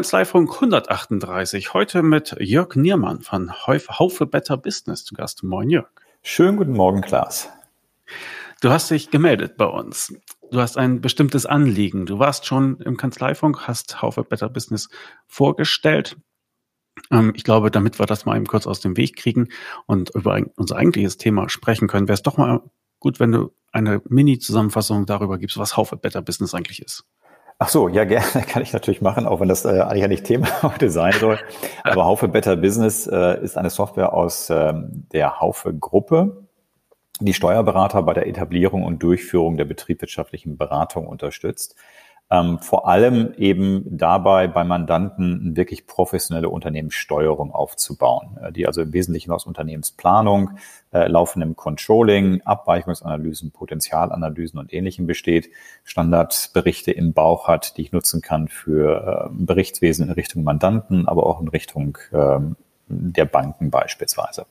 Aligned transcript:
Kanzleifunk 0.00 0.54
138. 0.54 1.74
Heute 1.74 2.02
mit 2.02 2.34
Jörg 2.40 2.74
Niermann 2.74 3.20
von 3.20 3.52
Haufe 3.52 4.24
Better 4.24 4.56
Business 4.56 5.04
zu 5.04 5.14
Gast. 5.14 5.42
Moin 5.42 5.68
Jörg. 5.68 5.90
Schönen 6.22 6.56
guten 6.56 6.72
Morgen, 6.72 7.02
Klaas. 7.02 7.50
Du 8.62 8.70
hast 8.70 8.90
dich 8.90 9.10
gemeldet 9.10 9.58
bei 9.58 9.66
uns. 9.66 10.14
Du 10.50 10.58
hast 10.58 10.78
ein 10.78 11.02
bestimmtes 11.02 11.44
Anliegen. 11.44 12.06
Du 12.06 12.18
warst 12.18 12.46
schon 12.46 12.80
im 12.80 12.96
Kanzleifunk, 12.96 13.68
hast 13.68 14.00
Haufe 14.00 14.24
Better 14.24 14.48
Business 14.48 14.88
vorgestellt. 15.26 16.16
Ähm, 17.10 17.34
ich 17.36 17.44
glaube, 17.44 17.70
damit 17.70 17.98
wir 17.98 18.06
das 18.06 18.24
mal 18.24 18.38
eben 18.38 18.46
kurz 18.46 18.66
aus 18.66 18.80
dem 18.80 18.96
Weg 18.96 19.16
kriegen 19.16 19.50
und 19.84 20.14
über 20.14 20.40
unser 20.56 20.76
eigentliches 20.76 21.18
Thema 21.18 21.50
sprechen 21.50 21.88
können, 21.88 22.08
wäre 22.08 22.14
es 22.14 22.22
doch 22.22 22.38
mal 22.38 22.62
gut, 23.00 23.20
wenn 23.20 23.32
du 23.32 23.52
eine 23.70 24.00
Mini-Zusammenfassung 24.08 25.04
darüber 25.04 25.36
gibst, 25.36 25.58
was 25.58 25.76
Haufe 25.76 25.98
Better 25.98 26.22
Business 26.22 26.54
eigentlich 26.54 26.80
ist. 26.80 27.04
Ach 27.62 27.68
so, 27.68 27.88
ja, 27.88 28.04
gerne 28.04 28.24
kann 28.48 28.62
ich 28.62 28.72
natürlich 28.72 29.02
machen, 29.02 29.26
auch 29.26 29.40
wenn 29.40 29.48
das 29.48 29.66
äh, 29.66 29.80
eigentlich 29.80 30.00
ja 30.00 30.08
nicht 30.08 30.24
Thema 30.24 30.48
heute 30.62 30.88
sein 30.88 31.12
soll. 31.12 31.38
Aber 31.84 32.06
Haufe 32.06 32.26
Better 32.26 32.56
Business 32.56 33.06
äh, 33.06 33.38
ist 33.44 33.58
eine 33.58 33.68
Software 33.68 34.14
aus 34.14 34.48
ähm, 34.48 35.06
der 35.12 35.40
Haufe 35.40 35.74
Gruppe, 35.74 36.46
die 37.20 37.34
Steuerberater 37.34 38.02
bei 38.02 38.14
der 38.14 38.26
Etablierung 38.26 38.82
und 38.82 39.02
Durchführung 39.02 39.58
der 39.58 39.66
betriebswirtschaftlichen 39.66 40.56
Beratung 40.56 41.06
unterstützt 41.06 41.76
ähm, 42.30 42.60
vor 42.60 42.86
allem 42.86 43.34
eben 43.36 43.84
dabei 43.86 44.46
bei 44.46 44.62
Mandanten 44.62 45.40
eine 45.40 45.56
wirklich 45.56 45.86
professionelle 45.86 46.48
Unternehmenssteuerung 46.48 47.52
aufzubauen, 47.52 48.38
äh, 48.40 48.52
die 48.52 48.66
also 48.66 48.82
im 48.82 48.92
Wesentlichen 48.92 49.32
aus 49.32 49.46
Unternehmensplanung, 49.46 50.52
äh, 50.92 51.08
laufendem 51.08 51.56
Controlling, 51.56 52.40
Abweichungsanalysen, 52.42 53.50
Potenzialanalysen 53.50 54.60
und 54.60 54.72
Ähnlichem 54.72 55.06
besteht, 55.06 55.50
Standardberichte 55.82 56.92
im 56.92 57.12
Bauch 57.12 57.48
hat, 57.48 57.76
die 57.76 57.82
ich 57.82 57.92
nutzen 57.92 58.22
kann 58.22 58.46
für 58.46 59.28
äh, 59.28 59.28
Berichtswesen 59.32 60.06
in 60.06 60.12
Richtung 60.12 60.44
Mandanten, 60.44 61.08
aber 61.08 61.26
auch 61.26 61.40
in 61.40 61.48
Richtung 61.48 61.98
äh, 62.12 62.38
der 62.86 63.24
Banken 63.24 63.70
beispielsweise. 63.70 64.46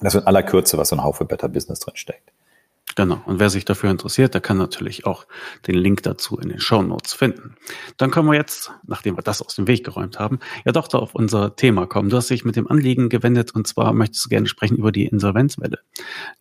Das 0.00 0.14
ist 0.14 0.22
in 0.22 0.26
aller 0.26 0.42
Kürze, 0.42 0.76
was 0.76 0.90
so 0.90 0.96
ein 0.96 1.02
Haufe 1.02 1.24
Better 1.24 1.48
Business 1.48 1.80
drin 1.80 1.96
steckt. 1.96 2.32
Genau. 2.94 3.20
Und 3.24 3.40
wer 3.40 3.48
sich 3.48 3.64
dafür 3.64 3.90
interessiert, 3.90 4.34
der 4.34 4.40
kann 4.40 4.58
natürlich 4.58 5.06
auch 5.06 5.26
den 5.66 5.76
Link 5.76 6.02
dazu 6.02 6.38
in 6.38 6.48
den 6.48 6.60
Show 6.60 6.82
Notes 6.82 7.14
finden. 7.14 7.56
Dann 7.96 8.10
können 8.10 8.28
wir 8.28 8.34
jetzt, 8.34 8.72
nachdem 8.86 9.16
wir 9.16 9.22
das 9.22 9.40
aus 9.40 9.54
dem 9.54 9.66
Weg 9.66 9.84
geräumt 9.84 10.18
haben, 10.18 10.40
ja 10.64 10.72
doch 10.72 10.88
da 10.88 10.98
auf 10.98 11.14
unser 11.14 11.56
Thema 11.56 11.86
kommen. 11.86 12.10
Du 12.10 12.16
hast 12.16 12.28
dich 12.30 12.44
mit 12.44 12.56
dem 12.56 12.70
Anliegen 12.70 13.08
gewendet 13.08 13.54
und 13.54 13.66
zwar 13.66 13.92
möchtest 13.92 14.24
du 14.24 14.28
gerne 14.28 14.46
sprechen 14.46 14.76
über 14.76 14.92
die 14.92 15.06
Insolvenzwelle, 15.06 15.78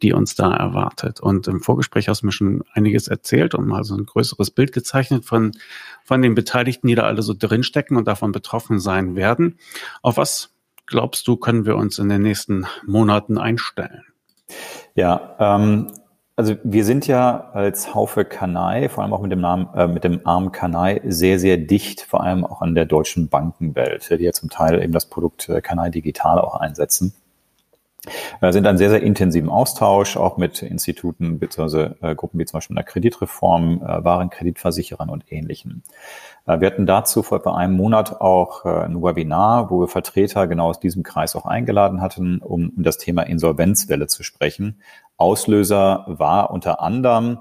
die 0.02 0.14
uns 0.14 0.36
da 0.36 0.54
erwartet. 0.54 1.22
Und 1.22 1.48
im 1.48 1.62
Vorgespräch 1.62 2.08
hast 2.10 2.22
du 2.22 2.26
mir 2.26 2.32
schon 2.32 2.64
einiges 2.74 3.08
erzählt 3.08 3.56
und 3.56 3.68
mal 3.68 3.84
so 3.84 3.96
ein 3.96 4.06
größeres 4.06 4.52
Bild 4.52 4.74
gezeichnet 4.74 5.26
von, 5.26 5.52
von 6.04 6.22
den 6.22 6.36
Beteiligten, 6.36 6.88
die 6.88 6.96
da 6.96 7.04
alle 7.04 7.22
so 7.22 7.34
drinstecken 7.38 7.96
und 7.96 8.08
davon 8.08 8.32
betroffen 8.32 8.80
sein 8.80 9.16
werden. 9.16 9.58
Auf 10.02 10.18
was 10.18 10.50
glaubst 10.86 11.28
du, 11.28 11.38
können 11.38 11.66
wir 11.66 11.78
uns 11.78 11.98
in 12.00 12.10
den 12.10 12.22
nächsten 12.22 12.66
Monaten 12.86 13.38
einstellen? 13.38 14.04
Ja, 14.96 15.38
ähm, 15.40 15.94
also 16.42 16.56
wir 16.64 16.86
sind 16.86 17.06
ja 17.06 17.52
als 17.54 17.94
Haufe 17.94 18.26
Kanai, 18.26 18.90
vor 18.90 19.04
allem 19.04 19.14
auch 19.14 19.22
mit 19.22 19.32
dem 19.32 19.42
Namen, 19.42 19.70
äh, 19.76 19.86
mit 19.86 20.04
dem 20.04 20.26
Arm 20.26 20.52
Kanai, 20.52 21.00
sehr, 21.06 21.38
sehr 21.38 21.58
dicht, 21.58 22.02
vor 22.02 22.24
allem 22.24 22.44
auch 22.44 22.64
an 22.64 22.74
der 22.74 22.86
deutschen 22.86 23.30
Bankenwelt, 23.30 24.10
die 24.10 24.24
ja 24.24 24.32
zum 24.32 24.50
Teil 24.50 24.82
eben 24.82 24.92
das 24.92 25.06
Produkt 25.06 25.50
äh, 25.50 25.62
Kanai 25.62 25.92
Digital 25.92 26.40
auch 26.40 26.56
einsetzen. 26.56 27.14
Wir 28.40 28.52
sind 28.52 28.66
einen 28.66 28.80
sehr, 28.80 28.90
sehr 28.90 29.04
intensiven 29.04 29.50
Austausch, 29.50 30.18
auch 30.18 30.38
mit 30.38 30.64
Instituten 30.64 31.38
bzw. 31.38 31.92
Äh, 32.02 32.16
Gruppen 32.16 32.40
wie 32.40 32.46
zum 32.46 32.58
Beispiel 32.58 32.76
der 32.76 32.84
Kreditreform, 32.84 33.84
äh, 33.84 34.04
Warenkreditversicherern 34.04 35.10
und 35.10 35.32
Ähnlichen. 35.32 35.84
Äh, 36.48 36.60
wir 36.60 36.68
hatten 36.68 36.88
dazu 36.88 37.22
vor 37.22 37.38
etwa 37.38 37.56
einem 37.56 37.76
Monat 37.76 38.20
auch 38.20 38.66
äh, 38.66 38.86
ein 38.86 39.04
Webinar, 39.04 39.70
wo 39.70 39.82
wir 39.82 39.88
Vertreter 39.88 40.48
genau 40.48 40.70
aus 40.70 40.80
diesem 40.80 41.04
Kreis 41.04 41.36
auch 41.36 41.46
eingeladen 41.46 42.02
hatten, 42.02 42.40
um, 42.40 42.74
um 42.76 42.82
das 42.82 42.98
Thema 42.98 43.22
Insolvenzwelle 43.22 44.08
zu 44.08 44.24
sprechen. 44.24 44.82
Auslöser 45.22 46.04
war 46.08 46.52
unter 46.52 46.82
anderem 46.82 47.40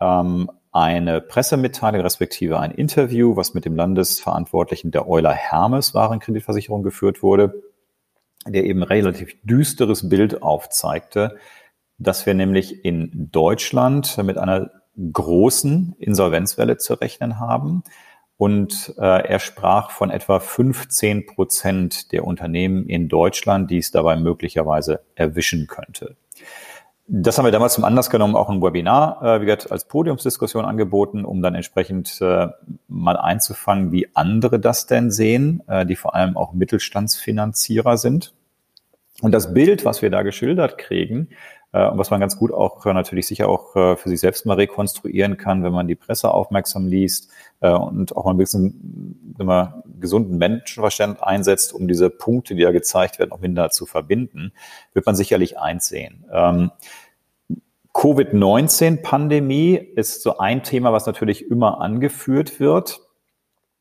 ähm, 0.00 0.50
eine 0.72 1.20
Pressemitteilung 1.20 2.00
respektive 2.00 2.58
ein 2.60 2.70
Interview, 2.70 3.36
was 3.36 3.52
mit 3.52 3.64
dem 3.64 3.76
Landesverantwortlichen 3.76 4.90
der 4.90 5.08
Euler 5.08 5.32
Hermes 5.32 5.94
Warenkreditversicherung 5.94 6.82
geführt 6.82 7.22
wurde 7.22 7.52
der 8.46 8.64
eben 8.64 8.82
relativ 8.82 9.36
düsteres 9.42 10.08
Bild 10.08 10.42
aufzeigte, 10.42 11.36
dass 11.98 12.26
wir 12.26 12.34
nämlich 12.34 12.84
in 12.84 13.30
Deutschland 13.32 14.16
mit 14.18 14.38
einer 14.38 14.70
großen 15.12 15.94
Insolvenzwelle 15.98 16.76
zu 16.76 16.94
rechnen 16.94 17.38
haben. 17.38 17.82
Und 18.36 18.94
äh, 18.98 19.02
er 19.02 19.40
sprach 19.40 19.90
von 19.90 20.10
etwa 20.10 20.38
15 20.38 21.26
Prozent 21.26 22.12
der 22.12 22.24
Unternehmen 22.24 22.86
in 22.86 23.08
Deutschland, 23.08 23.70
die 23.70 23.78
es 23.78 23.90
dabei 23.90 24.16
möglicherweise 24.16 25.00
erwischen 25.16 25.66
könnte. 25.66 26.16
Das 27.10 27.38
haben 27.38 27.46
wir 27.46 27.52
damals 27.52 27.72
zum 27.72 27.84
Anlass 27.84 28.10
genommen, 28.10 28.36
auch 28.36 28.50
ein 28.50 28.60
Webinar, 28.60 29.22
äh, 29.22 29.40
wie 29.40 29.46
gesagt, 29.46 29.72
als 29.72 29.86
Podiumsdiskussion 29.86 30.66
angeboten, 30.66 31.24
um 31.24 31.40
dann 31.40 31.54
entsprechend 31.54 32.20
äh, 32.20 32.48
mal 32.86 33.16
einzufangen, 33.16 33.92
wie 33.92 34.08
andere 34.12 34.60
das 34.60 34.86
denn 34.86 35.10
sehen, 35.10 35.62
äh, 35.68 35.86
die 35.86 35.96
vor 35.96 36.14
allem 36.14 36.36
auch 36.36 36.52
Mittelstandsfinanzierer 36.52 37.96
sind. 37.96 38.34
Und 39.22 39.32
das 39.32 39.54
Bild, 39.54 39.86
was 39.86 40.02
wir 40.02 40.10
da 40.10 40.22
geschildert 40.22 40.76
kriegen, 40.76 41.28
äh, 41.72 41.88
und 41.88 41.96
was 41.96 42.10
man 42.10 42.20
ganz 42.20 42.36
gut 42.36 42.52
auch 42.52 42.84
äh, 42.84 42.92
natürlich 42.92 43.26
sicher 43.26 43.48
auch 43.48 43.74
äh, 43.74 43.96
für 43.96 44.10
sich 44.10 44.20
selbst 44.20 44.44
mal 44.44 44.54
rekonstruieren 44.54 45.38
kann, 45.38 45.62
wenn 45.62 45.72
man 45.72 45.88
die 45.88 45.94
Presse 45.94 46.30
aufmerksam 46.30 46.86
liest 46.86 47.30
äh, 47.60 47.70
und 47.70 48.16
auch 48.16 48.26
mal 48.26 48.32
ein 48.32 48.36
bisschen 48.36 49.34
immer 49.38 49.82
gesunden 50.00 50.38
Menschenverstand 50.38 51.22
einsetzt, 51.22 51.72
um 51.72 51.88
diese 51.88 52.10
Punkte, 52.10 52.54
die 52.54 52.62
da 52.62 52.72
gezeigt 52.72 53.18
werden, 53.18 53.32
auch 53.32 53.40
miteinander 53.40 53.70
zu 53.70 53.86
verbinden, 53.86 54.52
wird 54.92 55.06
man 55.06 55.14
sicherlich 55.14 55.58
eins. 55.58 55.92
Ähm, 55.92 56.70
Covid-19-Pandemie 57.94 59.74
ist 59.74 60.22
so 60.22 60.38
ein 60.38 60.62
Thema, 60.62 60.92
was 60.92 61.06
natürlich 61.06 61.50
immer 61.50 61.80
angeführt 61.80 62.60
wird 62.60 63.00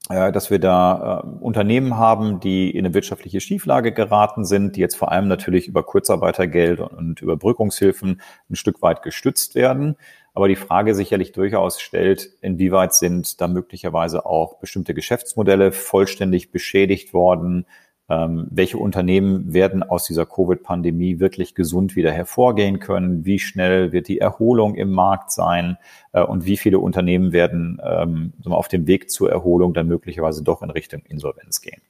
äh, 0.10 0.32
dass 0.32 0.50
wir 0.50 0.60
da 0.60 1.22
äh, 1.22 1.28
Unternehmen 1.44 1.98
haben, 1.98 2.40
die 2.40 2.70
in 2.70 2.86
eine 2.86 2.94
wirtschaftliche 2.94 3.42
Schieflage 3.42 3.92
geraten 3.92 4.46
sind, 4.46 4.78
die 4.78 4.80
jetzt 4.80 4.96
vor 4.96 5.12
allem 5.12 5.28
natürlich 5.28 5.68
über 5.68 5.84
Kurzarbeitergeld 5.84 6.80
und 6.80 7.22
Überbrückungshilfen 7.22 8.22
ein 8.50 8.56
Stück 8.56 8.82
weit 8.82 9.02
gestützt 9.02 9.56
werden. 9.56 9.98
Aber 10.38 10.48
die 10.48 10.56
Frage 10.56 10.94
sicherlich 10.94 11.32
durchaus 11.32 11.82
stellt, 11.82 12.30
inwieweit 12.42 12.94
sind 12.94 13.42
da 13.42 13.48
möglicherweise 13.48 14.28
auch 14.28 14.60
bestimmte 14.60 14.94
Geschäftsmodelle 14.94 15.72
vollständig 15.72 16.52
beschädigt 16.52 17.12
worden, 17.12 17.66
ähm, 18.08 18.46
welche 18.52 18.78
Unternehmen 18.78 19.52
werden 19.52 19.82
aus 19.82 20.06
dieser 20.06 20.28
Covid-Pandemie 20.28 21.20
wirklich 21.20 21.56
gesund 21.56 21.96
wieder 21.96 22.12
hervorgehen 22.12 22.78
können? 22.78 23.26
Wie 23.26 23.40
schnell 23.40 23.92
wird 23.92 24.10
die 24.10 24.20
Erholung 24.20 24.76
im 24.76 24.92
Markt 24.92 25.32
sein? 25.32 25.80
Äh, 26.12 26.22
und 26.22 26.46
wie 26.46 26.58
viele 26.58 26.78
Unternehmen 26.78 27.32
werden 27.32 27.82
ähm, 27.84 28.34
auf 28.46 28.68
dem 28.68 28.86
Weg 28.86 29.10
zur 29.10 29.32
Erholung 29.32 29.74
dann 29.74 29.88
möglicherweise 29.88 30.44
doch 30.44 30.62
in 30.62 30.70
Richtung 30.70 31.02
Insolvenz 31.10 31.62
gehen? 31.62 31.82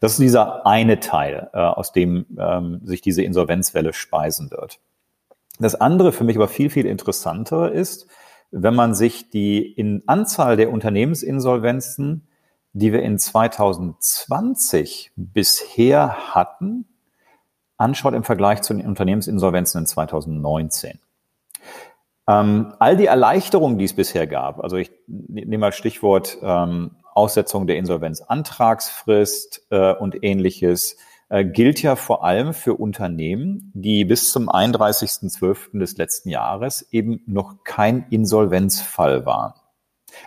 Das 0.00 0.14
ist 0.14 0.20
dieser 0.20 0.66
eine 0.66 0.98
Teil, 0.98 1.48
äh, 1.52 1.58
aus 1.58 1.92
dem 1.92 2.26
ähm, 2.40 2.80
sich 2.82 3.02
diese 3.02 3.22
Insolvenzwelle 3.22 3.92
speisen 3.92 4.50
wird. 4.50 4.80
Das 5.58 5.74
andere 5.74 6.12
für 6.12 6.24
mich 6.24 6.36
aber 6.36 6.48
viel, 6.48 6.70
viel 6.70 6.86
interessantere 6.86 7.70
ist, 7.70 8.06
wenn 8.50 8.74
man 8.74 8.94
sich 8.94 9.30
die 9.30 9.62
in 9.62 10.02
Anzahl 10.06 10.56
der 10.56 10.70
Unternehmensinsolvenzen 10.70 12.26
die 12.74 12.92
wir 12.92 13.02
in 13.02 13.18
2020 13.18 15.12
bisher 15.16 16.34
hatten, 16.34 16.86
anschaut 17.76 18.14
im 18.14 18.24
Vergleich 18.24 18.62
zu 18.62 18.74
den 18.74 18.86
Unternehmensinsolvenzen 18.86 19.82
in 19.82 19.86
2019. 19.86 20.98
Ähm, 22.26 22.74
all 22.80 22.96
die 22.96 23.06
Erleichterungen, 23.06 23.78
die 23.78 23.84
es 23.84 23.92
bisher 23.92 24.26
gab, 24.26 24.60
also 24.60 24.76
ich 24.76 24.90
nehme 25.06 25.58
mal 25.58 25.72
Stichwort 25.72 26.38
ähm, 26.42 26.96
Aussetzung 27.14 27.68
der 27.68 27.76
Insolvenzantragsfrist 27.76 29.66
äh, 29.70 29.94
und 29.94 30.24
ähnliches, 30.24 30.96
äh, 31.34 31.44
gilt 31.44 31.82
ja 31.82 31.96
vor 31.96 32.24
allem 32.24 32.54
für 32.54 32.74
Unternehmen, 32.74 33.72
die 33.74 34.04
bis 34.04 34.30
zum 34.30 34.48
31.12. 34.48 35.80
des 35.80 35.96
letzten 35.96 36.28
Jahres 36.28 36.86
eben 36.92 37.22
noch 37.26 37.64
kein 37.64 38.06
Insolvenzfall 38.10 39.26
waren. 39.26 39.52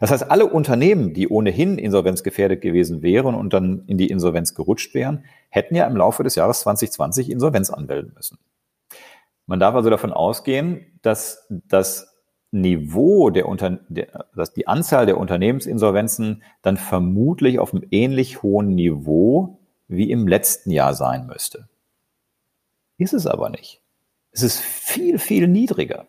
Das 0.02 0.12
heißt, 0.12 0.30
alle 0.30 0.48
Unternehmen, 0.48 1.14
die 1.14 1.30
ohnehin 1.30 1.78
insolvenzgefährdet 1.78 2.60
gewesen 2.60 3.04
wären 3.04 3.36
und 3.36 3.54
dann 3.54 3.86
in 3.88 3.98
die 3.98 4.10
Insolvenz 4.10 4.54
gerutscht 4.54 4.94
wären, 4.94 5.24
hätten 5.48 5.76
ja 5.76 5.88
im 5.88 5.96
Laufe 5.96 6.26
des 6.26 6.36
Jahres 6.36 6.60
2020 6.60 7.32
Insolvenz 7.32 7.70
anmelden 7.70 8.12
müssen. 8.14 8.38
Man 9.46 9.62
darf 9.62 9.76
also 9.76 9.90
davon 9.90 10.12
ausgehen, 10.12 11.00
dass 11.04 11.48
das 11.50 12.18
Niveau 12.52 13.30
der, 13.30 13.48
Unter 13.48 13.80
der, 13.88 14.26
dass 14.36 14.52
die 14.52 14.68
Anzahl 14.68 15.06
der 15.06 15.18
Unternehmensinsolvenzen 15.18 16.44
dann 16.64 16.76
vermutlich 16.76 17.60
auf 17.60 17.74
einem 17.74 17.84
ähnlich 17.92 18.44
hohen 18.44 18.76
Niveau 18.76 19.62
wie 19.88 20.12
im 20.12 20.28
letzten 20.28 20.72
Jahr 20.72 20.94
sein 20.94 21.28
müsste. 21.28 21.68
Ist 22.98 23.14
es 23.14 23.28
aber 23.28 23.50
nicht. 23.50 23.82
Es 24.32 24.44
ist 24.44 24.60
viel, 24.60 25.20
viel 25.20 25.48
niedriger. 25.48 26.08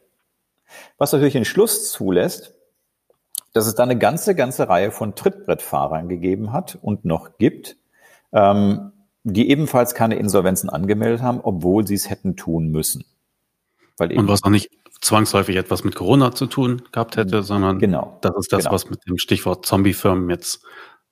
Was 0.99 1.13
natürlich 1.13 1.35
den 1.35 1.45
Schluss 1.45 1.91
zulässt, 1.91 2.55
dass 3.53 3.67
es 3.67 3.75
da 3.75 3.83
eine 3.83 3.99
ganze, 3.99 4.35
ganze 4.35 4.69
Reihe 4.69 4.91
von 4.91 5.15
Trittbrettfahrern 5.15 6.09
gegeben 6.09 6.53
hat 6.53 6.79
und 6.81 7.05
noch 7.05 7.39
gibt, 7.39 7.77
ähm, 8.33 8.93
die 9.25 9.51
ebenfalls 9.51 9.95
keine 9.95 10.17
Insolvenzen 10.17 10.71
angemeldet 10.71 11.23
haben, 11.23 11.41
obwohl 11.41 11.87
sie 11.87 11.95
es 11.95 12.11
hätten 12.11 12.37
tun 12.37 12.69
müssen. 12.69 13.05
Weil 13.97 14.17
und 14.17 14.29
was 14.29 14.45
auch 14.45 14.51
nicht 14.51 14.71
zwangsläufig 15.01 15.57
etwas 15.57 15.85
mit 15.85 15.95
Corona 15.95 16.33
zu 16.33 16.47
tun 16.47 16.83
gehabt 16.93 17.17
hätte, 17.17 17.43
sondern 17.43 17.79
genau, 17.79 18.19
das 18.21 18.33
ist 18.39 18.53
das, 18.53 18.65
genau. 18.65 18.73
was 18.73 18.91
mit 18.91 19.07
dem 19.07 19.19
Stichwort 19.19 19.67
Zombie-Firmen 19.67 20.31
jetzt 20.31 20.63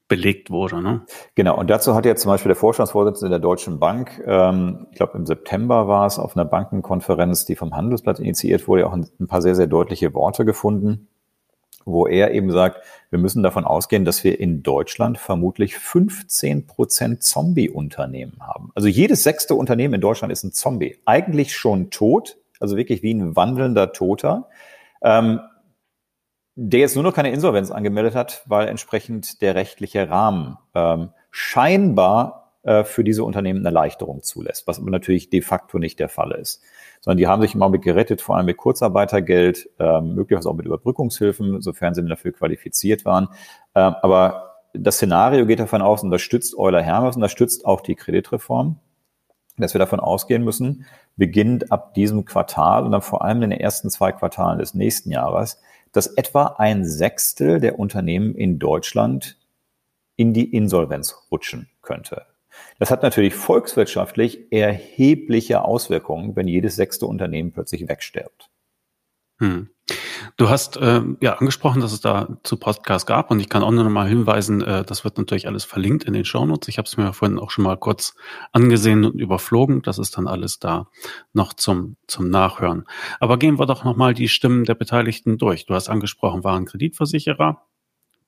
belegt 0.08 0.50
wurde. 0.50 0.81
Ne? 0.82 1.03
Genau, 1.35 1.58
und 1.58 1.69
dazu 1.69 1.94
hat 1.94 2.06
ja 2.06 2.14
zum 2.14 2.31
Beispiel 2.31 2.50
der 2.50 2.56
Vorstandsvorsitzende 2.56 3.31
der 3.31 3.38
Deutschen 3.38 3.79
Bank, 3.79 4.23
ähm, 4.26 4.87
ich 4.91 4.97
glaube 4.97 5.19
im 5.19 5.26
September 5.26 5.88
war 5.88 6.06
es, 6.06 6.19
auf 6.19 6.37
einer 6.37 6.44
Bankenkonferenz, 6.44 7.44
die 7.44 7.56
vom 7.56 7.75
Handelsblatt 7.75 8.20
initiiert 8.20 8.69
wurde, 8.69 8.87
auch 8.87 8.93
ein, 8.93 9.26
paar 9.26 9.43
sehr, 9.43 9.55
sehr 9.55 9.67
deutliche 9.67 10.14
Worte 10.14 10.44
gefunden, 10.44 11.08
wo 11.85 12.06
er 12.06 12.32
eben 12.32 12.50
sagt, 12.53 12.82
wir 13.11 13.19
müssen 13.19 13.43
davon 13.43 13.64
ausgehen, 13.64 14.05
dass 14.05 14.23
wir 14.23 14.38
in 14.38 14.62
Deutschland 14.62 15.19
vermutlich 15.19 15.76
15 15.76 16.67
Prozent 16.67 17.23
Zombie-Unternehmen 17.23 18.38
haben. 18.41 18.70
Also 18.75 18.88
jedes 18.88 19.23
sechste 19.23 19.55
Unternehmen 19.55 19.94
in 19.94 20.00
Deutschland 20.00 20.32
ist 20.32 20.44
ein 20.44 20.53
Zombie. 20.53 20.99
Eigentlich 21.05 21.56
schon 21.56 21.91
tot, 21.91 22.37
also 22.61 22.76
wirklich 22.76 23.03
wie 23.03 23.14
ein 23.14 23.35
wandelnder 23.37 23.93
Toter. 23.93 24.49
Ähm, 25.03 25.41
der 26.56 26.81
jetzt 26.81 26.94
nur 26.94 27.05
noch 27.05 27.14
keine 27.14 27.31
Insolvenz 27.31 27.70
angemeldet 27.70 28.14
hat, 28.14 28.43
weil 28.47 28.67
entsprechend 28.67 29.43
der 29.43 29.55
rechtliche 29.55 30.08
Rahmen 30.08 30.56
ähm, 30.75 31.11
scheinbar 31.31 32.53
äh, 32.62 32.82
für 32.82 33.05
diese 33.05 33.25
Unternehmen 33.25 33.61
eine 33.61 33.69
Erleichterung 33.69 34.23
zulässt, 34.23 34.67
was 34.67 34.81
aber 34.81 34.91
natürlich 34.91 35.29
de 35.29 35.43
facto 35.43 35.79
nicht 35.79 36.00
der 36.00 36.08
Fall 36.08 36.32
ist. 36.32 36.62
Sondern 37.03 37.19
die 37.19 37.26
haben 37.26 37.43
sich 37.43 37.55
im 37.55 37.62
Augenblick 37.62 37.82
gerettet, 37.82 38.23
vor 38.23 38.37
allem 38.37 38.47
mit 38.47 38.56
Kurzarbeitergeld, 38.56 39.69
ähm, 39.79 40.14
möglicherweise 40.14 40.49
auch 40.49 40.55
mit 40.55 40.64
Überbrückungshilfen, 40.64 41.61
sofern 41.61 41.94
sie 41.94 42.05
dafür 42.06 42.32
qualifiziert 42.32 43.05
waren. 43.05 43.29
Ähm, 43.75 43.94
aber 44.00 44.56
das 44.73 44.97
Szenario 44.97 45.44
geht 45.44 45.61
davon 45.61 45.82
aus, 45.82 46.03
und 46.03 46.11
das 46.11 46.23
stützt 46.23 46.56
Euler 46.56 46.82
Hermes 46.82 47.17
und 47.17 47.23
das 47.23 47.32
stützt 47.32 47.67
auch 47.67 47.82
die 47.82 47.97
Kreditreform, 47.97 48.81
dass 49.58 49.75
wir 49.75 49.79
davon 49.79 50.00
ausgehen 50.00 50.43
müssen, 50.43 50.87
beginnend 51.17 51.70
ab 51.70 51.93
diesem 51.93 52.25
Quartal 52.25 52.85
und 52.85 52.93
dann 52.93 53.03
vor 53.03 53.23
allem 53.23 53.43
in 53.43 53.50
den 53.50 53.61
ersten 53.61 53.91
zwei 53.91 54.12
Quartalen 54.12 54.58
des 54.58 54.75
nächsten 54.75 55.11
Jahres, 55.11 55.61
dass 55.96 56.08
etwa 56.08 56.56
ein 56.58 56.84
Sechstel 56.84 57.58
der 57.58 57.78
Unternehmen 57.78 58.34
in 58.34 58.58
Deutschland 58.58 59.38
in 60.16 60.34
die 60.34 60.54
Insolvenz 60.54 61.14
rutschen 61.31 61.70
könnte. 61.82 62.26
Das 62.78 62.90
hat 62.90 63.02
natürlich 63.02 63.34
volkswirtschaftlich 63.34 64.52
erhebliche 64.52 65.62
Auswirkungen, 65.62 66.37
wenn 66.37 66.48
jedes 66.48 66.76
sechste 66.76 67.06
Unternehmen 67.06 67.52
plötzlich 67.52 67.88
wegstirbt. 67.88 68.50
Hm. 69.38 69.70
Du 70.38 70.50
hast 70.50 70.77
äh, 70.77 71.00
ja 71.23 71.35
angesprochen, 71.35 71.81
dass 71.81 71.93
es 71.93 72.03
da 72.03 72.37
zu 72.43 72.59
Podcasts 72.59 73.06
gab 73.06 73.31
und 73.31 73.41
ich 73.41 73.49
kann 73.49 73.62
auch 73.62 73.71
nur 73.71 73.85
noch 73.85 73.91
mal 73.91 74.06
hinweisen, 74.06 74.61
äh, 74.61 74.85
das 74.85 75.03
wird 75.03 75.17
natürlich 75.17 75.47
alles 75.47 75.65
verlinkt 75.65 76.05
in 76.05 76.12
den 76.12 76.27
Shownotes. 76.27 76.69
Ich 76.69 76.77
habe 76.77 76.87
es 76.87 76.99
mir 76.99 77.15
vorhin 77.15 77.38
auch 77.38 77.50
schon 77.50 77.65
mal 77.65 77.79
kurz 77.79 78.15
angesehen 78.53 79.06
und 79.06 79.19
überflogen. 79.19 79.81
Das 79.81 79.99
ist 79.99 80.19
dann 80.19 80.29
alles 80.29 80.59
da 80.59 80.88
noch 81.33 81.55
zum 81.55 81.97
zum 82.06 82.29
Nachhören. 82.29 82.85
Aber 83.19 83.38
gehen 83.38 83.59
wir 83.59 83.65
doch 83.65 83.85
noch 83.85 83.97
mal 83.97 84.12
die 84.12 84.29
Stimmen 84.29 84.65
der 84.65 84.75
Beteiligten 84.75 85.38
durch. 85.38 85.65
Du 85.65 85.75
hast 85.75 85.88
angesprochen, 85.88 86.44
waren 86.44 86.67
Kreditversicherer, 86.67 87.62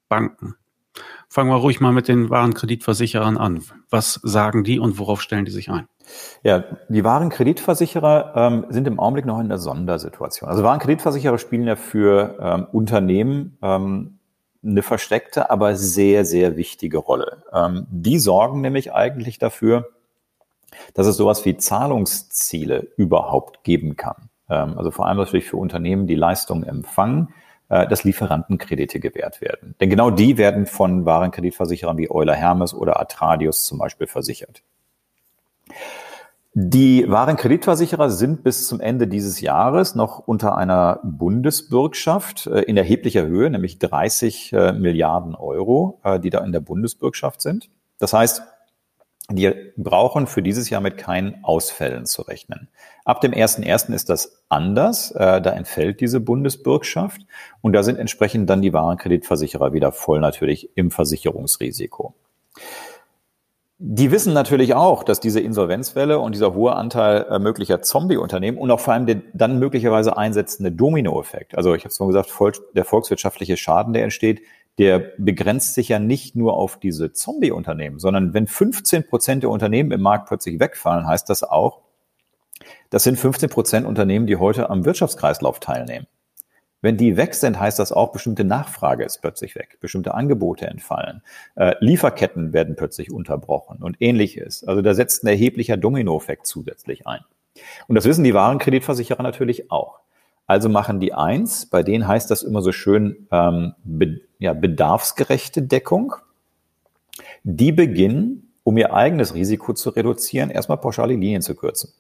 Banken. 0.08 0.54
Fangen 1.28 1.50
wir 1.50 1.56
ruhig 1.56 1.80
mal 1.80 1.92
mit 1.92 2.08
den 2.08 2.30
Warenkreditversicherern 2.30 3.36
an. 3.36 3.62
Was 3.90 4.14
sagen 4.22 4.64
die 4.64 4.78
und 4.78 4.98
worauf 4.98 5.20
stellen 5.20 5.44
die 5.44 5.50
sich 5.50 5.70
ein? 5.70 5.86
Ja, 6.42 6.64
die 6.88 7.04
Warenkreditversicherer 7.04 8.32
ähm, 8.34 8.66
sind 8.70 8.86
im 8.86 8.98
Augenblick 8.98 9.26
noch 9.26 9.40
in 9.40 9.48
der 9.48 9.58
Sondersituation. 9.58 10.48
Also 10.48 10.62
Warenkreditversicherer 10.62 11.38
spielen 11.38 11.66
ja 11.66 11.76
für 11.76 12.38
ähm, 12.40 12.66
Unternehmen 12.72 13.58
ähm, 13.60 14.18
eine 14.64 14.82
versteckte, 14.82 15.50
aber 15.50 15.76
sehr, 15.76 16.24
sehr 16.24 16.56
wichtige 16.56 16.98
Rolle. 16.98 17.42
Ähm, 17.52 17.86
die 17.90 18.18
sorgen 18.18 18.60
nämlich 18.60 18.92
eigentlich 18.92 19.38
dafür, 19.38 19.88
dass 20.94 21.06
es 21.06 21.16
sowas 21.16 21.44
wie 21.44 21.56
Zahlungsziele 21.56 22.88
überhaupt 22.96 23.64
geben 23.64 23.96
kann. 23.96 24.30
Ähm, 24.48 24.76
also 24.76 24.90
vor 24.90 25.06
allem 25.06 25.18
natürlich 25.18 25.46
für 25.46 25.56
Unternehmen, 25.56 26.06
die 26.06 26.14
Leistungen 26.14 26.64
empfangen, 26.64 27.28
dass 27.68 28.02
Lieferantenkredite 28.02 28.98
gewährt 28.98 29.42
werden. 29.42 29.74
Denn 29.78 29.90
genau 29.90 30.10
die 30.10 30.38
werden 30.38 30.64
von 30.64 31.04
Warenkreditversicherern 31.04 31.98
wie 31.98 32.10
Euler 32.10 32.34
Hermes 32.34 32.72
oder 32.72 32.98
Atradius 32.98 33.64
zum 33.64 33.78
Beispiel 33.78 34.06
versichert. 34.06 34.62
Die 36.60 37.08
wahren 37.08 37.36
Kreditversicherer 37.36 38.10
sind 38.10 38.42
bis 38.42 38.66
zum 38.66 38.80
Ende 38.80 39.06
dieses 39.06 39.40
Jahres 39.40 39.94
noch 39.94 40.18
unter 40.18 40.56
einer 40.56 40.98
Bundesbürgschaft 41.04 42.48
äh, 42.48 42.62
in 42.62 42.76
erheblicher 42.76 43.24
Höhe, 43.24 43.48
nämlich 43.48 43.78
30 43.78 44.52
äh, 44.52 44.72
Milliarden 44.72 45.36
Euro, 45.36 46.00
äh, 46.02 46.18
die 46.18 46.30
da 46.30 46.42
in 46.44 46.50
der 46.50 46.58
Bundesbürgschaft 46.58 47.42
sind. 47.42 47.70
Das 48.00 48.12
heißt, 48.12 48.42
die 49.30 49.52
brauchen 49.76 50.26
für 50.26 50.42
dieses 50.42 50.70
Jahr 50.70 50.80
mit 50.80 50.96
keinen 50.96 51.44
Ausfällen 51.44 52.06
zu 52.06 52.22
rechnen. 52.22 52.68
Ab 53.04 53.20
dem 53.20 53.32
1.1. 53.32 53.92
ist 53.92 54.08
das 54.08 54.42
anders. 54.48 55.12
Da 55.14 55.38
entfällt 55.38 56.00
diese 56.00 56.20
Bundesbürgschaft 56.20 57.22
und 57.60 57.74
da 57.74 57.82
sind 57.82 57.98
entsprechend 57.98 58.48
dann 58.48 58.62
die 58.62 58.72
Warenkreditversicherer 58.72 59.72
wieder 59.74 59.92
voll 59.92 60.20
natürlich 60.20 60.70
im 60.76 60.90
Versicherungsrisiko. 60.90 62.14
Die 63.80 64.10
wissen 64.10 64.32
natürlich 64.32 64.74
auch, 64.74 65.04
dass 65.04 65.20
diese 65.20 65.38
Insolvenzwelle 65.38 66.18
und 66.18 66.34
dieser 66.34 66.52
hohe 66.52 66.74
Anteil 66.74 67.26
äh, 67.30 67.38
möglicher 67.38 67.80
Zombie-Unternehmen 67.80 68.58
und 68.58 68.72
auch 68.72 68.80
vor 68.80 68.94
allem 68.94 69.06
der 69.06 69.22
dann 69.34 69.60
möglicherweise 69.60 70.16
einsetzende 70.16 70.72
Dominoeffekt, 70.72 71.56
also 71.56 71.74
ich 71.74 71.82
habe 71.82 71.90
es 71.90 71.96
schon 71.96 72.08
gesagt, 72.08 72.28
der 72.74 72.84
volkswirtschaftliche 72.84 73.56
Schaden, 73.56 73.92
der 73.92 74.02
entsteht, 74.02 74.40
der 74.78 75.12
begrenzt 75.18 75.74
sich 75.74 75.88
ja 75.88 75.98
nicht 75.98 76.36
nur 76.36 76.54
auf 76.54 76.78
diese 76.78 77.12
Zombie-Unternehmen, 77.12 77.98
sondern 77.98 78.32
wenn 78.32 78.46
15 78.46 79.08
Prozent 79.08 79.42
der 79.42 79.50
Unternehmen 79.50 79.90
im 79.90 80.00
Markt 80.00 80.28
plötzlich 80.28 80.60
wegfallen, 80.60 81.06
heißt 81.06 81.28
das 81.28 81.42
auch, 81.42 81.80
das 82.90 83.04
sind 83.04 83.18
15 83.18 83.50
Prozent 83.50 83.86
Unternehmen, 83.86 84.26
die 84.26 84.36
heute 84.36 84.70
am 84.70 84.84
Wirtschaftskreislauf 84.84 85.60
teilnehmen. 85.60 86.06
Wenn 86.80 86.96
die 86.96 87.16
weg 87.16 87.34
sind, 87.34 87.58
heißt 87.58 87.80
das 87.80 87.90
auch, 87.90 88.12
bestimmte 88.12 88.44
Nachfrage 88.44 89.04
ist 89.04 89.20
plötzlich 89.20 89.56
weg, 89.56 89.78
bestimmte 89.80 90.14
Angebote 90.14 90.66
entfallen, 90.66 91.22
äh, 91.56 91.74
Lieferketten 91.80 92.52
werden 92.52 92.76
plötzlich 92.76 93.10
unterbrochen 93.10 93.82
und 93.82 93.96
ähnliches. 93.98 94.62
Also 94.62 94.80
da 94.80 94.94
setzt 94.94 95.24
ein 95.24 95.26
erheblicher 95.26 95.76
Dominoeffekt 95.76 96.46
zusätzlich 96.46 97.06
ein. 97.06 97.20
Und 97.88 97.96
das 97.96 98.04
wissen 98.04 98.22
die 98.22 98.34
Warenkreditversicherer 98.34 99.24
natürlich 99.24 99.72
auch. 99.72 99.98
Also 100.48 100.70
machen 100.70 100.98
die 100.98 101.12
eins, 101.12 101.66
bei 101.66 101.82
denen 101.82 102.08
heißt 102.08 102.30
das 102.30 102.42
immer 102.42 102.62
so 102.62 102.72
schön 102.72 103.28
ähm, 103.30 103.74
be, 103.84 104.22
ja, 104.38 104.54
bedarfsgerechte 104.54 105.60
Deckung. 105.60 106.14
Die 107.44 107.70
beginnen, 107.70 108.50
um 108.64 108.78
ihr 108.78 108.94
eigenes 108.94 109.34
Risiko 109.34 109.74
zu 109.74 109.90
reduzieren, 109.90 110.50
erstmal 110.50 110.78
pauschale 110.78 111.14
Linien 111.14 111.42
zu 111.42 111.54
kürzen. 111.54 111.92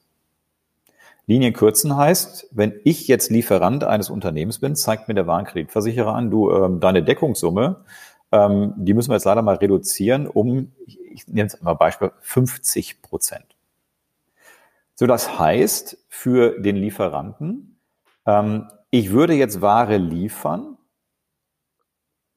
Linien 1.26 1.52
kürzen 1.52 1.94
heißt, 1.94 2.48
wenn 2.52 2.80
ich 2.84 3.06
jetzt 3.06 3.30
Lieferant 3.30 3.84
eines 3.84 4.08
Unternehmens 4.08 4.60
bin, 4.60 4.74
zeigt 4.74 5.08
mir 5.08 5.14
der 5.14 5.26
Warenkreditversicherer 5.26 6.14
an, 6.14 6.30
du, 6.30 6.50
ähm, 6.50 6.80
deine 6.80 7.02
Deckungssumme, 7.02 7.84
ähm, 8.32 8.72
die 8.78 8.94
müssen 8.94 9.10
wir 9.10 9.16
jetzt 9.16 9.26
leider 9.26 9.42
mal 9.42 9.56
reduzieren 9.56 10.26
um, 10.26 10.72
ich 10.86 11.28
nenne 11.28 11.48
es 11.48 11.60
mal 11.60 11.74
Beispiel, 11.74 12.12
50 12.20 13.02
Prozent. 13.02 13.44
So, 14.94 15.06
das 15.06 15.38
heißt 15.38 15.98
für 16.08 16.58
den 16.60 16.76
Lieferanten, 16.76 17.77
ähm, 18.28 18.68
ich 18.90 19.10
würde 19.10 19.34
jetzt 19.34 19.60
Ware 19.60 19.96
liefern 19.96 20.76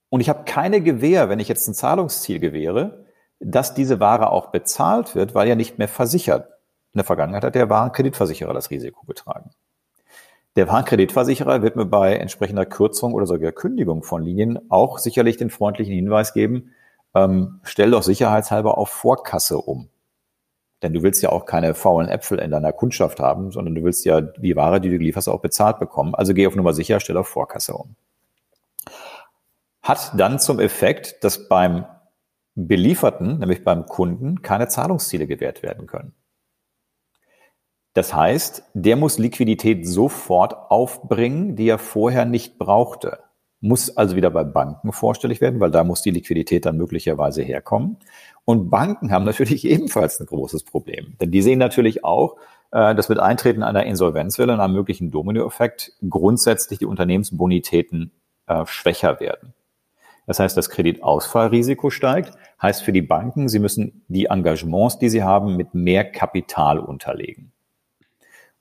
und 0.09 0.21
ich 0.21 0.29
habe 0.29 0.45
keine 0.45 0.81
Gewähr, 0.81 1.29
wenn 1.29 1.39
ich 1.39 1.47
jetzt 1.47 1.67
ein 1.67 1.73
Zahlungsziel 1.73 2.39
gewähre, 2.39 3.05
dass 3.39 3.73
diese 3.73 3.99
Ware 3.99 4.31
auch 4.31 4.47
bezahlt 4.47 5.15
wird, 5.15 5.35
weil 5.35 5.47
ja 5.47 5.55
nicht 5.55 5.77
mehr 5.77 5.87
versichert 5.87 6.47
in 6.93 6.97
der 6.97 7.05
Vergangenheit 7.05 7.43
hat 7.43 7.55
der 7.55 7.69
Warenkreditversicherer 7.69 8.53
das 8.53 8.69
Risiko 8.69 9.05
getragen. 9.05 9.51
Der 10.57 10.67
Warenkreditversicherer 10.67 11.61
wird 11.61 11.77
mir 11.77 11.85
bei 11.85 12.15
entsprechender 12.15 12.65
Kürzung 12.65 13.13
oder 13.13 13.25
sogar 13.25 13.53
Kündigung 13.53 14.03
von 14.03 14.21
Linien 14.21 14.59
auch 14.69 14.97
sicherlich 14.97 15.37
den 15.37 15.49
freundlichen 15.49 15.93
Hinweis 15.93 16.33
geben, 16.33 16.73
ähm, 17.15 17.61
stell 17.63 17.91
doch 17.91 18.03
sicherheitshalber 18.03 18.77
auf 18.77 18.89
Vorkasse 18.89 19.57
um. 19.57 19.90
Denn 20.81 20.93
du 20.93 21.03
willst 21.03 21.21
ja 21.21 21.29
auch 21.29 21.45
keine 21.45 21.73
faulen 21.73 22.09
Äpfel 22.09 22.39
in 22.39 22.51
deiner 22.51 22.73
Kundschaft 22.73 23.19
haben, 23.19 23.51
sondern 23.51 23.75
du 23.75 23.83
willst 23.83 24.03
ja 24.05 24.21
die 24.21 24.55
Ware, 24.55 24.81
die 24.81 24.89
du 24.89 24.97
lieferst, 24.97 25.29
auch 25.29 25.41
bezahlt 25.41 25.79
bekommen. 25.79 26.15
Also 26.15 26.33
geh 26.33 26.47
auf 26.47 26.55
Nummer 26.55 26.73
sicher, 26.73 26.99
stell 26.99 27.17
auf 27.17 27.27
Vorkasse 27.27 27.73
um. 27.73 27.95
Hat 29.83 30.11
dann 30.17 30.39
zum 30.39 30.59
Effekt, 30.59 31.23
dass 31.23 31.47
beim 31.47 31.85
Belieferten, 32.55 33.39
nämlich 33.39 33.63
beim 33.63 33.85
Kunden, 33.85 34.41
keine 34.41 34.67
Zahlungsziele 34.67 35.27
gewährt 35.27 35.63
werden 35.63 35.87
können. 35.87 36.13
Das 37.93 38.13
heißt, 38.13 38.63
der 38.73 38.95
muss 38.95 39.17
Liquidität 39.17 39.87
sofort 39.87 40.71
aufbringen, 40.71 41.55
die 41.55 41.67
er 41.67 41.77
vorher 41.77 42.25
nicht 42.25 42.57
brauchte. 42.57 43.19
Muss 43.59 43.95
also 43.95 44.15
wieder 44.15 44.31
bei 44.31 44.43
Banken 44.43 44.91
vorstellig 44.91 45.41
werden, 45.41 45.59
weil 45.59 45.71
da 45.71 45.83
muss 45.83 46.01
die 46.01 46.11
Liquidität 46.11 46.65
dann 46.65 46.77
möglicherweise 46.77 47.43
herkommen. 47.43 47.97
Und 48.45 48.69
Banken 48.69 49.11
haben 49.11 49.25
natürlich 49.25 49.65
ebenfalls 49.69 50.19
ein 50.19 50.25
großes 50.25 50.63
Problem. 50.63 51.15
Denn 51.19 51.31
die 51.31 51.41
sehen 51.41 51.59
natürlich 51.59 52.03
auch, 52.03 52.37
äh, 52.71 52.95
dass 52.95 53.09
mit 53.09 53.19
Eintreten 53.19 53.63
einer 53.63 53.85
Insolvenzwelle 53.85 54.53
und 54.53 54.59
einem 54.59 54.73
möglichen 54.73 55.11
Dominoeffekt 55.11 55.93
grundsätzlich 56.09 56.79
die 56.79 56.85
Unternehmensbonitäten 56.85 58.11
äh, 58.47 58.65
schwächer 58.65 59.19
werden. 59.19 59.53
Das 60.27 60.39
heißt, 60.39 60.55
das 60.55 60.69
Kreditausfallrisiko 60.69 61.89
steigt, 61.89 62.33
heißt 62.61 62.83
für 62.83 62.91
die 62.91 63.01
Banken, 63.01 63.49
sie 63.49 63.59
müssen 63.59 64.03
die 64.07 64.25
Engagements, 64.25 64.99
die 64.99 65.09
sie 65.09 65.23
haben, 65.23 65.57
mit 65.57 65.73
mehr 65.73 66.09
Kapital 66.09 66.79
unterlegen. 66.79 67.51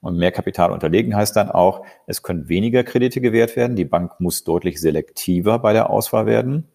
Und 0.01 0.17
mehr 0.17 0.33
Kapital 0.33 0.73
unterlegen 0.73 1.15
heißt 1.15 1.37
dann 1.37 1.51
auch, 1.51 1.85
es 2.07 2.23
können 2.23 2.49
weniger 2.49 2.83
Kredite 2.85 3.21
gewährt 3.21 3.55
werden, 3.55 3.77
die 3.77 3.85
Bank 3.85 4.19
muss 4.19 4.45
deutlich 4.45 4.81
selektiver 4.81 5.59
bei 5.59 5.75
der 5.75 5.91
Auswahl 5.91 6.25
werden 6.25 6.67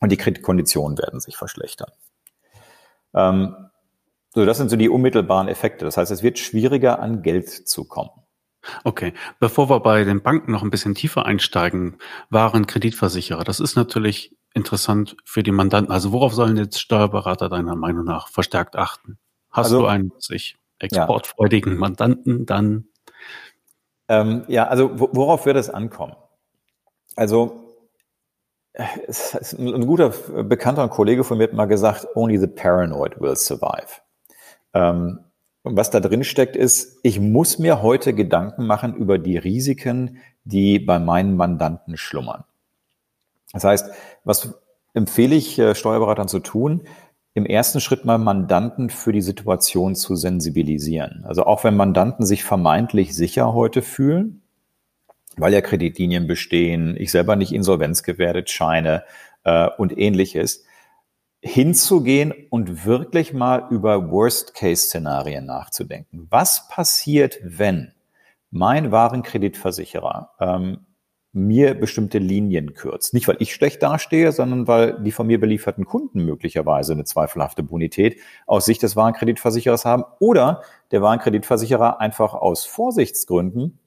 und 0.00 0.12
die 0.12 0.18
Kreditkonditionen 0.18 0.98
werden 0.98 1.20
sich 1.20 1.36
verschlechtern. 1.36 1.90
Ähm, 3.14 3.54
so, 4.32 4.44
das 4.44 4.58
sind 4.58 4.70
so 4.70 4.76
die 4.76 4.88
unmittelbaren 4.88 5.48
Effekte. 5.48 5.84
Das 5.84 5.96
heißt, 5.96 6.10
es 6.10 6.22
wird 6.22 6.38
schwieriger, 6.38 7.00
an 7.00 7.22
Geld 7.22 7.48
zu 7.48 7.84
kommen. 7.84 8.10
Okay, 8.84 9.14
bevor 9.38 9.70
wir 9.70 9.80
bei 9.80 10.04
den 10.04 10.22
Banken 10.22 10.52
noch 10.52 10.62
ein 10.62 10.70
bisschen 10.70 10.94
tiefer 10.94 11.24
einsteigen, 11.26 11.96
waren 12.28 12.66
Kreditversicherer. 12.66 13.42
Das 13.42 13.58
ist 13.58 13.74
natürlich 13.74 14.36
interessant 14.54 15.16
für 15.24 15.42
die 15.42 15.50
Mandanten. 15.50 15.92
Also 15.92 16.12
worauf 16.12 16.34
sollen 16.34 16.56
jetzt 16.56 16.80
Steuerberater 16.80 17.48
deiner 17.48 17.76
Meinung 17.76 18.04
nach 18.04 18.28
verstärkt 18.28 18.76
achten? 18.76 19.18
Hast 19.50 19.66
also, 19.66 19.80
du 19.80 19.86
einen 19.86 20.12
sich 20.18 20.56
exportfreudigen 20.78 21.74
ja. 21.74 21.78
Mandanten, 21.78 22.46
dann. 22.46 22.86
Ähm, 24.08 24.44
ja, 24.48 24.66
also 24.66 24.90
worauf 24.94 25.46
wird 25.46 25.56
es 25.56 25.70
ankommen? 25.70 26.16
Also 27.16 27.69
ein 28.78 29.86
guter 29.86 30.10
Bekannter 30.44 30.84
und 30.84 30.90
Kollege 30.90 31.24
von 31.24 31.38
mir 31.38 31.44
hat 31.44 31.52
mal 31.52 31.66
gesagt, 31.66 32.06
only 32.14 32.38
the 32.38 32.46
paranoid 32.46 33.20
will 33.20 33.36
survive. 33.36 34.00
Ähm, 34.74 35.20
was 35.62 35.90
da 35.90 36.00
drin 36.00 36.24
steckt, 36.24 36.56
ist, 36.56 36.98
ich 37.02 37.20
muss 37.20 37.58
mir 37.58 37.82
heute 37.82 38.14
Gedanken 38.14 38.66
machen 38.66 38.94
über 38.94 39.18
die 39.18 39.36
Risiken, 39.36 40.18
die 40.44 40.78
bei 40.78 40.98
meinen 40.98 41.36
Mandanten 41.36 41.96
schlummern. 41.96 42.44
Das 43.52 43.64
heißt, 43.64 43.90
was 44.24 44.54
empfehle 44.94 45.34
ich 45.34 45.58
äh, 45.58 45.74
Steuerberatern 45.74 46.28
zu 46.28 46.38
tun? 46.38 46.82
im 47.34 47.46
ersten 47.46 47.80
Schritt 47.80 48.04
mal 48.04 48.18
Mandanten 48.18 48.90
für 48.90 49.12
die 49.12 49.22
Situation 49.22 49.94
zu 49.94 50.16
sensibilisieren. 50.16 51.24
Also 51.24 51.44
auch 51.44 51.62
wenn 51.62 51.76
Mandanten 51.76 52.26
sich 52.26 52.44
vermeintlich 52.44 53.14
sicher 53.14 53.54
heute 53.54 53.82
fühlen, 53.82 54.39
weil 55.36 55.52
ja 55.52 55.60
Kreditlinien 55.60 56.26
bestehen, 56.26 56.96
ich 56.98 57.10
selber 57.10 57.36
nicht 57.36 57.52
insolvenzgefährdet 57.52 58.50
scheine 58.50 59.04
äh, 59.44 59.68
und 59.78 59.96
ähnliches, 59.96 60.64
hinzugehen 61.42 62.34
und 62.50 62.84
wirklich 62.84 63.32
mal 63.32 63.66
über 63.70 64.10
Worst-Case-Szenarien 64.10 65.46
nachzudenken. 65.46 66.26
Was 66.30 66.68
passiert, 66.68 67.38
wenn 67.42 67.92
mein 68.50 68.92
Warenkreditversicherer 68.92 70.30
ähm, 70.40 70.86
mir 71.32 71.74
bestimmte 71.74 72.18
Linien 72.18 72.74
kürzt. 72.74 73.14
Nicht, 73.14 73.28
weil 73.28 73.36
ich 73.38 73.54
schlecht 73.54 73.82
dastehe, 73.82 74.32
sondern 74.32 74.66
weil 74.66 75.00
die 75.00 75.12
von 75.12 75.28
mir 75.28 75.38
belieferten 75.38 75.84
Kunden 75.84 76.24
möglicherweise 76.24 76.92
eine 76.92 77.04
zweifelhafte 77.04 77.62
Bonität 77.62 78.18
aus 78.46 78.64
Sicht 78.64 78.82
des 78.82 78.96
Warenkreditversicherers 78.96 79.84
haben 79.84 80.04
oder 80.18 80.62
der 80.90 81.02
Warenkreditversicherer 81.02 82.00
einfach 82.00 82.34
aus 82.34 82.64
Vorsichtsgründen 82.64 83.78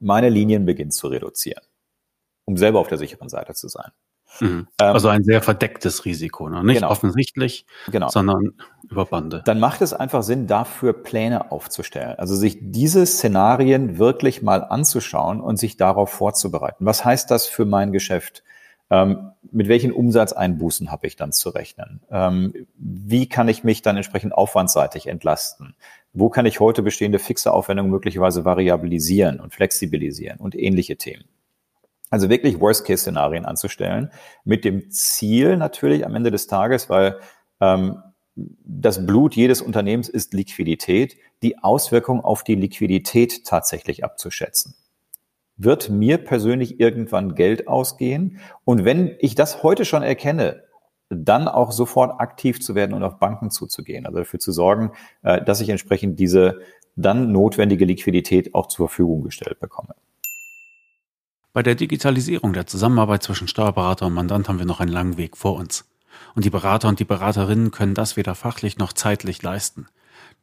meine 0.00 0.28
Linien 0.28 0.64
beginnt 0.64 0.94
zu 0.94 1.08
reduzieren, 1.08 1.62
um 2.44 2.56
selber 2.56 2.80
auf 2.80 2.88
der 2.88 2.98
sicheren 2.98 3.28
Seite 3.28 3.54
zu 3.54 3.68
sein. 3.68 3.90
Mhm. 4.40 4.68
Ähm, 4.80 4.94
also 4.94 5.08
ein 5.08 5.24
sehr 5.24 5.42
verdecktes 5.42 6.04
Risiko, 6.04 6.48
ne? 6.48 6.62
nicht 6.62 6.76
genau. 6.76 6.90
offensichtlich, 6.90 7.66
genau. 7.90 8.08
sondern 8.08 8.52
über 8.88 9.06
Bande. 9.06 9.42
Dann 9.44 9.58
macht 9.58 9.80
es 9.80 9.92
einfach 9.92 10.22
Sinn, 10.22 10.46
dafür 10.46 10.92
Pläne 10.92 11.50
aufzustellen. 11.50 12.16
Also 12.18 12.36
sich 12.36 12.58
diese 12.60 13.06
Szenarien 13.06 13.98
wirklich 13.98 14.42
mal 14.42 14.64
anzuschauen 14.64 15.40
und 15.40 15.58
sich 15.58 15.76
darauf 15.76 16.10
vorzubereiten. 16.10 16.84
Was 16.84 17.04
heißt 17.04 17.30
das 17.30 17.46
für 17.46 17.64
mein 17.64 17.92
Geschäft? 17.92 18.44
Ähm, 18.90 19.32
mit 19.50 19.68
welchen 19.68 19.92
Umsatzeinbußen 19.92 20.90
habe 20.90 21.06
ich 21.06 21.16
dann 21.16 21.32
zu 21.32 21.50
rechnen? 21.50 22.00
Ähm, 22.10 22.66
wie 22.76 23.28
kann 23.28 23.48
ich 23.48 23.64
mich 23.64 23.82
dann 23.82 23.96
entsprechend 23.96 24.32
aufwandseitig 24.32 25.06
entlasten? 25.06 25.74
Wo 26.12 26.30
kann 26.30 26.46
ich 26.46 26.60
heute 26.60 26.82
bestehende 26.82 27.18
fixe 27.18 27.52
Aufwendungen 27.52 27.90
möglicherweise 27.90 28.44
variabilisieren 28.44 29.40
und 29.40 29.54
flexibilisieren 29.54 30.38
und 30.38 30.54
ähnliche 30.54 30.96
Themen? 30.96 31.24
Also 32.10 32.30
wirklich 32.30 32.58
Worst-Case-Szenarien 32.60 33.44
anzustellen, 33.44 34.10
mit 34.44 34.64
dem 34.64 34.90
Ziel 34.90 35.56
natürlich 35.58 36.06
am 36.06 36.14
Ende 36.14 36.30
des 36.30 36.46
Tages, 36.46 36.88
weil 36.88 37.20
ähm, 37.60 38.02
das 38.34 39.04
Blut 39.04 39.34
jedes 39.34 39.60
Unternehmens 39.60 40.08
ist 40.08 40.32
Liquidität, 40.32 41.16
die 41.42 41.58
Auswirkung 41.58 42.20
auf 42.22 42.44
die 42.44 42.54
Liquidität 42.54 43.44
tatsächlich 43.44 44.04
abzuschätzen. 44.04 44.74
Wird 45.58 45.90
mir 45.90 46.18
persönlich 46.18 46.78
irgendwann 46.78 47.34
Geld 47.34 47.66
ausgehen? 47.66 48.38
Und 48.64 48.84
wenn 48.84 49.16
ich 49.18 49.34
das 49.34 49.62
heute 49.62 49.84
schon 49.84 50.02
erkenne, 50.02 50.62
dann 51.10 51.48
auch 51.48 51.72
sofort 51.72 52.20
aktiv 52.20 52.60
zu 52.60 52.74
werden 52.74 52.94
und 52.94 53.02
auf 53.02 53.18
Banken 53.18 53.50
zuzugehen, 53.50 54.06
also 54.06 54.18
dafür 54.18 54.38
zu 54.38 54.52
sorgen, 54.52 54.92
äh, 55.22 55.42
dass 55.42 55.60
ich 55.60 55.68
entsprechend 55.68 56.20
diese 56.20 56.60
dann 56.96 57.32
notwendige 57.32 57.84
Liquidität 57.84 58.54
auch 58.54 58.68
zur 58.68 58.88
Verfügung 58.88 59.22
gestellt 59.22 59.60
bekomme. 59.60 59.94
Bei 61.52 61.62
der 61.62 61.74
Digitalisierung 61.74 62.52
der 62.52 62.66
Zusammenarbeit 62.66 63.22
zwischen 63.22 63.48
Steuerberater 63.48 64.06
und 64.06 64.14
Mandant 64.14 64.48
haben 64.48 64.58
wir 64.58 64.66
noch 64.66 64.80
einen 64.80 64.92
langen 64.92 65.16
Weg 65.16 65.36
vor 65.36 65.56
uns. 65.56 65.88
Und 66.34 66.44
die 66.44 66.50
Berater 66.50 66.88
und 66.88 67.00
die 67.00 67.04
Beraterinnen 67.04 67.70
können 67.70 67.94
das 67.94 68.16
weder 68.16 68.34
fachlich 68.34 68.78
noch 68.78 68.92
zeitlich 68.92 69.42
leisten. 69.42 69.86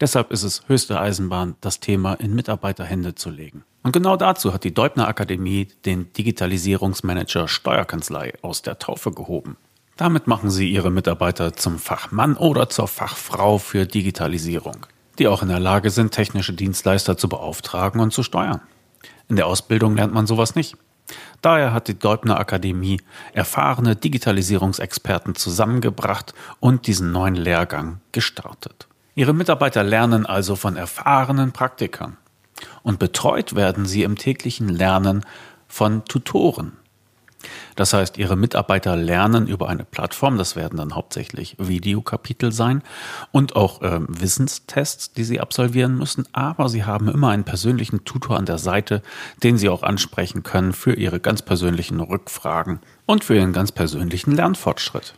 Deshalb 0.01 0.31
ist 0.31 0.43
es 0.43 0.63
höchste 0.67 0.99
Eisenbahn, 0.99 1.55
das 1.61 1.79
Thema 1.79 2.15
in 2.15 2.35
Mitarbeiterhände 2.35 3.15
zu 3.15 3.29
legen. 3.29 3.63
Und 3.81 3.93
genau 3.93 4.17
dazu 4.17 4.53
hat 4.53 4.63
die 4.63 4.73
Deubner 4.73 5.07
Akademie 5.07 5.69
den 5.85 6.11
Digitalisierungsmanager 6.11 7.47
Steuerkanzlei 7.47 8.33
aus 8.41 8.61
der 8.61 8.79
Taufe 8.79 9.11
gehoben. 9.11 9.57
Damit 9.95 10.27
machen 10.27 10.49
sie 10.49 10.69
ihre 10.69 10.91
Mitarbeiter 10.91 11.53
zum 11.53 11.79
Fachmann 11.79 12.35
oder 12.35 12.67
zur 12.67 12.89
Fachfrau 12.89 13.57
für 13.57 13.85
Digitalisierung, 13.85 14.85
die 15.17 15.27
auch 15.27 15.41
in 15.41 15.47
der 15.47 15.59
Lage 15.59 15.89
sind, 15.91 16.11
technische 16.11 16.51
Dienstleister 16.51 17.15
zu 17.17 17.29
beauftragen 17.29 18.01
und 18.01 18.11
zu 18.11 18.21
steuern. 18.21 18.59
In 19.29 19.37
der 19.37 19.47
Ausbildung 19.47 19.95
lernt 19.95 20.13
man 20.13 20.27
sowas 20.27 20.55
nicht. 20.55 20.75
Daher 21.41 21.71
hat 21.71 21.87
die 21.87 21.97
Deubner 21.97 22.39
Akademie 22.39 22.99
erfahrene 23.31 23.95
Digitalisierungsexperten 23.95 25.35
zusammengebracht 25.35 26.33
und 26.59 26.87
diesen 26.87 27.11
neuen 27.13 27.35
Lehrgang 27.35 28.01
gestartet. 28.11 28.87
Ihre 29.15 29.33
Mitarbeiter 29.33 29.83
lernen 29.83 30.25
also 30.25 30.55
von 30.55 30.75
erfahrenen 30.75 31.51
Praktikern. 31.51 32.17
Und 32.83 32.99
betreut 32.99 33.55
werden 33.55 33.85
sie 33.85 34.03
im 34.03 34.17
täglichen 34.17 34.69
Lernen 34.69 35.25
von 35.67 36.05
Tutoren, 36.05 36.77
das 37.75 37.93
heißt, 37.93 38.17
Ihre 38.17 38.35
Mitarbeiter 38.35 38.95
lernen 38.95 39.47
über 39.47 39.69
eine 39.69 39.85
Plattform, 39.85 40.37
das 40.37 40.55
werden 40.55 40.77
dann 40.77 40.95
hauptsächlich 40.95 41.55
Videokapitel 41.59 42.51
sein 42.51 42.81
und 43.31 43.55
auch 43.55 43.81
äh, 43.81 43.99
Wissenstests, 44.07 45.13
die 45.13 45.23
Sie 45.23 45.39
absolvieren 45.39 45.97
müssen, 45.97 46.25
aber 46.33 46.69
Sie 46.69 46.85
haben 46.85 47.09
immer 47.09 47.29
einen 47.29 47.43
persönlichen 47.43 48.05
Tutor 48.05 48.37
an 48.37 48.45
der 48.45 48.57
Seite, 48.57 49.01
den 49.43 49.57
Sie 49.57 49.69
auch 49.69 49.83
ansprechen 49.83 50.43
können 50.43 50.73
für 50.73 50.93
Ihre 50.93 51.19
ganz 51.19 51.41
persönlichen 51.41 51.99
Rückfragen 51.99 52.79
und 53.05 53.23
für 53.23 53.35
Ihren 53.35 53.53
ganz 53.53 53.71
persönlichen 53.71 54.31
Lernfortschritt. 54.31 55.13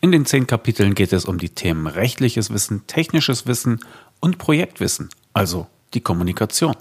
In 0.00 0.12
den 0.12 0.26
zehn 0.26 0.46
Kapiteln 0.46 0.94
geht 0.94 1.12
es 1.12 1.24
um 1.24 1.38
die 1.38 1.48
Themen 1.48 1.86
rechtliches 1.86 2.52
Wissen, 2.52 2.86
technisches 2.86 3.46
Wissen 3.46 3.80
und 4.20 4.38
Projektwissen, 4.38 5.08
also 5.32 5.66
die 5.94 6.00
Kommunikation. 6.00 6.76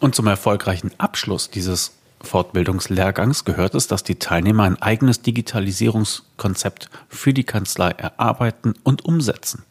Und 0.00 0.14
zum 0.14 0.26
erfolgreichen 0.26 0.92
Abschluss 0.98 1.50
dieses 1.50 1.92
Fortbildungslehrgangs 2.22 3.44
gehört 3.44 3.74
es, 3.74 3.86
dass 3.86 4.02
die 4.02 4.18
Teilnehmer 4.18 4.64
ein 4.64 4.80
eigenes 4.80 5.22
Digitalisierungskonzept 5.22 6.88
für 7.08 7.32
die 7.32 7.44
Kanzlei 7.44 7.90
erarbeiten 7.90 8.74
und 8.82 9.04
umsetzen. 9.04 9.64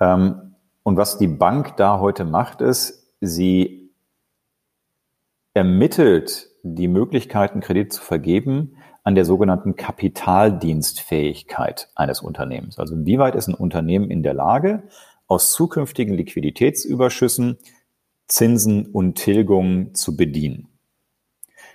Ähm, 0.01 0.48
und 0.89 0.97
was 0.97 1.19
die 1.19 1.29
Bank 1.29 1.77
da 1.77 2.01
heute 2.01 2.25
macht, 2.25 2.63
ist, 2.63 3.13
sie 3.21 3.93
ermittelt 5.53 6.49
die 6.63 6.89
Möglichkeiten, 6.89 7.61
Kredit 7.61 7.93
zu 7.93 8.01
vergeben, 8.01 8.79
an 9.03 9.15
der 9.15 9.27
sogenannten 9.27 9.77
Kapitaldienstfähigkeit 9.77 11.91
eines 11.95 12.23
Unternehmens. 12.23 12.79
Also 12.79 12.95
inwieweit 12.95 13.35
ist 13.35 13.49
ein 13.49 13.55
Unternehmen 13.55 14.11
in 14.11 14.23
der 14.23 14.33
Lage, 14.33 14.85
aus 15.27 15.53
zukünftigen 15.53 16.15
Liquiditätsüberschüssen 16.15 17.59
Zinsen 18.27 18.87
und 18.87 19.17
Tilgungen 19.17 19.95
zu 19.95 20.17
bedienen. 20.17 20.69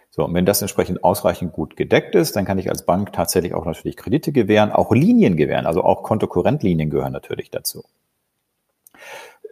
So, 0.09 0.25
und 0.25 0.33
wenn 0.33 0.47
das 0.47 0.63
entsprechend 0.63 1.03
ausreichend 1.03 1.53
gut 1.53 1.75
gedeckt 1.75 2.15
ist, 2.15 2.35
dann 2.35 2.45
kann 2.45 2.57
ich 2.57 2.71
als 2.71 2.87
Bank 2.87 3.13
tatsächlich 3.13 3.53
auch 3.53 3.65
natürlich 3.65 3.95
Kredite 3.95 4.31
gewähren, 4.31 4.71
auch 4.71 4.91
Linien 4.91 5.37
gewähren, 5.37 5.67
also 5.67 5.83
auch 5.83 6.01
Kontokorrentlinien 6.01 6.89
gehören 6.89 7.13
natürlich 7.13 7.51
dazu. 7.51 7.83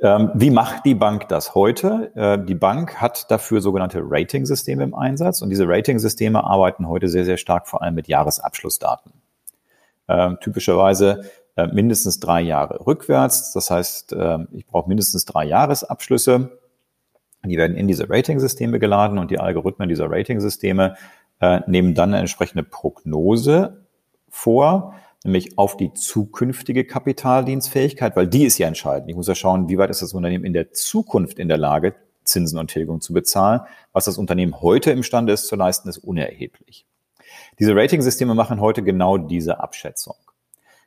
Ähm, 0.01 0.31
wie 0.33 0.49
macht 0.49 0.83
die 0.85 0.95
Bank 0.95 1.27
das 1.29 1.53
heute? 1.53 2.11
Äh, 2.15 2.43
die 2.43 2.55
Bank 2.55 2.99
hat 2.99 3.29
dafür 3.29 3.61
sogenannte 3.61 4.01
Rating-Systeme 4.03 4.83
im 4.83 4.95
Einsatz 4.95 5.43
und 5.43 5.51
diese 5.51 5.67
Rating-Systeme 5.67 6.43
arbeiten 6.43 6.87
heute 6.87 7.07
sehr, 7.07 7.23
sehr 7.23 7.37
stark 7.37 7.67
vor 7.67 7.83
allem 7.83 7.93
mit 7.93 8.07
Jahresabschlussdaten. 8.07 9.13
Ähm, 10.07 10.37
typischerweise 10.41 11.25
äh, 11.55 11.67
mindestens 11.67 12.19
drei 12.19 12.41
Jahre 12.41 12.85
rückwärts. 12.85 13.53
Das 13.53 13.69
heißt, 13.69 14.13
äh, 14.13 14.39
ich 14.53 14.65
brauche 14.65 14.89
mindestens 14.89 15.25
drei 15.25 15.45
Jahresabschlüsse. 15.45 16.57
Die 17.45 17.57
werden 17.57 17.77
in 17.77 17.87
diese 17.87 18.09
Rating-Systeme 18.09 18.79
geladen 18.79 19.19
und 19.19 19.29
die 19.29 19.39
Algorithmen 19.39 19.89
dieser 19.89 20.09
Rating-Systeme 20.09 20.95
nehmen 21.65 21.95
dann 21.95 22.09
eine 22.09 22.19
entsprechende 22.19 22.61
Prognose 22.61 23.81
vor 24.29 24.93
nämlich 25.23 25.57
auf 25.57 25.77
die 25.77 25.93
zukünftige 25.93 26.85
Kapitaldienstfähigkeit, 26.85 28.15
weil 28.15 28.27
die 28.27 28.45
ist 28.45 28.57
ja 28.57 28.67
entscheidend. 28.67 29.09
Ich 29.09 29.15
muss 29.15 29.27
ja 29.27 29.35
schauen, 29.35 29.69
wie 29.69 29.77
weit 29.77 29.89
ist 29.89 30.01
das 30.01 30.13
Unternehmen 30.13 30.45
in 30.45 30.53
der 30.53 30.71
Zukunft 30.71 31.39
in 31.39 31.47
der 31.47 31.57
Lage, 31.57 31.95
Zinsen 32.23 32.59
und 32.59 32.69
Tilgung 32.69 33.01
zu 33.01 33.13
bezahlen. 33.13 33.61
Was 33.93 34.05
das 34.05 34.17
Unternehmen 34.17 34.61
heute 34.61 34.91
imstande 34.91 35.33
ist 35.33 35.47
zu 35.47 35.55
leisten, 35.55 35.89
ist 35.89 35.97
unerheblich. 35.97 36.85
Diese 37.59 37.75
Ratingsysteme 37.75 38.35
machen 38.35 38.59
heute 38.59 38.83
genau 38.83 39.17
diese 39.17 39.59
Abschätzung. 39.59 40.15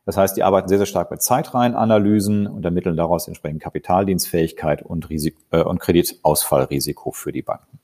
Das 0.07 0.17
heißt, 0.17 0.37
die 0.37 0.43
arbeiten 0.43 0.69
sehr, 0.69 0.79
sehr 0.79 0.87
stark 0.87 1.11
mit 1.11 1.23
Zeitreihenanalysen 1.23 2.47
und 2.47 2.65
ermitteln 2.65 2.97
daraus 2.97 3.27
entsprechend 3.27 3.63
Kapitaldienstfähigkeit 3.63 4.83
und, 4.83 5.09
Risik 5.09 5.37
äh, 5.51 5.63
und 5.63 5.81
Kreditausfallrisiko 5.81 7.11
für 7.11 7.33
die 7.33 7.43
Banken. 7.43 7.79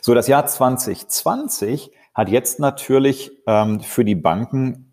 So, 0.00 0.14
das 0.14 0.26
Jahr 0.26 0.46
2020 0.46 1.92
hat 2.14 2.28
jetzt 2.28 2.58
natürlich 2.58 3.30
ähm, 3.46 3.80
für 3.80 4.04
die 4.04 4.14
Banken 4.14 4.85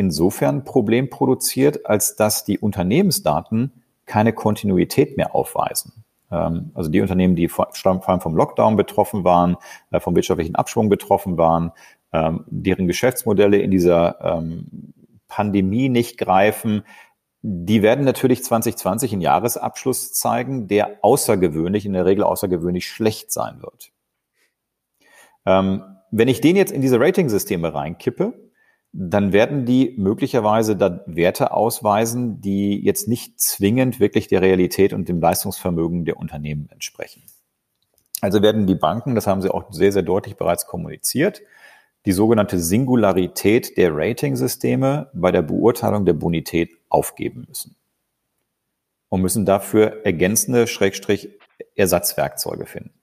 insofern 0.00 0.56
ein 0.56 0.64
Problem 0.64 1.10
produziert, 1.10 1.86
als 1.86 2.16
dass 2.16 2.44
die 2.44 2.58
Unternehmensdaten 2.58 3.84
keine 4.06 4.32
Kontinuität 4.32 5.16
mehr 5.16 5.34
aufweisen. 5.34 6.04
Ähm, 6.32 6.70
also 6.74 6.90
die 6.90 7.00
Unternehmen, 7.00 7.36
die 7.36 7.48
vor 7.48 7.70
allem 7.84 8.20
vom 8.20 8.34
Lockdown 8.34 8.76
betroffen 8.76 9.22
waren, 9.22 9.56
äh, 9.90 10.00
vom 10.00 10.16
wirtschaftlichen 10.16 10.56
Abschwung 10.56 10.88
betroffen 10.88 11.36
waren, 11.36 11.72
ähm, 12.12 12.44
deren 12.48 12.86
Geschäftsmodelle 12.86 13.58
in 13.58 13.70
dieser 13.70 14.20
ähm, 14.20 14.94
Pandemie 15.28 15.88
nicht 15.88 16.18
greifen, 16.18 16.82
die 17.42 17.82
werden 17.82 18.04
natürlich 18.04 18.42
2020 18.42 19.12
einen 19.12 19.22
Jahresabschluss 19.22 20.12
zeigen, 20.12 20.66
der 20.66 20.98
außergewöhnlich, 21.02 21.86
in 21.86 21.92
der 21.92 22.04
Regel 22.04 22.24
außergewöhnlich 22.24 22.86
schlecht 22.86 23.32
sein 23.32 23.62
wird. 23.62 23.92
Wenn 25.46 26.28
ich 26.28 26.42
den 26.42 26.56
jetzt 26.56 26.70
in 26.70 26.82
diese 26.82 27.00
Ratingsysteme 27.00 27.72
reinkippe, 27.72 28.49
dann 28.92 29.32
werden 29.32 29.66
die 29.66 29.94
möglicherweise 29.96 30.76
da 30.76 31.02
Werte 31.06 31.52
ausweisen, 31.52 32.40
die 32.40 32.80
jetzt 32.84 33.06
nicht 33.06 33.40
zwingend 33.40 34.00
wirklich 34.00 34.26
der 34.26 34.42
Realität 34.42 34.92
und 34.92 35.08
dem 35.08 35.20
Leistungsvermögen 35.20 36.04
der 36.04 36.16
Unternehmen 36.16 36.68
entsprechen. 36.70 37.22
Also 38.20 38.42
werden 38.42 38.66
die 38.66 38.74
Banken, 38.74 39.14
das 39.14 39.26
haben 39.26 39.42
sie 39.42 39.52
auch 39.52 39.72
sehr, 39.72 39.92
sehr 39.92 40.02
deutlich 40.02 40.36
bereits 40.36 40.66
kommuniziert, 40.66 41.40
die 42.06 42.12
sogenannte 42.12 42.58
Singularität 42.58 43.76
der 43.76 43.94
Ratingsysteme 43.94 45.10
bei 45.14 45.30
der 45.30 45.42
Beurteilung 45.42 46.04
der 46.04 46.14
Bonität 46.14 46.70
aufgeben 46.88 47.44
müssen. 47.48 47.76
Und 49.08 49.22
müssen 49.22 49.44
dafür 49.44 50.04
ergänzende 50.04 50.66
Schrägstrich 50.66 51.30
Ersatzwerkzeuge 51.74 52.66
finden. 52.66 52.99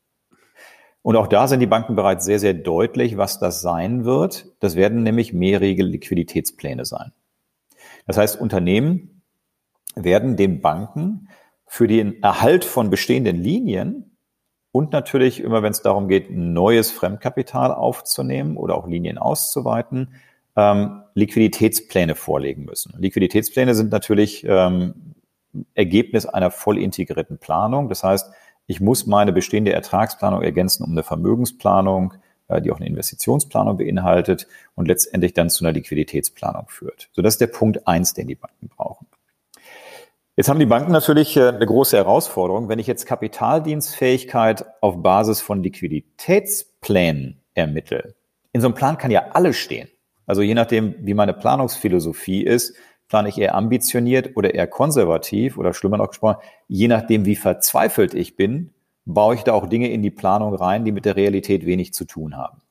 Und 1.08 1.16
auch 1.16 1.28
da 1.28 1.48
sind 1.48 1.62
die 1.62 1.68
Banken 1.68 1.96
bereits 1.96 2.26
sehr, 2.26 2.38
sehr 2.38 2.54
deutlich, 2.54 3.16
was 3.16 3.40
das 3.40 3.62
sein 3.62 4.04
wird. 4.04 4.48
Das 4.60 4.76
werden 4.76 5.04
nämlich 5.04 5.32
mehrjährige 5.32 5.84
Liquiditätspläne 5.84 6.84
sein. 6.84 7.14
Das 8.08 8.18
heißt, 8.18 8.38
Unternehmen 8.42 9.22
werden 9.96 10.36
den 10.36 10.60
Banken 10.60 11.30
für 11.66 11.88
den 11.88 12.22
Erhalt 12.22 12.66
von 12.66 12.90
bestehenden 12.90 13.38
Linien 13.38 14.18
und 14.74 14.92
natürlich 14.92 15.40
immer, 15.40 15.64
wenn 15.64 15.72
es 15.72 15.82
darum 15.82 16.10
geht, 16.10 16.30
neues 16.30 16.92
Fremdkapital 16.92 17.72
aufzunehmen 17.72 18.58
oder 18.58 18.76
auch 18.76 18.86
Linien 18.86 19.18
auszuweiten, 19.18 20.14
ähm, 20.58 21.04
Liquiditätspläne 21.14 22.16
vorlegen 22.16 22.66
müssen. 22.66 22.94
Liquiditätspläne 23.00 23.76
sind 23.76 23.94
natürlich 23.94 24.46
ähm, 24.46 25.16
Ergebnis 25.74 26.26
einer 26.26 26.52
voll 26.52 26.78
integrierten 26.78 27.38
Planung. 27.38 27.88
Das 27.88 28.04
heißt, 28.04 28.30
ich 28.68 28.82
muss 28.82 29.08
meine 29.08 29.34
bestehende 29.34 29.74
Ertragsplanung 29.74 30.42
ergänzen 30.42 30.84
um 30.84 30.92
eine 30.92 31.04
Vermögensplanung, 31.04 32.14
äh, 32.50 32.62
die 32.62 32.72
auch 32.72 32.78
eine 32.78 32.88
Investitionsplanung 32.88 33.78
beinhaltet 33.78 34.48
und 34.76 34.88
letztendlich 34.88 35.34
dann 35.34 35.50
zu 35.50 35.66
einer 35.66 35.74
Liquiditätsplanung 35.74 36.68
führt. 36.68 37.10
So, 37.14 37.22
das 37.22 37.36
ist 37.36 37.42
der 37.42 37.48
Punkt 37.48 37.88
eins, 37.88 38.14
den 38.14 38.28
die 38.28 38.36
Banken 38.36 38.68
brauchen. 38.68 39.08
Jetzt 40.36 40.50
haben 40.50 40.60
die 40.60 40.68
Banken 40.68 40.92
natürlich 40.92 41.36
äh, 41.36 41.48
eine 41.48 41.66
große 41.66 41.98
Herausforderung. 41.98 42.70
Wenn 42.70 42.78
ich 42.78 42.88
jetzt 42.88 43.06
Kapitaldienstfähigkeit 43.06 44.66
auf 44.82 45.02
Basis 45.02 45.42
von 45.42 45.64
Liquiditätsplänen 45.64 47.42
ermittle, 47.56 48.16
in 48.52 48.62
so 48.62 48.68
einem 48.68 48.76
Plan 48.76 48.98
kann 48.98 49.12
ja 49.12 49.30
alles 49.32 49.56
stehen. 49.56 49.90
Also 50.26 50.42
je 50.42 50.54
nachdem, 50.54 50.94
wie 51.00 51.14
meine 51.14 51.34
Planungsphilosophie 51.34 52.44
ist, 52.44 52.76
plane 53.08 53.30
ich 53.30 53.38
eher 53.38 53.56
ambitioniert 53.56 54.36
oder 54.36 54.54
eher 54.54 54.68
konservativ 54.68 55.58
oder 55.58 55.74
schlimmer 55.74 55.98
noch 55.98 56.10
gesprochen, 56.10 56.38
je 56.68 56.88
nachdem, 56.88 57.26
wie 57.26 57.36
verzweifelt 57.36 58.14
ich 58.14 58.36
bin, 58.36 58.74
baue 59.06 59.36
ich 59.36 59.44
da 59.44 59.54
auch 59.54 59.68
Dinge 59.68 59.90
in 59.90 60.02
die 60.02 60.12
Planung 60.12 60.54
rein, 60.54 60.84
die 60.84 60.92
mit 60.92 61.06
der 61.06 61.16
Realität 61.16 61.66
wenig 61.66 61.94
zu 61.94 62.06
tun 62.06 62.36
haben. 62.36 62.62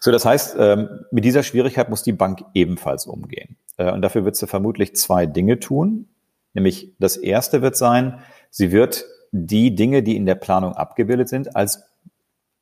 So, 0.00 0.10
das 0.10 0.24
heißt, 0.24 0.56
ähm, 0.58 1.04
mit 1.10 1.24
dieser 1.24 1.42
Schwierigkeit 1.42 1.90
muss 1.90 2.02
die 2.02 2.12
Bank 2.12 2.44
ebenfalls 2.54 3.06
umgehen. 3.06 3.56
Äh, 3.76 3.92
und 3.92 4.02
dafür 4.02 4.24
wird 4.24 4.36
sie 4.36 4.46
vermutlich 4.46 4.94
zwei 4.96 5.26
Dinge 5.26 5.58
tun. 5.58 6.08
Nämlich 6.54 6.94
das 6.98 7.16
erste 7.16 7.62
wird 7.62 7.76
sein, 7.76 8.20
sie 8.50 8.72
wird 8.72 9.04
die 9.32 9.74
Dinge, 9.74 10.02
die 10.02 10.16
in 10.16 10.24
der 10.24 10.36
Planung 10.36 10.72
abgebildet 10.72 11.28
sind, 11.28 11.56
als, 11.56 11.82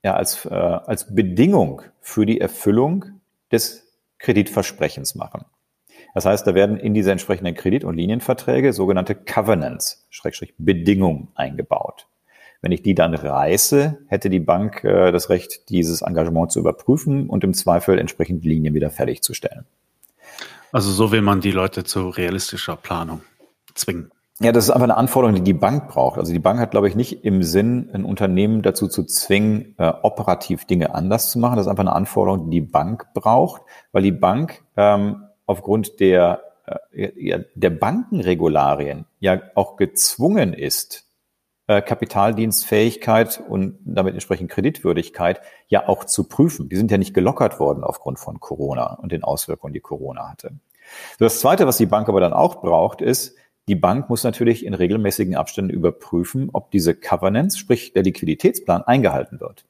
ja, 0.03 0.15
als, 0.15 0.47
äh, 0.47 0.55
als 0.55 1.15
Bedingung 1.15 1.83
für 2.01 2.27
die 2.27 2.41
Erfüllung 2.41 3.05
des 3.53 3.87
Kreditversprechens 4.19 5.15
machen. 5.15 5.45
Das 6.15 6.25
heißt, 6.25 6.47
da 6.47 6.55
werden 6.55 6.77
in 6.77 6.95
diese 6.95 7.11
entsprechenden 7.11 7.55
Kredit- 7.55 7.85
und 7.85 7.97
Linienverträge 7.97 8.73
sogenannte 8.73 9.17
Covenants, 9.17 10.07
Schrägstrich 10.11 10.55
Bedingungen 10.57 11.29
eingebaut. 11.35 12.07
Wenn 12.63 12.73
ich 12.73 12.83
die 12.83 12.95
dann 12.95 13.15
reiße, 13.15 13.99
hätte 14.07 14.31
die 14.31 14.41
Bank 14.41 14.85
äh, 14.85 15.13
das 15.13 15.29
Recht, 15.29 15.69
dieses 15.69 16.01
Engagement 16.01 16.51
zu 16.51 16.61
überprüfen 16.61 17.29
und 17.29 17.45
im 17.45 17.53
Zweifel 17.53 17.99
entsprechend 17.99 18.45
Linien 18.45 18.73
wieder 18.73 18.89
fertigzustellen. 18.89 19.67
Also 20.73 20.91
so 20.91 21.13
will 21.13 21.21
man 21.21 21.41
die 21.41 21.51
Leute 21.51 21.85
zu 21.85 22.09
realistischer 22.09 22.77
Planung 22.77 23.21
zwingen. 23.75 24.11
Ja, 24.41 24.51
das 24.51 24.65
ist 24.65 24.71
einfach 24.71 24.85
eine 24.85 24.97
Anforderung, 24.97 25.37
die 25.37 25.43
die 25.43 25.53
Bank 25.53 25.89
braucht. 25.89 26.19
Also 26.19 26.33
die 26.33 26.41
Bank 26.41 26.59
hat, 26.59 26.71
glaube 26.73 26.89
ich, 26.89 26.97
nicht 26.97 27.25
im 27.25 27.43
Sinn, 27.43 27.91
ein 27.93 28.05
Unternehmen 28.05 28.63
dazu 28.63 28.89
zu 28.89 29.05
zwingen, 29.05 29.75
äh, 29.79 29.93
operativ 30.03 30.65
Dinge 30.65 30.95
anders 30.95 31.31
zu 31.31 31.39
machen. 31.39 31.57
Das 31.57 31.67
ist 31.67 31.71
einfach 31.71 31.85
eine 31.85 31.93
Anforderung, 31.93 32.51
die 32.51 32.61
die 32.61 32.67
Bank 32.67 33.13
braucht, 33.15 33.63
weil 33.93 34.03
die 34.03 34.11
Bank 34.11 34.65
ähm, 34.77 35.24
aufgrund 35.47 36.01
der, 36.01 36.43
äh, 36.93 37.41
der 37.55 37.71
Bankenregularien 37.71 39.07
ja 39.21 39.43
auch 39.55 39.77
gezwungen 39.77 40.53
ist, 40.53 41.05
äh, 41.67 41.81
Kapitaldienstfähigkeit 41.81 43.43
und 43.49 43.79
damit 43.85 44.13
entsprechend 44.13 44.51
Kreditwürdigkeit 44.51 45.41
ja 45.69 45.89
auch 45.89 46.05
zu 46.05 46.25
prüfen. 46.25 46.69
Die 46.69 46.77
sind 46.77 46.91
ja 46.91 46.99
nicht 46.99 47.15
gelockert 47.15 47.59
worden 47.59 47.83
aufgrund 47.83 48.19
von 48.19 48.39
Corona 48.39 48.95
und 48.95 49.13
den 49.13 49.25
Auswirkungen, 49.25 49.73
die 49.73 49.81
Corona 49.81 50.31
hatte. 50.31 50.53
Das 51.19 51.41
Zweite, 51.41 51.67
was 51.67 51.79
die 51.79 51.87
Bank 51.87 52.09
aber 52.09 52.21
dann 52.21 52.35
auch 52.35 52.61
braucht, 52.61 53.01
ist, 53.01 53.37
die 53.67 53.77
Bank 53.77 54.11
muss 54.11 54.25
natürlich 54.25 54.67
in 54.67 54.75
regelmäßigen 54.75 55.37
Abständen 55.37 55.71
überprüfen, 55.71 56.51
ob 56.53 56.71
diese 56.71 56.95
Covenants, 56.95 57.57
sprich 57.57 57.95
der 57.95 58.03
Liquiditätsplan, 58.03 58.83
eingehalten 58.83 59.41
wird. 59.41 59.65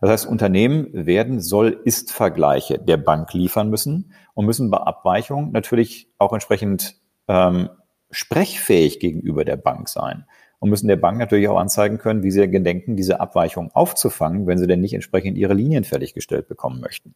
Das 0.00 0.10
heißt, 0.10 0.26
Unternehmen 0.26 0.88
werden 0.92 1.40
Soll-Ist-Vergleiche 1.40 2.78
der 2.78 2.96
Bank 2.96 3.32
liefern 3.32 3.70
müssen 3.70 4.12
und 4.34 4.46
müssen 4.46 4.70
bei 4.70 4.78
Abweichungen 4.78 5.52
natürlich 5.52 6.08
auch 6.18 6.32
entsprechend 6.32 6.96
ähm, 7.28 7.70
sprechfähig 8.10 9.00
gegenüber 9.00 9.44
der 9.44 9.56
Bank 9.56 9.88
sein 9.88 10.26
und 10.58 10.70
müssen 10.70 10.88
der 10.88 10.96
Bank 10.96 11.18
natürlich 11.18 11.48
auch 11.48 11.58
anzeigen 11.58 11.98
können, 11.98 12.22
wie 12.22 12.30
sie 12.30 12.48
gedenken, 12.48 12.96
diese 12.96 13.20
Abweichung 13.20 13.70
aufzufangen, 13.72 14.46
wenn 14.46 14.58
sie 14.58 14.66
denn 14.66 14.80
nicht 14.80 14.94
entsprechend 14.94 15.36
ihre 15.38 15.54
Linien 15.54 15.84
fertiggestellt 15.84 16.48
bekommen 16.48 16.80
möchten. 16.80 17.14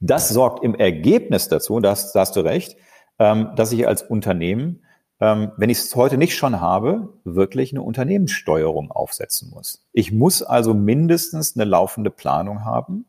Das 0.00 0.28
sorgt 0.28 0.64
im 0.64 0.74
Ergebnis 0.74 1.48
dazu, 1.48 1.78
da 1.80 1.90
hast 1.90 2.36
du 2.36 2.40
recht, 2.40 2.76
ähm, 3.18 3.50
dass 3.56 3.72
ich 3.72 3.86
als 3.86 4.02
Unternehmen 4.02 4.82
ähm, 5.20 5.52
wenn 5.56 5.70
ich 5.70 5.78
es 5.78 5.94
heute 5.94 6.16
nicht 6.16 6.34
schon 6.34 6.60
habe, 6.60 7.12
wirklich 7.24 7.72
eine 7.72 7.82
Unternehmenssteuerung 7.82 8.90
aufsetzen 8.90 9.50
muss. 9.50 9.86
Ich 9.92 10.12
muss 10.12 10.42
also 10.42 10.72
mindestens 10.72 11.56
eine 11.56 11.64
laufende 11.64 12.10
Planung 12.10 12.64
haben. 12.64 13.04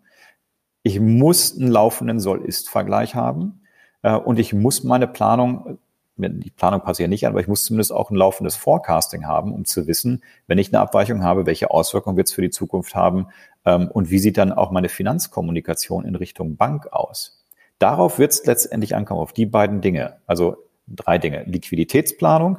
Ich 0.84 1.00
muss 1.00 1.58
einen 1.58 1.72
laufenden 1.72 2.20
Soll-Ist-Vergleich 2.20 3.16
haben. 3.16 3.62
Äh, 4.02 4.16
und 4.16 4.40
ich 4.40 4.54
muss 4.54 4.84
meine 4.84 5.08
Planung, 5.08 5.78
die 6.18 6.52
Planung 6.52 6.82
passiert 6.82 7.10
nicht 7.10 7.26
an, 7.26 7.32
aber 7.32 7.40
ich 7.40 7.48
muss 7.48 7.64
zumindest 7.64 7.94
auch 7.94 8.12
ein 8.12 8.16
laufendes 8.16 8.56
Forecasting 8.56 9.26
haben, 9.26 9.54
um 9.54 9.64
zu 9.64 9.88
wissen, 9.88 10.22
wenn 10.48 10.58
ich 10.58 10.74
eine 10.74 10.82
Abweichung 10.82 11.24
habe, 11.24 11.46
welche 11.46 11.72
Auswirkungen 11.72 12.18
wird 12.18 12.28
es 12.28 12.34
für 12.34 12.42
die 12.42 12.50
Zukunft 12.50 12.94
haben 12.94 13.28
ähm, 13.66 13.90
und 13.90 14.12
wie 14.12 14.20
sieht 14.20 14.38
dann 14.38 14.52
auch 14.52 14.72
meine 14.72 14.90
Finanzkommunikation 14.90 16.06
in 16.06 16.16
Richtung 16.16 16.58
Bank 16.58 16.92
aus. 16.92 17.46
Darauf 17.80 18.20
wird 18.20 18.34
es 18.34 18.46
letztendlich 18.46 18.96
ankommen, 18.96 19.22
auf 19.22 19.34
die 19.34 19.46
beiden 19.46 19.82
Dinge. 19.82 20.18
Also 20.28 20.58
drei 20.96 21.18
Dinge. 21.18 21.44
Liquiditätsplanung, 21.46 22.58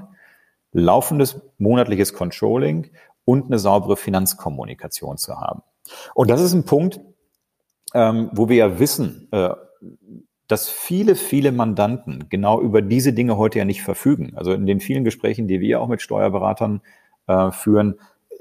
laufendes 0.72 1.40
monatliches 1.58 2.14
Controlling 2.14 2.90
und 3.24 3.46
eine 3.46 3.58
saubere 3.58 3.96
Finanzkommunikation 3.96 5.18
zu 5.18 5.38
haben. 5.40 5.62
Und 6.14 6.30
das 6.30 6.40
ist 6.40 6.52
ein 6.52 6.64
Punkt, 6.64 7.00
ähm, 7.94 8.30
wo 8.32 8.48
wir 8.48 8.56
ja 8.56 8.78
wissen, 8.78 9.28
äh, 9.32 9.50
dass 10.48 10.68
viele, 10.68 11.14
viele 11.14 11.52
Mandanten 11.52 12.26
genau 12.28 12.60
über 12.60 12.82
diese 12.82 13.12
Dinge 13.12 13.36
heute 13.36 13.58
ja 13.58 13.64
nicht 13.64 13.82
verfügen. 13.82 14.32
Also 14.36 14.52
in 14.52 14.66
den 14.66 14.80
vielen 14.80 15.04
Gesprächen, 15.04 15.48
die 15.48 15.60
wir 15.60 15.80
auch 15.80 15.88
mit 15.88 16.02
Steuerberatern 16.02 16.82
äh, 17.26 17.50
führen, 17.50 17.94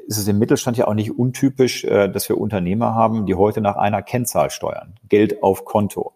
ist 0.08 0.17
es 0.17 0.27
im 0.27 0.39
Mittelstand 0.39 0.77
ja 0.77 0.88
auch 0.88 0.93
nicht 0.93 1.17
untypisch, 1.17 1.84
äh, 1.86 2.10
dass 2.10 2.27
wir 2.27 2.38
Unternehmer 2.38 2.95
haben, 2.95 3.25
die 3.25 3.36
heute 3.36 3.62
nach 3.62 3.75
einer 3.75 4.01
Kennzahl 4.01 4.49
steuern. 4.49 4.95
Geld 5.08 5.43
auf 5.43 5.63
Konto. 5.63 6.13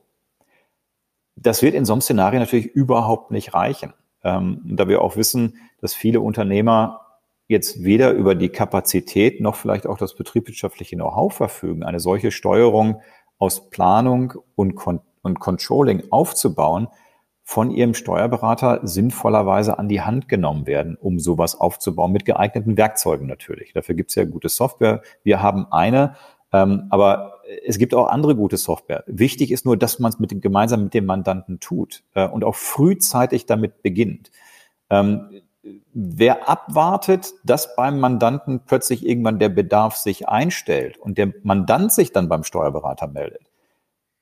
Das 1.35 1.61
wird 1.61 1.75
in 1.75 1.85
so 1.85 1.93
einem 1.93 2.01
Szenario 2.01 2.39
natürlich 2.39 2.67
überhaupt 2.67 3.31
nicht 3.31 3.53
reichen. 3.53 3.93
Ähm, 4.23 4.61
da 4.63 4.87
wir 4.87 5.01
auch 5.01 5.15
wissen, 5.15 5.57
dass 5.81 5.93
viele 5.93 6.21
Unternehmer 6.21 7.01
jetzt 7.47 7.83
weder 7.83 8.11
über 8.11 8.33
die 8.35 8.49
Kapazität 8.49 9.41
noch 9.41 9.55
vielleicht 9.55 9.85
auch 9.85 9.97
das 9.97 10.15
betriebswirtschaftliche 10.15 10.95
Know-how 10.95 11.33
verfügen, 11.33 11.83
eine 11.83 11.99
solche 11.99 12.31
Steuerung 12.31 13.01
aus 13.37 13.69
Planung 13.69 14.33
und, 14.55 14.75
Con 14.75 15.01
und 15.21 15.39
Controlling 15.39 16.03
aufzubauen, 16.09 16.87
von 17.47 17.69
ihrem 17.69 17.93
Steuerberater 17.93 18.79
sinnvollerweise 18.81 19.77
an 19.77 19.87
die 19.87 20.01
Hand 20.01 20.27
genommen 20.27 20.65
werden, 20.65 20.97
um 20.99 21.19
sowas 21.19 21.59
aufzubauen, 21.59 22.11
mit 22.11 22.25
geeigneten 22.25 22.75
Werkzeugen 22.75 23.27
natürlich. 23.27 23.71
Dafür 23.73 23.93
gibt 23.93 24.09
es 24.09 24.15
ja 24.15 24.23
gute 24.23 24.49
Software. 24.49 25.03
Wir 25.21 25.43
haben 25.43 25.67
eine, 25.71 26.15
ähm, 26.51 26.87
aber 26.89 27.34
es 27.65 27.77
gibt 27.77 27.93
auch 27.93 28.07
andere 28.07 28.35
gute 28.35 28.57
Software. 28.57 29.03
Wichtig 29.07 29.51
ist 29.51 29.65
nur, 29.65 29.77
dass 29.77 29.99
man 29.99 30.11
es 30.11 30.19
mit 30.19 30.31
dem, 30.31 30.41
gemeinsam 30.41 30.85
mit 30.85 30.93
dem 30.93 31.05
Mandanten 31.05 31.59
tut 31.59 32.03
äh, 32.13 32.27
und 32.27 32.43
auch 32.43 32.55
frühzeitig 32.55 33.45
damit 33.45 33.81
beginnt. 33.81 34.31
Ähm, 34.89 35.41
wer 35.93 36.49
abwartet, 36.49 37.33
dass 37.43 37.75
beim 37.75 37.99
Mandanten 37.99 38.61
plötzlich 38.65 39.05
irgendwann 39.05 39.39
der 39.39 39.49
Bedarf 39.49 39.95
sich 39.95 40.27
einstellt 40.27 40.97
und 40.97 41.17
der 41.17 41.33
Mandant 41.43 41.91
sich 41.91 42.11
dann 42.11 42.29
beim 42.29 42.43
Steuerberater 42.43 43.07
meldet, 43.07 43.49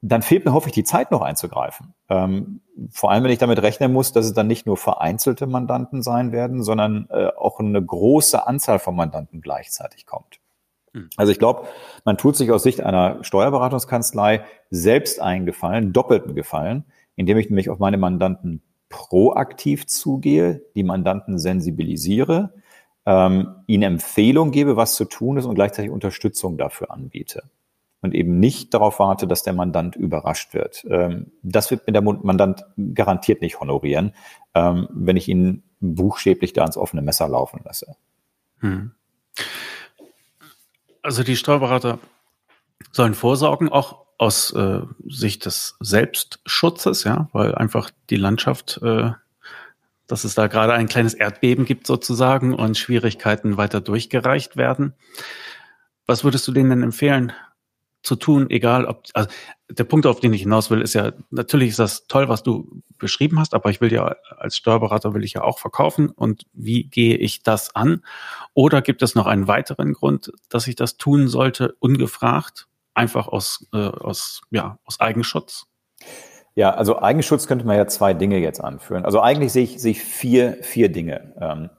dann 0.01 0.21
fehlt 0.21 0.43
mir 0.45 0.53
hoffentlich 0.53 0.75
die 0.75 0.83
Zeit 0.83 1.11
noch 1.11 1.21
einzugreifen. 1.21 1.93
Ähm, 2.09 2.61
vor 2.91 3.11
allem, 3.11 3.23
wenn 3.23 3.31
ich 3.31 3.39
damit 3.39 3.61
rechnen 3.61 3.93
muss, 3.93 4.11
dass 4.11 4.25
es 4.25 4.33
dann 4.33 4.47
nicht 4.47 4.65
nur 4.65 4.75
vereinzelte 4.75 5.47
Mandanten 5.47 6.01
sein 6.01 6.33
werden, 6.33 6.61
sondern 6.61 7.07
äh, 7.09 7.27
auch 7.37 7.59
eine 7.59 7.83
große 7.83 8.45
Anzahl 8.45 8.79
von 8.79 8.95
Mandanten 8.95 9.41
gleichzeitig 9.41 10.05
kommt. 10.05 10.39
Hm. 10.93 11.09
Also 11.17 11.31
ich 11.31 11.39
glaube, 11.39 11.67
man 12.05 12.17
tut 12.17 12.35
sich 12.35 12.51
aus 12.51 12.63
Sicht 12.63 12.81
einer 12.81 13.23
Steuerberatungskanzlei 13.23 14.45
selbst 14.69 15.21
einen 15.21 15.45
Gefallen, 15.45 15.93
doppelten 15.93 16.35
Gefallen, 16.35 16.85
indem 17.15 17.37
ich 17.37 17.49
nämlich 17.49 17.69
auf 17.69 17.79
meine 17.79 17.97
Mandanten 17.97 18.61
proaktiv 18.89 19.87
zugehe, 19.87 20.61
die 20.75 20.83
Mandanten 20.83 21.39
sensibilisiere, 21.39 22.53
ähm, 23.05 23.55
ihnen 23.67 23.83
Empfehlung 23.83 24.51
gebe, 24.51 24.77
was 24.77 24.95
zu 24.95 25.05
tun 25.05 25.37
ist 25.37 25.45
und 25.45 25.55
gleichzeitig 25.55 25.91
Unterstützung 25.91 26.57
dafür 26.57 26.91
anbiete. 26.91 27.43
Und 28.01 28.13
eben 28.13 28.39
nicht 28.39 28.73
darauf 28.73 28.99
warte, 28.99 29.27
dass 29.27 29.43
der 29.43 29.53
Mandant 29.53 29.95
überrascht 29.95 30.53
wird. 30.53 30.85
Ähm, 30.89 31.31
das 31.41 31.71
wird 31.71 31.87
mir 31.87 31.93
der 31.93 32.01
Mandant 32.01 32.65
garantiert 32.93 33.41
nicht 33.41 33.59
honorieren, 33.59 34.13
ähm, 34.53 34.87
wenn 34.91 35.17
ich 35.17 35.27
ihn 35.27 35.63
buchstäblich 35.79 36.53
da 36.53 36.61
ans 36.61 36.77
offene 36.77 37.01
Messer 37.01 37.27
laufen 37.27 37.61
lasse. 37.63 37.95
Hm. 38.59 38.91
Also 41.03 41.23
die 41.23 41.35
Steuerberater 41.35 41.99
sollen 42.91 43.13
vorsorgen, 43.13 43.69
auch 43.69 44.05
aus 44.17 44.51
äh, 44.53 44.81
Sicht 45.05 45.45
des 45.45 45.75
Selbstschutzes, 45.79 47.03
ja, 47.03 47.29
weil 47.33 47.53
einfach 47.55 47.91
die 48.09 48.15
Landschaft, 48.15 48.79
äh, 48.81 49.11
dass 50.07 50.23
es 50.23 50.35
da 50.35 50.47
gerade 50.47 50.73
ein 50.73 50.87
kleines 50.87 51.13
Erdbeben 51.13 51.65
gibt 51.65 51.87
sozusagen 51.87 52.53
und 52.53 52.77
Schwierigkeiten 52.77 53.57
weiter 53.57 53.81
durchgereicht 53.81 54.55
werden. 54.55 54.93
Was 56.05 56.23
würdest 56.23 56.47
du 56.47 56.51
denen 56.51 56.69
denn 56.69 56.83
empfehlen, 56.83 57.33
zu 58.03 58.15
tun, 58.17 58.49
egal 58.49 58.85
ob, 58.85 59.03
also 59.13 59.29
der 59.69 59.85
Punkt, 59.85 60.05
auf 60.05 60.19
den 60.19 60.33
ich 60.33 60.41
hinaus 60.41 60.69
will, 60.69 60.81
ist 60.81 60.93
ja, 60.93 61.13
natürlich 61.31 61.69
ist 61.69 61.79
das 61.79 62.05
toll, 62.07 62.29
was 62.29 62.43
du 62.43 62.83
beschrieben 62.99 63.39
hast, 63.39 63.53
aber 63.53 63.69
ich 63.69 63.81
will 63.81 63.91
ja 63.91 64.15
als 64.37 64.57
Steuerberater 64.57 65.13
will 65.13 65.23
ich 65.23 65.33
ja 65.33 65.43
auch 65.43 65.57
verkaufen 65.57 66.09
und 66.09 66.43
wie 66.53 66.83
gehe 66.83 67.15
ich 67.15 67.43
das 67.43 67.75
an? 67.75 68.03
Oder 68.53 68.81
gibt 68.81 69.01
es 69.01 69.15
noch 69.15 69.25
einen 69.25 69.47
weiteren 69.47 69.93
Grund, 69.93 70.31
dass 70.49 70.67
ich 70.67 70.75
das 70.75 70.97
tun 70.97 71.27
sollte, 71.27 71.75
ungefragt, 71.79 72.67
einfach 72.93 73.27
aus, 73.27 73.65
äh, 73.73 73.77
aus, 73.77 74.41
ja, 74.51 74.77
aus 74.85 74.99
Eigenschutz? 74.99 75.67
Ja, 76.55 76.71
also 76.71 77.01
Eigenschutz 77.01 77.47
könnte 77.47 77.65
man 77.65 77.77
ja 77.77 77.87
zwei 77.87 78.13
Dinge 78.13 78.37
jetzt 78.37 78.59
anführen. 78.59 79.05
Also 79.05 79.21
eigentlich 79.21 79.51
sehe 79.51 79.63
ich, 79.63 79.81
sehe 79.81 79.91
ich 79.91 80.03
vier, 80.03 80.57
vier 80.61 80.89
Dinge. 80.89 81.33
Ähm, 81.39 81.69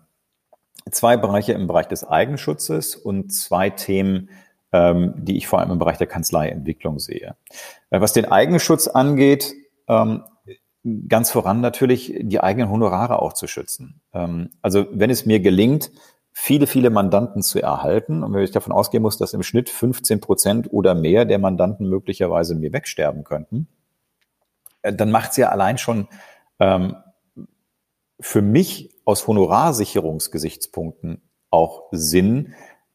zwei 0.90 1.16
Bereiche 1.16 1.52
im 1.52 1.66
Bereich 1.66 1.87
des 1.87 2.04
Eigenschutzes 2.04 2.96
und 2.96 3.32
zwei 3.32 3.70
Themen, 3.70 4.30
ähm, 4.74 5.14
die 5.16 5.37
ich 5.37 5.46
vor 5.46 5.60
allem 5.60 5.70
im 5.70 5.78
Bereich 5.78 5.98
der 5.98 6.08
Kanzleientwicklung 6.08 6.98
sehe. 6.98 7.37
Äh, 7.90 8.00
was 8.00 8.12
den 8.12 8.24
Eigenschutz 8.24 8.88
angeht, 8.88 9.54
ähm, 9.87 10.24
ganz 11.08 11.30
voran 11.30 11.60
natürlich 11.60 12.12
die 12.20 12.40
eigenen 12.40 12.68
Honorare 12.70 13.22
auch 13.22 13.34
zu 13.34 13.46
schützen. 13.46 14.00
Ähm, 14.12 14.50
also 14.62 14.87
wenn 14.90 15.10
es 15.10 15.26
mir 15.26 15.38
gelingt, 15.38 15.92
viele, 16.32 16.66
viele 16.66 16.90
Mandanten 16.90 17.42
zu 17.42 17.62
erhalten 17.62 18.24
und 18.24 18.34
wenn 18.34 18.42
ich 18.42 18.50
davon 18.50 18.72
ausgehen 18.72 19.04
muss, 19.04 19.16
dass 19.16 19.32
im 19.32 19.44
Schnitt 19.44 19.70
15 19.70 20.20
Prozent 20.20 20.72
oder 20.72 20.96
mehr 20.96 21.24
der 21.24 21.38
Mandanten 21.38 21.88
möglicherweise 21.88 22.56
mir 22.56 22.72
wegsterben 22.72 23.22
könnten, 23.22 23.68
äh, 24.82 24.92
dann 24.92 25.12
macht 25.12 25.30
es 25.30 25.37
ja 25.37 25.50
allein 25.50 25.78
schon 25.78 26.08
ähm, 26.58 26.96
für 28.18 28.42
mich 28.42 28.90
aus 29.04 29.28
Honorarsicherungsgesichtspunkten 29.28 31.22
auch 31.50 31.84
Sinn, 31.92 32.54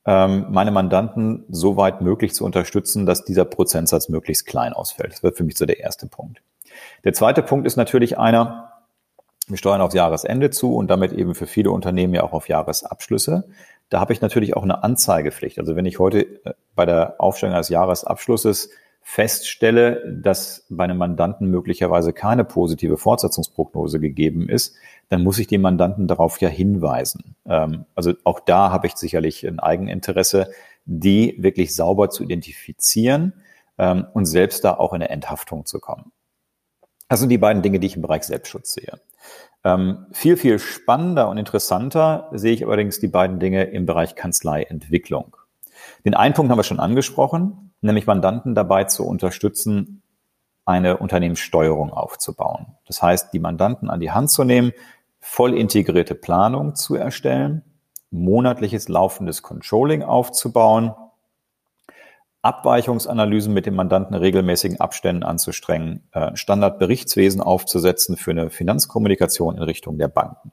meine 0.09 0.71
Mandanten 0.71 1.45
so 1.49 1.77
weit 1.77 2.01
möglich 2.01 2.33
zu 2.33 2.43
unterstützen, 2.43 3.05
dass 3.05 3.25
dieser 3.25 3.45
Prozentsatz 3.45 4.09
möglichst 4.09 4.45
klein 4.45 4.73
ausfällt. 4.73 5.13
Das 5.13 5.23
wird 5.23 5.37
für 5.37 5.43
mich 5.43 5.57
so 5.57 5.65
der 5.65 5.79
erste 5.79 6.07
Punkt. 6.07 6.41
Der 7.03 7.13
zweite 7.13 7.43
Punkt 7.43 7.67
ist 7.67 7.75
natürlich 7.75 8.17
einer, 8.17 8.71
wir 9.47 9.57
steuern 9.57 9.81
aufs 9.81 9.95
Jahresende 9.95 10.49
zu 10.49 10.75
und 10.75 10.89
damit 10.89 11.11
eben 11.11 11.35
für 11.35 11.47
viele 11.47 11.71
Unternehmen 11.71 12.13
ja 12.13 12.23
auch 12.23 12.33
auf 12.33 12.49
Jahresabschlüsse. 12.49 13.45
da 13.89 13.99
habe 13.99 14.13
ich 14.13 14.21
natürlich 14.21 14.55
auch 14.55 14.63
eine 14.63 14.83
Anzeigepflicht. 14.83 15.59
Also 15.59 15.75
wenn 15.75 15.85
ich 15.85 15.99
heute 15.99 16.21
äh, 16.45 16.53
bei 16.75 16.85
der 16.85 17.15
Aufstellung 17.19 17.55
eines 17.55 17.69
Jahresabschlusses 17.69 18.69
feststelle, 19.01 20.03
dass 20.21 20.65
bei 20.69 20.83
einem 20.83 20.97
Mandanten 20.97 21.49
möglicherweise 21.49 22.13
keine 22.13 22.45
positive 22.45 22.97
Fortsetzungsprognose 22.97 23.99
gegeben 23.99 24.47
ist, 24.49 24.75
dann 25.09 25.23
muss 25.23 25.39
ich 25.39 25.47
den 25.47 25.61
Mandanten 25.61 26.07
darauf 26.07 26.39
ja 26.39 26.49
hinweisen. 26.49 27.35
Ähm, 27.45 27.85
also 27.95 28.13
auch 28.23 28.39
da 28.39 28.71
habe 28.71 28.87
ich 28.87 28.95
sicherlich 28.95 29.45
ein 29.45 29.59
Eigeninteresse, 29.59 30.51
die 30.85 31.35
wirklich 31.39 31.75
sauber 31.75 32.09
zu 32.09 32.23
identifizieren 32.23 33.33
ähm, 33.77 34.05
und 34.13 34.25
selbst 34.25 34.63
da 34.63 34.75
auch 34.75 34.93
in 34.93 35.01
eine 35.01 35.09
Enthaftung 35.09 35.65
zu 35.65 35.79
kommen. 35.79 36.11
Das 37.09 37.19
sind 37.19 37.29
die 37.29 37.39
beiden 37.39 37.63
Dinge, 37.63 37.79
die 37.79 37.87
ich 37.87 37.95
im 37.95 38.03
Bereich 38.03 38.23
Selbstschutz 38.23 38.73
sehe. 38.73 39.01
Ähm, 39.63 40.05
viel, 40.11 40.37
viel 40.37 40.59
spannender 40.59 41.27
und 41.27 41.37
interessanter 41.37 42.29
sehe 42.31 42.53
ich 42.53 42.65
allerdings 42.65 42.99
die 42.99 43.07
beiden 43.07 43.39
Dinge 43.39 43.63
im 43.63 43.85
Bereich 43.85 44.15
Kanzleientwicklung. 44.15 45.35
Den 46.05 46.13
einen 46.13 46.33
Punkt 46.33 46.51
haben 46.51 46.59
wir 46.59 46.63
schon 46.63 46.79
angesprochen, 46.79 47.73
nämlich 47.81 48.05
Mandanten 48.05 48.55
dabei 48.55 48.85
zu 48.85 49.05
unterstützen, 49.05 50.01
eine 50.65 50.97
Unternehmenssteuerung 50.97 51.91
aufzubauen. 51.91 52.67
Das 52.85 53.01
heißt, 53.01 53.33
die 53.33 53.39
Mandanten 53.39 53.89
an 53.89 53.99
die 53.99 54.11
Hand 54.11 54.29
zu 54.29 54.43
nehmen, 54.43 54.71
voll 55.19 55.57
integrierte 55.57 56.15
Planung 56.15 56.75
zu 56.75 56.95
erstellen, 56.95 57.63
monatliches 58.11 58.87
laufendes 58.87 59.41
Controlling 59.41 60.03
aufzubauen, 60.03 60.93
Abweichungsanalysen 62.41 63.53
mit 63.53 63.65
dem 63.65 63.75
Mandanten 63.75 64.15
regelmäßigen 64.15 64.79
Abständen 64.79 65.23
anzustrengen, 65.23 66.07
äh, 66.13 66.35
Standardberichtswesen 66.35 67.41
aufzusetzen 67.41 68.15
für 68.15 68.31
eine 68.31 68.49
Finanzkommunikation 68.49 69.57
in 69.57 69.63
Richtung 69.63 69.97
der 69.97 70.07
Banken. 70.07 70.51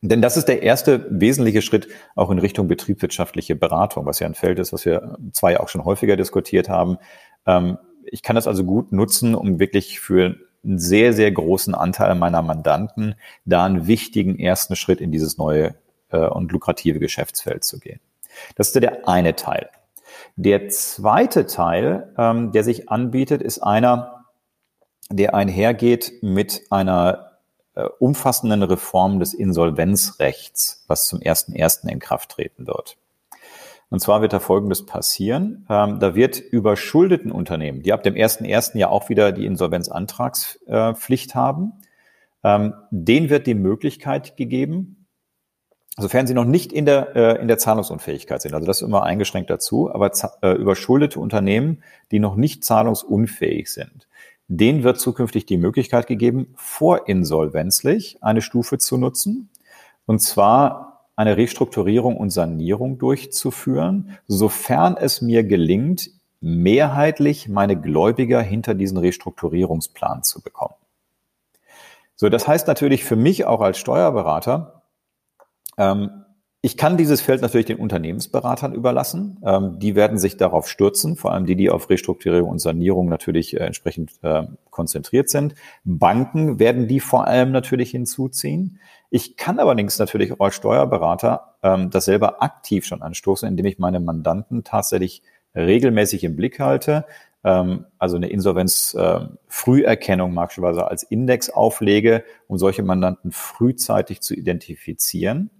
Denn 0.00 0.22
das 0.22 0.36
ist 0.36 0.46
der 0.46 0.62
erste 0.62 1.06
wesentliche 1.10 1.62
Schritt 1.62 1.88
auch 2.14 2.30
in 2.30 2.38
Richtung 2.38 2.68
betriebswirtschaftliche 2.68 3.56
Beratung, 3.56 4.06
was 4.06 4.20
ja 4.20 4.28
ein 4.28 4.34
Feld 4.34 4.60
ist, 4.60 4.72
was 4.72 4.84
wir 4.84 5.18
zwei 5.32 5.58
auch 5.58 5.68
schon 5.68 5.84
häufiger 5.84 6.16
diskutiert 6.16 6.68
haben. 6.68 6.98
Ähm, 7.46 7.78
ich 8.04 8.22
kann 8.22 8.36
das 8.36 8.46
also 8.46 8.64
gut 8.64 8.92
nutzen, 8.92 9.34
um 9.34 9.58
wirklich 9.58 9.98
für 9.98 10.36
einen 10.64 10.78
sehr, 10.78 11.12
sehr 11.12 11.30
großen 11.30 11.74
Anteil 11.74 12.14
meiner 12.14 12.42
Mandanten 12.42 13.14
da 13.44 13.64
einen 13.64 13.86
wichtigen 13.86 14.38
ersten 14.38 14.76
Schritt 14.76 15.00
in 15.00 15.12
dieses 15.12 15.38
neue 15.38 15.74
äh, 16.10 16.18
und 16.18 16.52
lukrative 16.52 16.98
Geschäftsfeld 16.98 17.64
zu 17.64 17.78
gehen. 17.78 18.00
Das 18.56 18.68
ist 18.68 18.76
der 18.76 19.08
eine 19.08 19.36
Teil. 19.36 19.70
Der 20.36 20.68
zweite 20.68 21.46
Teil, 21.46 22.12
ähm, 22.18 22.52
der 22.52 22.64
sich 22.64 22.88
anbietet, 22.88 23.42
ist 23.42 23.58
einer, 23.60 24.24
der 25.10 25.34
einhergeht 25.34 26.22
mit 26.22 26.62
einer 26.70 27.38
äh, 27.74 27.84
umfassenden 27.98 28.62
Reform 28.62 29.20
des 29.20 29.34
Insolvenzrechts, 29.34 30.84
was 30.86 31.06
zum 31.06 31.20
1.1. 31.20 31.88
in 31.88 31.98
Kraft 31.98 32.30
treten 32.30 32.66
wird. 32.66 32.96
Und 33.90 34.00
zwar 34.00 34.20
wird 34.20 34.32
da 34.32 34.40
Folgendes 34.40 34.84
passieren. 34.84 35.66
Ähm, 35.70 35.98
da 35.98 36.14
wird 36.14 36.38
überschuldeten 36.38 37.32
Unternehmen, 37.32 37.82
die 37.82 37.92
ab 37.92 38.02
dem 38.02 38.14
1.1. 38.14 38.76
ja 38.76 38.88
auch 38.90 39.08
wieder 39.08 39.32
die 39.32 39.46
Insolvenzantragspflicht 39.46 41.34
haben, 41.34 41.72
ähm, 42.44 42.74
denen 42.90 43.30
wird 43.30 43.46
die 43.46 43.54
Möglichkeit 43.54 44.36
gegeben, 44.36 45.06
sofern 45.96 46.26
sie 46.26 46.34
noch 46.34 46.44
nicht 46.44 46.72
in 46.72 46.86
der, 46.86 47.16
äh, 47.16 47.40
in 47.40 47.48
der 47.48 47.58
Zahlungsunfähigkeit 47.58 48.42
sind, 48.42 48.54
also 48.54 48.66
das 48.66 48.80
ist 48.80 48.86
immer 48.86 49.02
eingeschränkt 49.02 49.50
dazu, 49.50 49.92
aber 49.92 50.12
äh, 50.42 50.52
überschuldete 50.52 51.18
Unternehmen, 51.18 51.82
die 52.12 52.20
noch 52.20 52.36
nicht 52.36 52.64
zahlungsunfähig 52.64 53.72
sind, 53.72 54.06
denen 54.46 54.84
wird 54.84 55.00
zukünftig 55.00 55.46
die 55.46 55.58
Möglichkeit 55.58 56.06
gegeben, 56.06 56.52
vorinsolvenzlich 56.54 58.22
eine 58.22 58.42
Stufe 58.42 58.78
zu 58.78 58.96
nutzen, 58.96 59.50
und 60.06 60.20
zwar 60.20 60.87
eine 61.18 61.36
Restrukturierung 61.36 62.16
und 62.16 62.30
Sanierung 62.30 62.96
durchzuführen, 62.96 64.16
sofern 64.28 64.96
es 64.96 65.20
mir 65.20 65.42
gelingt, 65.42 66.10
mehrheitlich 66.40 67.48
meine 67.48 67.76
Gläubiger 67.76 68.40
hinter 68.40 68.76
diesen 68.76 68.98
Restrukturierungsplan 68.98 70.22
zu 70.22 70.40
bekommen. 70.40 70.76
So, 72.14 72.28
das 72.28 72.46
heißt 72.46 72.68
natürlich 72.68 73.02
für 73.02 73.16
mich 73.16 73.46
auch 73.46 73.60
als 73.60 73.78
Steuerberater, 73.78 74.84
ähm, 75.76 76.24
ich 76.60 76.76
kann 76.76 76.96
dieses 76.96 77.20
Feld 77.20 77.40
natürlich 77.40 77.66
den 77.66 77.78
Unternehmensberatern 77.78 78.74
überlassen. 78.74 79.38
Ähm, 79.44 79.78
die 79.78 79.94
werden 79.94 80.18
sich 80.18 80.36
darauf 80.36 80.68
stürzen, 80.68 81.14
vor 81.14 81.32
allem 81.32 81.46
die, 81.46 81.54
die 81.54 81.70
auf 81.70 81.88
Restrukturierung 81.88 82.50
und 82.50 82.58
Sanierung 82.58 83.08
natürlich 83.08 83.54
äh, 83.54 83.60
entsprechend 83.60 84.14
äh, 84.22 84.42
konzentriert 84.70 85.28
sind. 85.28 85.54
Banken 85.84 86.58
werden 86.58 86.88
die 86.88 86.98
vor 86.98 87.28
allem 87.28 87.52
natürlich 87.52 87.92
hinzuziehen. 87.92 88.80
Ich 89.08 89.36
kann 89.36 89.60
allerdings 89.60 90.00
natürlich 90.00 90.40
als 90.40 90.56
Steuerberater 90.56 91.54
ähm, 91.62 91.90
das 91.90 92.06
selber 92.06 92.42
aktiv 92.42 92.84
schon 92.84 93.02
anstoßen, 93.02 93.48
indem 93.48 93.66
ich 93.66 93.78
meine 93.78 94.00
Mandanten 94.00 94.64
tatsächlich 94.64 95.22
regelmäßig 95.54 96.24
im 96.24 96.34
Blick 96.34 96.58
halte, 96.58 97.04
ähm, 97.44 97.84
also 97.98 98.16
eine 98.16 98.30
Insolvenz-Früherkennung 98.30 100.32
äh, 100.32 100.34
beispielsweise 100.34 100.88
als 100.88 101.04
Index 101.04 101.50
auflege, 101.50 102.24
um 102.48 102.58
solche 102.58 102.82
Mandanten 102.82 103.30
frühzeitig 103.30 104.22
zu 104.22 104.34
identifizieren 104.34 105.50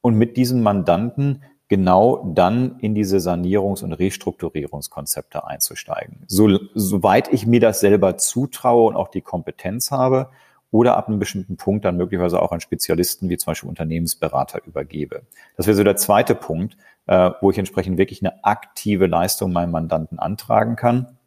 und 0.00 0.14
mit 0.14 0.36
diesen 0.36 0.62
Mandanten 0.62 1.42
genau 1.68 2.32
dann 2.34 2.78
in 2.80 2.94
diese 2.94 3.18
Sanierungs- 3.18 3.84
und 3.84 3.92
Restrukturierungskonzepte 3.92 5.46
einzusteigen. 5.46 6.24
So, 6.26 6.58
soweit 6.74 7.32
ich 7.32 7.46
mir 7.46 7.60
das 7.60 7.80
selber 7.80 8.18
zutraue 8.18 8.88
und 8.88 8.96
auch 8.96 9.08
die 9.08 9.20
Kompetenz 9.20 9.92
habe 9.92 10.30
oder 10.72 10.96
ab 10.96 11.08
einem 11.08 11.20
bestimmten 11.20 11.56
Punkt 11.56 11.84
dann 11.84 11.96
möglicherweise 11.96 12.42
auch 12.42 12.52
an 12.52 12.60
Spezialisten 12.60 13.28
wie 13.28 13.36
zum 13.36 13.52
Beispiel 13.52 13.68
Unternehmensberater 13.68 14.60
übergebe. 14.66 15.22
Das 15.56 15.66
wäre 15.66 15.76
so 15.76 15.84
der 15.84 15.96
zweite 15.96 16.34
Punkt, 16.34 16.76
äh, 17.06 17.30
wo 17.40 17.50
ich 17.50 17.58
entsprechend 17.58 17.98
wirklich 17.98 18.20
eine 18.20 18.44
aktive 18.44 19.06
Leistung 19.06 19.52
meinem 19.52 19.70
Mandanten 19.70 20.18
antragen 20.18 20.74
kann 20.74 21.18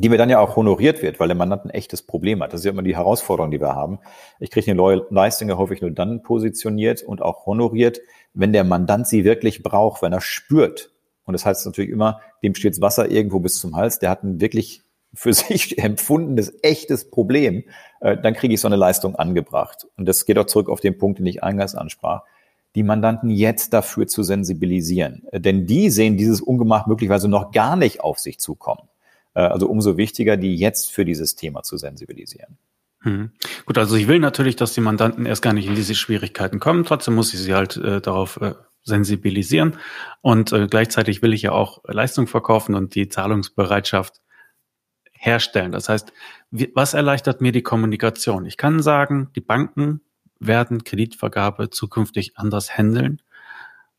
die 0.00 0.08
mir 0.08 0.18
dann 0.18 0.30
ja 0.30 0.40
auch 0.40 0.56
honoriert 0.56 1.02
wird, 1.02 1.20
weil 1.20 1.28
der 1.28 1.36
Mandant 1.36 1.64
ein 1.64 1.70
echtes 1.70 2.02
Problem 2.02 2.42
hat. 2.42 2.52
Das 2.52 2.60
ist 2.60 2.64
ja 2.64 2.72
immer 2.72 2.82
die 2.82 2.96
Herausforderung, 2.96 3.50
die 3.50 3.60
wir 3.60 3.74
haben. 3.74 3.98
Ich 4.40 4.50
kriege 4.50 4.70
eine 4.70 5.02
Leistung 5.10 5.48
ja 5.48 5.56
häufig 5.56 5.80
nur 5.80 5.90
dann 5.90 6.22
positioniert 6.22 7.02
und 7.02 7.22
auch 7.22 7.46
honoriert, 7.46 8.00
wenn 8.34 8.52
der 8.52 8.64
Mandant 8.64 9.06
sie 9.06 9.24
wirklich 9.24 9.62
braucht, 9.62 10.02
wenn 10.02 10.12
er 10.12 10.20
spürt. 10.20 10.90
Und 11.24 11.32
das 11.32 11.44
heißt 11.44 11.66
natürlich 11.66 11.90
immer, 11.90 12.20
dem 12.42 12.54
steht 12.54 12.80
Wasser 12.80 13.10
irgendwo 13.10 13.40
bis 13.40 13.58
zum 13.58 13.76
Hals, 13.76 13.98
der 13.98 14.10
hat 14.10 14.22
ein 14.22 14.40
wirklich 14.40 14.82
für 15.14 15.32
sich 15.34 15.78
empfundenes, 15.78 16.52
echtes 16.62 17.10
Problem, 17.10 17.64
äh, 18.00 18.16
dann 18.16 18.34
kriege 18.34 18.54
ich 18.54 18.60
so 18.60 18.68
eine 18.68 18.76
Leistung 18.76 19.16
angebracht. 19.16 19.86
Und 19.96 20.06
das 20.06 20.24
geht 20.24 20.38
auch 20.38 20.46
zurück 20.46 20.68
auf 20.68 20.80
den 20.80 20.98
Punkt, 20.98 21.18
den 21.18 21.26
ich 21.26 21.42
eingangs 21.42 21.74
ansprach 21.74 22.22
die 22.74 22.82
Mandanten 22.82 23.30
jetzt 23.30 23.72
dafür 23.72 24.06
zu 24.06 24.22
sensibilisieren. 24.22 25.26
Denn 25.32 25.66
die 25.66 25.90
sehen 25.90 26.16
dieses 26.16 26.40
Ungemach 26.40 26.86
möglicherweise 26.86 27.28
noch 27.28 27.50
gar 27.50 27.76
nicht 27.76 28.00
auf 28.00 28.18
sich 28.18 28.38
zukommen. 28.38 28.88
Äh, 29.38 29.42
also 29.42 29.68
umso 29.68 29.96
wichtiger, 29.96 30.36
die 30.36 30.56
jetzt 30.56 30.90
für 30.90 31.04
dieses 31.04 31.36
Thema 31.36 31.62
zu 31.62 31.76
sensibilisieren. 31.76 32.58
Hm. 33.02 33.30
Gut, 33.64 33.78
also 33.78 33.94
ich 33.94 34.08
will 34.08 34.18
natürlich, 34.18 34.56
dass 34.56 34.74
die 34.74 34.80
Mandanten 34.80 35.24
erst 35.26 35.42
gar 35.42 35.52
nicht 35.52 35.68
in 35.68 35.76
diese 35.76 35.94
Schwierigkeiten 35.94 36.58
kommen. 36.58 36.84
Trotzdem 36.84 37.14
muss 37.14 37.32
ich 37.32 37.38
sie 37.38 37.54
halt 37.54 37.76
äh, 37.76 38.00
darauf 38.00 38.40
äh, 38.40 38.54
sensibilisieren. 38.82 39.76
Und 40.20 40.52
äh, 40.52 40.66
gleichzeitig 40.66 41.22
will 41.22 41.32
ich 41.32 41.42
ja 41.42 41.52
auch 41.52 41.84
Leistung 41.86 42.26
verkaufen 42.26 42.74
und 42.74 42.96
die 42.96 43.08
Zahlungsbereitschaft 43.08 44.20
herstellen. 45.12 45.70
Das 45.70 45.88
heißt, 45.88 46.12
wie, 46.50 46.72
was 46.74 46.94
erleichtert 46.94 47.40
mir 47.40 47.52
die 47.52 47.62
Kommunikation? 47.62 48.44
Ich 48.44 48.56
kann 48.56 48.82
sagen, 48.82 49.30
die 49.36 49.40
Banken 49.40 50.00
werden 50.40 50.82
Kreditvergabe 50.82 51.70
zukünftig 51.70 52.36
anders 52.36 52.76
handeln 52.76 53.22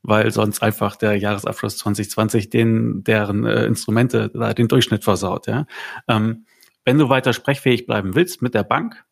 weil 0.01 0.31
sonst 0.31 0.61
einfach 0.61 0.95
der 0.95 1.15
Jahresabschluss 1.17 1.77
2020 1.77 2.49
den, 2.49 3.03
deren 3.03 3.45
äh, 3.45 3.65
Instrumente 3.65 4.29
da 4.29 4.53
den 4.53 4.67
Durchschnitt 4.67 5.03
versaut. 5.03 5.47
Ja? 5.47 5.65
Ähm, 6.07 6.45
wenn 6.85 6.97
du 6.97 7.09
weiter 7.09 7.33
sprechfähig 7.33 7.85
bleiben 7.85 8.15
willst 8.15 8.41
mit 8.41 8.53
der 8.53 8.63
Bank, 8.63 9.03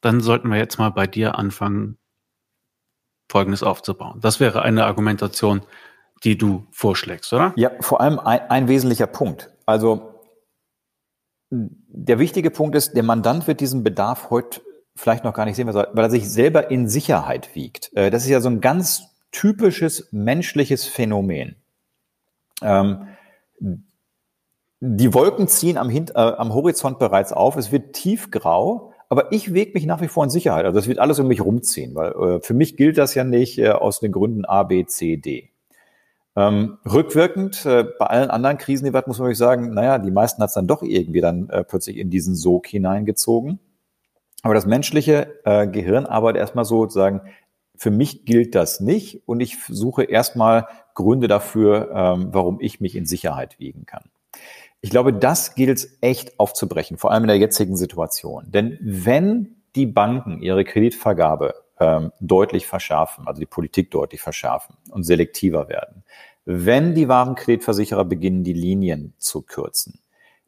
dann 0.00 0.20
sollten 0.20 0.48
wir 0.48 0.58
jetzt 0.58 0.78
mal 0.78 0.90
bei 0.90 1.06
dir 1.06 1.38
anfangen, 1.38 1.96
Folgendes 3.30 3.62
aufzubauen. 3.62 4.18
Das 4.20 4.40
wäre 4.40 4.62
eine 4.62 4.86
Argumentation, 4.86 5.62
die 6.24 6.36
du 6.36 6.66
vorschlägst, 6.72 7.32
oder? 7.32 7.52
Ja, 7.56 7.70
vor 7.80 8.00
allem 8.00 8.18
ein, 8.18 8.40
ein 8.50 8.68
wesentlicher 8.68 9.06
Punkt. 9.06 9.50
Also 9.66 10.10
der 11.50 12.18
wichtige 12.18 12.50
Punkt 12.50 12.74
ist, 12.76 12.94
der 12.94 13.02
Mandant 13.02 13.46
wird 13.46 13.60
diesen 13.60 13.82
Bedarf 13.84 14.30
heute 14.30 14.60
vielleicht 14.96 15.24
noch 15.24 15.32
gar 15.32 15.44
nicht 15.44 15.56
sehen, 15.56 15.72
weil 15.72 15.88
er 15.94 16.10
sich 16.10 16.28
selber 16.28 16.70
in 16.70 16.88
Sicherheit 16.88 17.54
wiegt. 17.54 17.92
Äh, 17.94 18.10
das 18.10 18.24
ist 18.24 18.30
ja 18.30 18.40
so 18.40 18.48
ein 18.48 18.60
ganz 18.60 19.09
typisches 19.32 20.08
menschliches 20.12 20.84
Phänomen. 20.84 21.56
Ähm, 22.62 23.06
die 24.80 25.12
Wolken 25.12 25.46
ziehen 25.46 25.76
am, 25.76 25.90
Hin 25.90 26.06
äh, 26.14 26.18
am 26.18 26.54
Horizont 26.54 26.98
bereits 26.98 27.32
auf, 27.32 27.56
es 27.56 27.70
wird 27.70 27.92
tiefgrau, 27.92 28.92
aber 29.08 29.32
ich 29.32 29.52
wege 29.52 29.72
mich 29.74 29.86
nach 29.86 30.00
wie 30.00 30.08
vor 30.08 30.24
in 30.24 30.30
Sicherheit. 30.30 30.64
Also 30.64 30.78
es 30.78 30.88
wird 30.88 30.98
alles 30.98 31.18
um 31.18 31.28
mich 31.28 31.44
rumziehen, 31.44 31.94
weil 31.94 32.12
äh, 32.12 32.40
für 32.40 32.54
mich 32.54 32.76
gilt 32.76 32.96
das 32.96 33.14
ja 33.14 33.24
nicht 33.24 33.58
äh, 33.58 33.70
aus 33.70 34.00
den 34.00 34.12
Gründen 34.12 34.44
A, 34.44 34.62
B, 34.62 34.86
C, 34.86 35.16
D. 35.16 35.50
Ähm, 36.36 36.78
rückwirkend, 36.90 37.66
äh, 37.66 37.84
bei 37.98 38.06
allen 38.06 38.30
anderen 38.30 38.56
Krisen, 38.56 38.84
die 38.84 38.92
wir 38.92 38.98
hatten, 38.98 39.10
muss 39.10 39.18
man 39.18 39.26
wirklich 39.26 39.38
sagen, 39.38 39.74
naja, 39.74 39.98
die 39.98 40.12
meisten 40.12 40.40
hat 40.40 40.48
es 40.48 40.54
dann 40.54 40.68
doch 40.68 40.82
irgendwie 40.82 41.20
dann 41.20 41.50
äh, 41.50 41.64
plötzlich 41.64 41.96
in 41.96 42.08
diesen 42.08 42.36
Sog 42.36 42.68
hineingezogen. 42.68 43.58
Aber 44.42 44.54
das 44.54 44.64
menschliche 44.64 45.40
äh, 45.44 45.66
Gehirn 45.66 46.06
arbeitet 46.06 46.40
erstmal 46.40 46.64
so 46.64 46.82
sozusagen 46.82 47.20
Für 47.80 47.90
mich 47.90 48.26
gilt 48.26 48.54
das 48.54 48.80
nicht 48.80 49.22
und 49.26 49.40
ich 49.40 49.56
suche 49.66 50.04
erstmal 50.04 50.68
Gründe 50.92 51.28
dafür, 51.28 51.90
ähm, 51.94 52.28
warum 52.30 52.60
ich 52.60 52.78
mich 52.78 52.94
in 52.94 53.06
Sicherheit 53.06 53.58
wiegen 53.58 53.86
kann. 53.86 54.10
Ich 54.82 54.90
glaube, 54.90 55.14
das 55.14 55.54
gilt 55.54 55.78
es 55.78 55.96
echt 56.02 56.38
aufzubrechen, 56.38 56.98
vor 56.98 57.10
allem 57.10 57.22
in 57.22 57.28
der 57.28 57.38
jetzigen 57.38 57.78
Situation. 57.78 58.50
Denn 58.50 58.76
wenn 58.82 59.62
die 59.76 59.86
Banken 59.86 60.42
ihre 60.42 60.64
Kreditvergabe 60.64 61.54
ähm, 61.78 62.12
deutlich 62.20 62.66
verschärfen, 62.66 63.26
also 63.26 63.40
die 63.40 63.46
Politik 63.46 63.90
deutlich 63.90 64.20
verschärfen 64.20 64.76
und 64.90 65.04
selektiver 65.04 65.70
werden, 65.70 66.04
wenn 66.44 66.94
die 66.94 67.08
Warenkreditversicherer 67.08 68.04
beginnen, 68.04 68.44
die 68.44 68.52
Linien 68.52 69.14
zu 69.16 69.40
kürzen, 69.40 70.00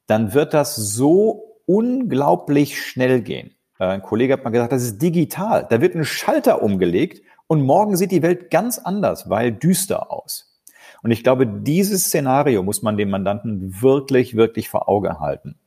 dann 0.07 0.35
wird 0.35 0.53
das 0.53 0.77
so 0.77 1.57
unglaublich 1.65 2.79
schnell 2.79 3.23
gehen. 3.23 3.55
Äh, 3.83 3.87
ein 3.87 4.03
Kollege 4.03 4.33
hat 4.33 4.45
mal 4.45 4.51
gesagt, 4.51 4.73
das 4.73 4.85
ist 4.85 5.03
digital. 5.03 5.67
Da 5.69 5.81
wird 5.81 5.97
ein 5.97 6.05
Schalter 6.05 6.63
umgelegt 6.63 7.23
und 7.49 7.63
morgen 7.63 7.97
sieht 7.97 8.13
die 8.13 8.23
Welt 8.23 8.51
ganz 8.51 8.79
anders, 8.79 9.29
weil 9.29 9.51
düster 9.51 10.13
aus. 10.13 10.61
Und 11.03 11.11
ich 11.11 11.25
glaube, 11.25 11.49
dieses 11.49 12.05
Szenario 12.05 12.63
muss 12.63 12.83
man 12.83 12.97
dem 12.97 13.11
Mandanten 13.11 13.83
wirklich, 13.83 14.37
wirklich 14.37 14.69
vor 14.69 14.89
Auge 14.89 15.19
halten. 15.19 15.59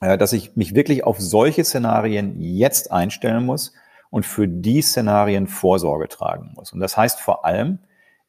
Äh, 0.00 0.18
dass 0.18 0.32
ich 0.32 0.56
mich 0.56 0.74
wirklich 0.74 1.04
auf 1.04 1.20
solche 1.20 1.64
Szenarien 1.64 2.40
jetzt 2.40 2.90
einstellen 2.90 3.46
muss 3.46 3.72
und 4.10 4.26
für 4.26 4.48
die 4.48 4.82
Szenarien 4.82 5.46
Vorsorge 5.46 6.08
tragen 6.08 6.54
muss. 6.56 6.72
Und 6.72 6.80
das 6.80 6.96
heißt 6.96 7.20
vor 7.20 7.44
allem, 7.44 7.78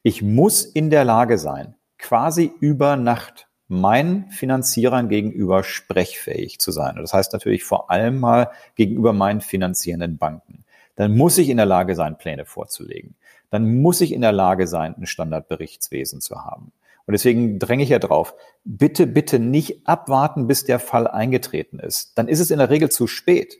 ich 0.04 0.22
muss 0.22 0.64
in 0.64 0.88
der 0.88 1.04
Lage 1.04 1.36
sein, 1.36 1.74
quasi 1.98 2.52
über 2.60 2.94
Nacht 2.94 3.45
meinen 3.68 4.30
Finanzierern 4.30 5.08
gegenüber 5.08 5.64
sprechfähig 5.64 6.58
zu 6.58 6.70
sein. 6.70 6.96
Und 6.96 7.02
das 7.02 7.12
heißt 7.12 7.32
natürlich 7.32 7.64
vor 7.64 7.90
allem 7.90 8.20
mal 8.20 8.50
gegenüber 8.74 9.12
meinen 9.12 9.40
finanzierenden 9.40 10.18
Banken. 10.18 10.64
Dann 10.94 11.16
muss 11.16 11.38
ich 11.38 11.48
in 11.48 11.56
der 11.56 11.66
Lage 11.66 11.94
sein, 11.94 12.18
Pläne 12.18 12.44
vorzulegen. 12.44 13.16
Dann 13.50 13.80
muss 13.80 14.00
ich 14.00 14.12
in 14.12 14.22
der 14.22 14.32
Lage 14.32 14.66
sein, 14.66 14.94
ein 14.96 15.06
Standardberichtswesen 15.06 16.20
zu 16.20 16.44
haben. 16.44 16.72
Und 17.06 17.12
deswegen 17.12 17.58
dränge 17.58 17.84
ich 17.84 17.90
ja 17.90 18.00
drauf, 18.00 18.34
bitte, 18.64 19.06
bitte 19.06 19.38
nicht 19.38 19.86
abwarten, 19.86 20.48
bis 20.48 20.64
der 20.64 20.80
Fall 20.80 21.06
eingetreten 21.06 21.78
ist. 21.78 22.18
Dann 22.18 22.26
ist 22.26 22.40
es 22.40 22.50
in 22.50 22.58
der 22.58 22.70
Regel 22.70 22.90
zu 22.90 23.06
spät. 23.06 23.58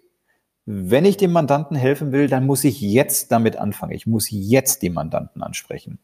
Wenn 0.65 1.05
ich 1.05 1.17
dem 1.17 1.31
Mandanten 1.31 1.77
helfen 1.77 2.11
will, 2.11 2.29
dann 2.29 2.45
muss 2.45 2.65
ich 2.65 2.81
jetzt 2.81 3.31
damit 3.31 3.57
anfangen. 3.57 3.93
Ich 3.93 4.07
muss 4.07 4.27
jetzt 4.31 4.83
die 4.83 4.91
Mandanten 4.91 5.43
ansprechen. 5.45 6.01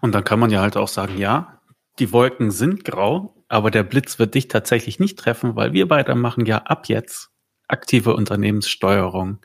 Und 0.00 0.12
dann 0.12 0.24
kann 0.24 0.40
man 0.40 0.50
ja 0.50 0.60
halt 0.60 0.76
auch 0.76 0.88
sagen, 0.88 1.18
ja, 1.18 1.60
die 1.98 2.12
Wolken 2.12 2.50
sind 2.50 2.84
grau, 2.84 3.34
aber 3.48 3.70
der 3.70 3.82
Blitz 3.82 4.18
wird 4.18 4.34
dich 4.34 4.48
tatsächlich 4.48 4.98
nicht 4.98 5.18
treffen, 5.18 5.56
weil 5.56 5.72
wir 5.72 5.88
beide 5.88 6.14
machen 6.14 6.46
ja 6.46 6.58
ab 6.58 6.88
jetzt 6.88 7.30
aktive 7.68 8.14
Unternehmenssteuerung. 8.14 9.38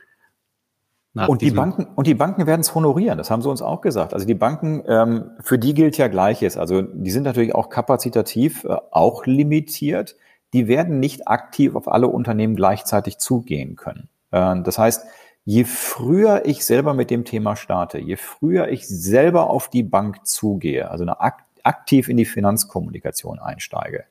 Und 1.13 1.41
die 1.41 1.51
Banken 1.51 1.87
und 1.95 2.07
die 2.07 2.13
Banken 2.13 2.47
werden 2.47 2.61
es 2.61 2.73
honorieren. 2.73 3.17
Das 3.17 3.29
haben 3.29 3.41
sie 3.41 3.49
uns 3.49 3.61
auch 3.61 3.81
gesagt. 3.81 4.13
Also 4.13 4.25
die 4.25 4.33
Banken, 4.33 4.83
ähm, 4.87 5.31
für 5.41 5.59
die 5.59 5.73
gilt 5.73 5.97
ja 5.97 6.07
Gleiches. 6.07 6.55
Also 6.55 6.81
die 6.81 7.11
sind 7.11 7.23
natürlich 7.23 7.53
auch 7.53 7.69
kapazitativ 7.69 8.63
äh, 8.63 8.77
auch 8.91 9.25
limitiert. 9.25 10.15
Die 10.53 10.69
werden 10.69 11.01
nicht 11.01 11.27
aktiv 11.27 11.75
auf 11.75 11.89
alle 11.89 12.07
Unternehmen 12.07 12.55
gleichzeitig 12.55 13.17
zugehen 13.17 13.75
können. 13.75 14.07
Äh, 14.31 14.61
das 14.63 14.77
heißt, 14.77 15.05
je 15.43 15.65
früher 15.65 16.45
ich 16.45 16.63
selber 16.65 16.93
mit 16.93 17.09
dem 17.09 17.25
Thema 17.25 17.57
starte, 17.57 17.97
je 17.99 18.15
früher 18.15 18.69
ich 18.69 18.87
selber 18.87 19.49
auf 19.49 19.69
die 19.69 19.83
Bank 19.83 20.25
zugehe, 20.25 20.89
also 20.89 21.03
eine 21.03 21.19
ak 21.19 21.43
aktiv 21.63 22.07
in 22.07 22.17
die 22.17 22.25
Finanzkommunikation 22.25 23.39
einsteige, 23.39 24.05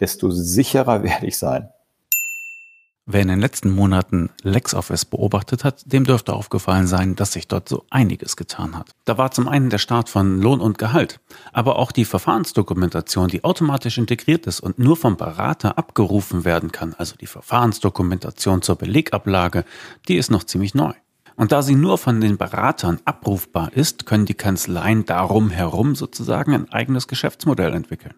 desto 0.00 0.30
sicherer 0.30 1.02
werde 1.02 1.26
ich 1.26 1.38
sein. 1.38 1.68
Wer 3.10 3.22
in 3.22 3.28
den 3.28 3.40
letzten 3.40 3.70
Monaten 3.70 4.28
LexOffice 4.42 5.06
beobachtet 5.06 5.64
hat, 5.64 5.90
dem 5.90 6.04
dürfte 6.04 6.34
aufgefallen 6.34 6.86
sein, 6.86 7.16
dass 7.16 7.32
sich 7.32 7.48
dort 7.48 7.66
so 7.66 7.86
einiges 7.88 8.36
getan 8.36 8.76
hat. 8.76 8.90
Da 9.06 9.16
war 9.16 9.30
zum 9.30 9.48
einen 9.48 9.70
der 9.70 9.78
Start 9.78 10.10
von 10.10 10.42
Lohn 10.42 10.60
und 10.60 10.76
Gehalt, 10.76 11.18
aber 11.54 11.78
auch 11.78 11.90
die 11.90 12.04
Verfahrensdokumentation, 12.04 13.28
die 13.28 13.44
automatisch 13.44 13.96
integriert 13.96 14.46
ist 14.46 14.60
und 14.60 14.78
nur 14.78 14.94
vom 14.94 15.16
Berater 15.16 15.78
abgerufen 15.78 16.44
werden 16.44 16.70
kann, 16.70 16.94
also 16.98 17.16
die 17.16 17.26
Verfahrensdokumentation 17.26 18.60
zur 18.60 18.76
Belegablage, 18.76 19.64
die 20.06 20.18
ist 20.18 20.30
noch 20.30 20.44
ziemlich 20.44 20.74
neu. 20.74 20.92
Und 21.38 21.52
da 21.52 21.62
sie 21.62 21.76
nur 21.76 21.98
von 21.98 22.20
den 22.20 22.36
Beratern 22.36 22.98
abrufbar 23.04 23.72
ist, 23.72 24.06
können 24.06 24.26
die 24.26 24.34
Kanzleien 24.34 25.04
darum 25.04 25.50
herum 25.50 25.94
sozusagen 25.94 26.52
ein 26.52 26.72
eigenes 26.72 27.06
Geschäftsmodell 27.06 27.74
entwickeln. 27.74 28.14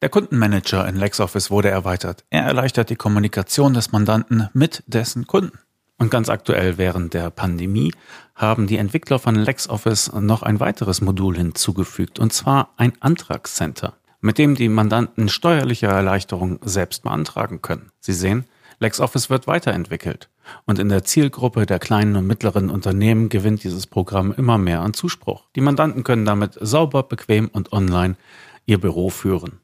Der 0.00 0.08
Kundenmanager 0.08 0.88
in 0.88 0.96
LexOffice 0.96 1.50
wurde 1.50 1.68
erweitert. 1.68 2.24
Er 2.30 2.44
erleichtert 2.44 2.88
die 2.88 2.96
Kommunikation 2.96 3.74
des 3.74 3.92
Mandanten 3.92 4.48
mit 4.54 4.82
dessen 4.86 5.26
Kunden. 5.26 5.58
Und 5.98 6.10
ganz 6.10 6.30
aktuell 6.30 6.78
während 6.78 7.12
der 7.12 7.28
Pandemie 7.28 7.92
haben 8.34 8.66
die 8.66 8.78
Entwickler 8.78 9.18
von 9.18 9.34
LexOffice 9.34 10.10
noch 10.14 10.42
ein 10.42 10.58
weiteres 10.58 11.02
Modul 11.02 11.36
hinzugefügt, 11.36 12.18
und 12.18 12.32
zwar 12.32 12.72
ein 12.78 12.94
Antragscenter, 13.00 13.98
mit 14.22 14.38
dem 14.38 14.54
die 14.54 14.70
Mandanten 14.70 15.28
steuerliche 15.28 15.88
Erleichterungen 15.88 16.58
selbst 16.62 17.02
beantragen 17.02 17.60
können. 17.60 17.92
Sie 18.00 18.14
sehen, 18.14 18.46
LexOffice 18.82 19.30
wird 19.30 19.46
weiterentwickelt. 19.46 20.28
Und 20.66 20.78
in 20.78 20.88
der 20.88 21.04
Zielgruppe 21.04 21.66
der 21.66 21.78
kleinen 21.78 22.16
und 22.16 22.26
mittleren 22.26 22.68
Unternehmen 22.68 23.28
gewinnt 23.28 23.64
dieses 23.64 23.86
Programm 23.86 24.32
immer 24.36 24.58
mehr 24.58 24.80
an 24.80 24.92
Zuspruch. 24.92 25.44
Die 25.56 25.60
Mandanten 25.60 26.04
können 26.04 26.24
damit 26.24 26.58
sauber, 26.60 27.04
bequem 27.04 27.48
und 27.48 27.72
online 27.72 28.16
ihr 28.66 28.78
Büro 28.78 29.08
führen. 29.08 29.60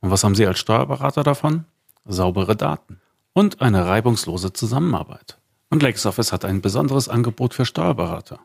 Und 0.00 0.10
was 0.10 0.24
haben 0.24 0.34
Sie 0.34 0.46
als 0.46 0.58
Steuerberater 0.58 1.22
davon? 1.22 1.64
Saubere 2.04 2.56
Daten 2.56 3.00
und 3.34 3.60
eine 3.60 3.86
reibungslose 3.86 4.52
Zusammenarbeit. 4.52 5.38
Und 5.70 5.82
LexOffice 5.82 6.32
hat 6.32 6.44
ein 6.44 6.60
besonderes 6.60 7.08
Angebot 7.08 7.54
für 7.54 7.64
Steuerberater. 7.64 8.40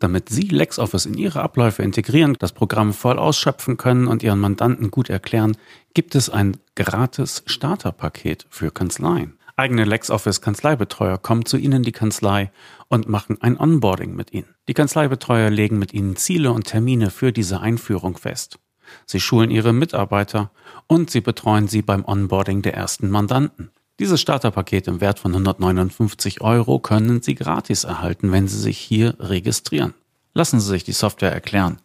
Damit 0.00 0.28
Sie 0.28 0.48
LexOffice 0.48 1.06
in 1.06 1.14
Ihre 1.14 1.42
Abläufe 1.42 1.82
integrieren, 1.82 2.36
das 2.38 2.52
Programm 2.52 2.92
voll 2.92 3.18
ausschöpfen 3.18 3.76
können 3.76 4.06
und 4.06 4.22
Ihren 4.22 4.38
Mandanten 4.38 4.90
gut 4.90 5.08
erklären, 5.08 5.56
gibt 5.94 6.14
es 6.14 6.28
ein 6.28 6.56
gratis 6.74 7.42
Starterpaket 7.46 8.46
für 8.50 8.70
Kanzleien. 8.70 9.37
Eigene 9.58 9.84
LexOffice 9.84 10.40
Kanzleibetreuer 10.40 11.18
kommen 11.18 11.44
zu 11.44 11.56
Ihnen 11.56 11.78
in 11.78 11.82
die 11.82 11.90
Kanzlei 11.90 12.52
und 12.86 13.08
machen 13.08 13.42
ein 13.42 13.58
Onboarding 13.58 14.14
mit 14.14 14.32
Ihnen. 14.32 14.54
Die 14.68 14.74
Kanzleibetreuer 14.74 15.50
legen 15.50 15.80
mit 15.80 15.92
Ihnen 15.92 16.14
Ziele 16.14 16.52
und 16.52 16.68
Termine 16.68 17.10
für 17.10 17.32
diese 17.32 17.60
Einführung 17.60 18.16
fest. 18.16 18.60
Sie 19.04 19.18
schulen 19.18 19.50
ihre 19.50 19.72
Mitarbeiter 19.72 20.52
und 20.86 21.10
sie 21.10 21.20
betreuen 21.20 21.66
sie 21.66 21.82
beim 21.82 22.04
Onboarding 22.04 22.62
der 22.62 22.74
ersten 22.74 23.10
Mandanten. 23.10 23.70
Dieses 23.98 24.20
Starterpaket 24.20 24.86
im 24.86 25.00
Wert 25.00 25.18
von 25.18 25.32
159 25.32 26.40
Euro 26.40 26.78
können 26.78 27.20
Sie 27.20 27.34
gratis 27.34 27.82
erhalten, 27.82 28.30
wenn 28.30 28.46
Sie 28.46 28.60
sich 28.60 28.78
hier 28.78 29.16
registrieren. 29.18 29.92
Lassen 30.34 30.60
Sie 30.60 30.68
sich 30.68 30.84
die 30.84 30.92
Software 30.92 31.32
erklären. 31.32 31.80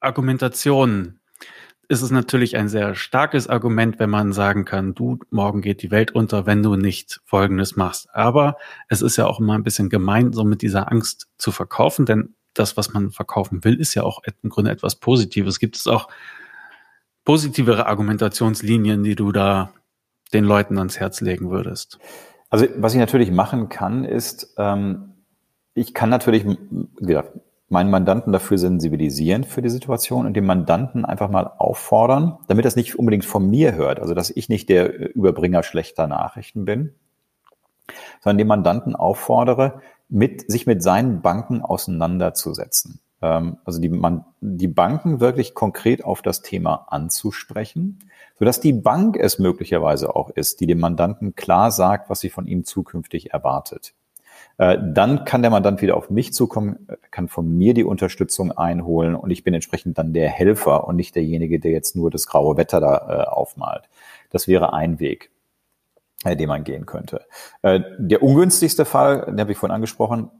Argumentationen 0.00 1.20
ist 1.88 2.02
es 2.02 2.10
natürlich 2.12 2.56
ein 2.56 2.68
sehr 2.68 2.94
starkes 2.94 3.48
Argument, 3.48 3.98
wenn 3.98 4.10
man 4.10 4.32
sagen 4.32 4.64
kann, 4.64 4.94
du, 4.94 5.18
morgen 5.30 5.60
geht 5.60 5.82
die 5.82 5.90
Welt 5.90 6.12
unter, 6.12 6.46
wenn 6.46 6.62
du 6.62 6.76
nicht 6.76 7.20
Folgendes 7.24 7.74
machst. 7.74 8.08
Aber 8.12 8.56
es 8.88 9.02
ist 9.02 9.16
ja 9.16 9.26
auch 9.26 9.40
immer 9.40 9.54
ein 9.54 9.64
bisschen 9.64 9.88
gemein, 9.88 10.32
so 10.32 10.44
mit 10.44 10.62
dieser 10.62 10.92
Angst 10.92 11.28
zu 11.36 11.50
verkaufen, 11.50 12.06
denn 12.06 12.36
das, 12.54 12.76
was 12.76 12.92
man 12.92 13.10
verkaufen 13.10 13.64
will, 13.64 13.80
ist 13.80 13.94
ja 13.94 14.04
auch 14.04 14.22
im 14.42 14.50
Grunde 14.50 14.70
etwas 14.70 14.96
Positives. 14.96 15.58
Gibt 15.58 15.76
es 15.76 15.88
auch 15.88 16.08
positivere 17.24 17.86
Argumentationslinien, 17.86 19.02
die 19.02 19.16
du 19.16 19.32
da 19.32 19.72
den 20.32 20.44
Leuten 20.44 20.78
ans 20.78 21.00
Herz 21.00 21.20
legen 21.20 21.50
würdest? 21.50 21.98
Also 22.50 22.66
was 22.76 22.92
ich 22.92 23.00
natürlich 23.00 23.32
machen 23.32 23.68
kann, 23.68 24.04
ist, 24.04 24.54
ähm, 24.58 25.14
ich 25.74 25.92
kann 25.92 26.08
natürlich, 26.10 26.44
wie 26.44 27.06
gesagt, 27.06 27.32
meinen 27.70 27.90
Mandanten 27.90 28.32
dafür 28.32 28.58
sensibilisieren 28.58 29.44
für 29.44 29.62
die 29.62 29.70
Situation 29.70 30.26
und 30.26 30.34
den 30.34 30.44
Mandanten 30.44 31.04
einfach 31.04 31.30
mal 31.30 31.52
auffordern, 31.58 32.36
damit 32.48 32.64
das 32.64 32.76
nicht 32.76 32.98
unbedingt 32.98 33.24
von 33.24 33.48
mir 33.48 33.74
hört, 33.74 34.00
also 34.00 34.12
dass 34.12 34.30
ich 34.30 34.48
nicht 34.48 34.68
der 34.68 35.14
Überbringer 35.14 35.62
schlechter 35.62 36.08
Nachrichten 36.08 36.64
bin, 36.64 36.94
sondern 38.20 38.38
den 38.38 38.48
Mandanten 38.48 38.96
auffordere, 38.96 39.80
mit, 40.08 40.50
sich 40.50 40.66
mit 40.66 40.82
seinen 40.82 41.22
Banken 41.22 41.62
auseinanderzusetzen. 41.62 43.00
Ähm, 43.22 43.58
also 43.64 43.80
die, 43.80 43.88
man, 43.88 44.24
die 44.40 44.68
Banken 44.68 45.20
wirklich 45.20 45.54
konkret 45.54 46.04
auf 46.04 46.22
das 46.22 46.42
Thema 46.42 46.86
anzusprechen, 46.90 48.00
sodass 48.40 48.60
die 48.60 48.72
Bank 48.72 49.16
es 49.16 49.38
möglicherweise 49.38 50.16
auch 50.16 50.30
ist, 50.30 50.60
die 50.60 50.66
dem 50.66 50.80
Mandanten 50.80 51.36
klar 51.36 51.70
sagt, 51.70 52.10
was 52.10 52.18
sie 52.18 52.30
von 52.30 52.48
ihm 52.48 52.64
zukünftig 52.64 53.32
erwartet. 53.32 53.94
Äh, 54.58 54.78
dann 54.82 55.24
kann 55.24 55.42
der 55.42 55.50
Mandant 55.50 55.82
wieder 55.82 55.96
auf 55.96 56.10
mich 56.10 56.32
zukommen, 56.32 56.86
kann 57.10 57.28
von 57.28 57.48
mir 57.56 57.74
die 57.74 57.84
Unterstützung 57.84 58.52
einholen 58.52 59.14
und 59.14 59.30
ich 59.30 59.44
bin 59.44 59.54
entsprechend 59.54 59.98
dann 59.98 60.12
der 60.12 60.28
Helfer 60.28 60.86
und 60.86 60.96
nicht 60.96 61.14
derjenige, 61.14 61.58
der 61.60 61.70
jetzt 61.70 61.96
nur 61.96 62.10
das 62.10 62.26
graue 62.26 62.56
Wetter 62.56 62.80
da 62.80 62.96
äh, 62.96 63.28
aufmalt. 63.28 63.88
Das 64.30 64.48
wäre 64.48 64.72
ein 64.72 65.00
Weg, 65.00 65.30
äh, 66.24 66.36
den 66.36 66.48
man 66.48 66.64
gehen 66.64 66.86
könnte. 66.86 67.26
Der 67.62 68.22
ungünstigste 68.22 68.84
Fall, 68.84 69.26
den 69.26 69.40
habe 69.40 69.52
ich 69.52 69.58
vorhin 69.58 69.74
angesprochen, 69.74 70.30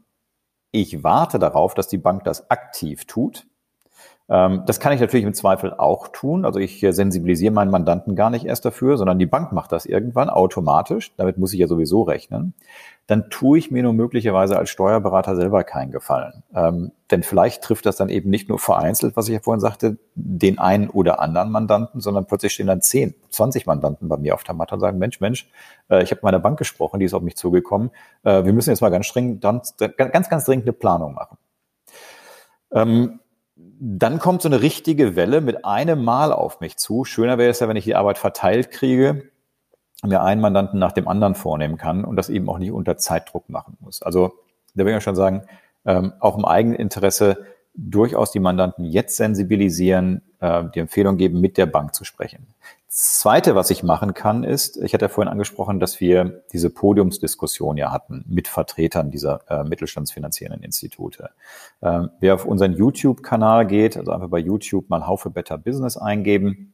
ich 0.71 1.03
warte 1.03 1.37
darauf, 1.37 1.73
dass 1.73 1.87
die 1.87 1.97
Bank 1.97 2.23
das 2.23 2.49
aktiv 2.49 3.05
tut. 3.05 3.45
Ähm, 4.31 4.63
das 4.65 4.79
kann 4.79 4.93
ich 4.93 4.99
natürlich 4.99 5.25
im 5.25 5.35
Zweifel 5.35 5.73
auch 5.73 6.07
tun. 6.07 6.45
Also 6.45 6.59
ich 6.59 6.79
sensibilisiere 6.89 7.53
meinen 7.53 7.69
Mandanten 7.69 8.15
gar 8.15 8.31
nicht 8.31 8.45
erst 8.45 8.65
dafür, 8.65 8.97
sondern 8.97 9.19
die 9.19 9.27
Bank 9.27 9.51
macht 9.51 9.71
das 9.71 9.85
irgendwann 9.85 10.29
automatisch. 10.29 11.13
Damit 11.17 11.37
muss 11.37 11.53
ich 11.53 11.59
ja 11.59 11.67
sowieso 11.67 12.01
rechnen 12.01 12.55
dann 13.11 13.29
tue 13.29 13.57
ich 13.57 13.71
mir 13.71 13.83
nur 13.83 13.91
möglicherweise 13.91 14.57
als 14.57 14.69
Steuerberater 14.69 15.35
selber 15.35 15.65
keinen 15.65 15.91
Gefallen. 15.91 16.43
Ähm, 16.55 16.93
denn 17.11 17.23
vielleicht 17.23 17.61
trifft 17.61 17.85
das 17.85 17.97
dann 17.97 18.07
eben 18.07 18.29
nicht 18.29 18.47
nur 18.47 18.57
vereinzelt, 18.57 19.17
was 19.17 19.27
ich 19.27 19.33
ja 19.33 19.41
vorhin 19.41 19.59
sagte, 19.59 19.97
den 20.15 20.59
einen 20.59 20.89
oder 20.89 21.19
anderen 21.19 21.51
Mandanten, 21.51 21.99
sondern 21.99 22.25
plötzlich 22.25 22.53
stehen 22.53 22.67
dann 22.67 22.81
10, 22.81 23.13
20 23.29 23.65
Mandanten 23.65 24.07
bei 24.07 24.15
mir 24.15 24.33
auf 24.33 24.45
der 24.45 24.55
Matte 24.55 24.75
und 24.75 24.79
sagen, 24.79 24.97
Mensch, 24.97 25.19
Mensch, 25.19 25.49
äh, 25.89 26.03
ich 26.03 26.11
habe 26.11 26.19
mit 26.19 26.23
meiner 26.23 26.39
Bank 26.39 26.57
gesprochen, 26.57 27.01
die 27.01 27.05
ist 27.05 27.13
auf 27.13 27.21
mich 27.21 27.35
zugekommen. 27.35 27.91
Äh, 28.23 28.45
wir 28.45 28.53
müssen 28.53 28.69
jetzt 28.69 28.79
mal 28.79 28.87
ganz 28.87 29.07
streng, 29.07 29.41
dann, 29.41 29.61
ganz, 29.97 30.29
ganz 30.29 30.45
dringend 30.45 30.65
eine 30.65 30.73
Planung 30.73 31.13
machen. 31.13 31.37
Ähm, 32.71 33.19
dann 33.79 34.19
kommt 34.19 34.41
so 34.41 34.49
eine 34.49 34.61
richtige 34.61 35.15
Welle 35.15 35.41
mit 35.41 35.65
einem 35.65 36.03
Mal 36.03 36.31
auf 36.31 36.59
mich 36.59 36.77
zu. 36.77 37.03
Schöner 37.03 37.37
wäre 37.37 37.49
es 37.49 37.59
ja, 37.59 37.67
wenn 37.67 37.77
ich 37.77 37.85
die 37.85 37.95
Arbeit 37.95 38.17
verteilt 38.17 38.71
kriege 38.71 39.31
mir 40.03 40.21
einen 40.21 40.41
Mandanten 40.41 40.79
nach 40.79 40.91
dem 40.91 41.07
anderen 41.07 41.35
vornehmen 41.35 41.77
kann 41.77 42.03
und 42.05 42.15
das 42.15 42.29
eben 42.29 42.49
auch 42.49 42.57
nicht 42.57 42.71
unter 42.71 42.97
Zeitdruck 42.97 43.49
machen 43.49 43.77
muss. 43.79 44.01
Also 44.01 44.33
da 44.73 44.85
will 44.85 44.95
ich 44.95 45.03
schon 45.03 45.15
sagen, 45.15 45.43
ähm, 45.85 46.13
auch 46.19 46.37
im 46.37 46.45
eigenen 46.45 46.77
Interesse 46.77 47.45
durchaus 47.73 48.31
die 48.31 48.39
Mandanten 48.39 48.85
jetzt 48.85 49.17
sensibilisieren, 49.17 50.21
äh, 50.39 50.63
die 50.75 50.79
Empfehlung 50.79 51.17
geben, 51.17 51.41
mit 51.41 51.57
der 51.57 51.65
Bank 51.65 51.93
zu 51.95 52.03
sprechen. 52.03 52.47
Zweite, 52.93 53.55
was 53.55 53.69
ich 53.69 53.83
machen 53.83 54.13
kann, 54.13 54.43
ist, 54.43 54.75
ich 54.75 54.93
hatte 54.93 55.05
ja 55.05 55.09
vorhin 55.09 55.31
angesprochen, 55.31 55.79
dass 55.79 56.01
wir 56.01 56.43
diese 56.51 56.69
Podiumsdiskussion 56.69 57.77
ja 57.77 57.89
hatten 57.89 58.25
mit 58.27 58.49
Vertretern 58.49 59.11
dieser 59.11 59.39
äh, 59.49 59.63
mittelstandsfinanzierenden 59.63 60.61
Institute. 60.61 61.29
Ähm, 61.81 62.09
wer 62.19 62.33
auf 62.33 62.45
unseren 62.45 62.73
YouTube-Kanal 62.73 63.65
geht, 63.65 63.95
also 63.95 64.11
einfach 64.11 64.27
bei 64.27 64.39
YouTube 64.39 64.89
mal 64.89 65.07
Haufe 65.07 65.29
Better 65.29 65.57
Business 65.57 65.95
eingeben, 65.95 66.73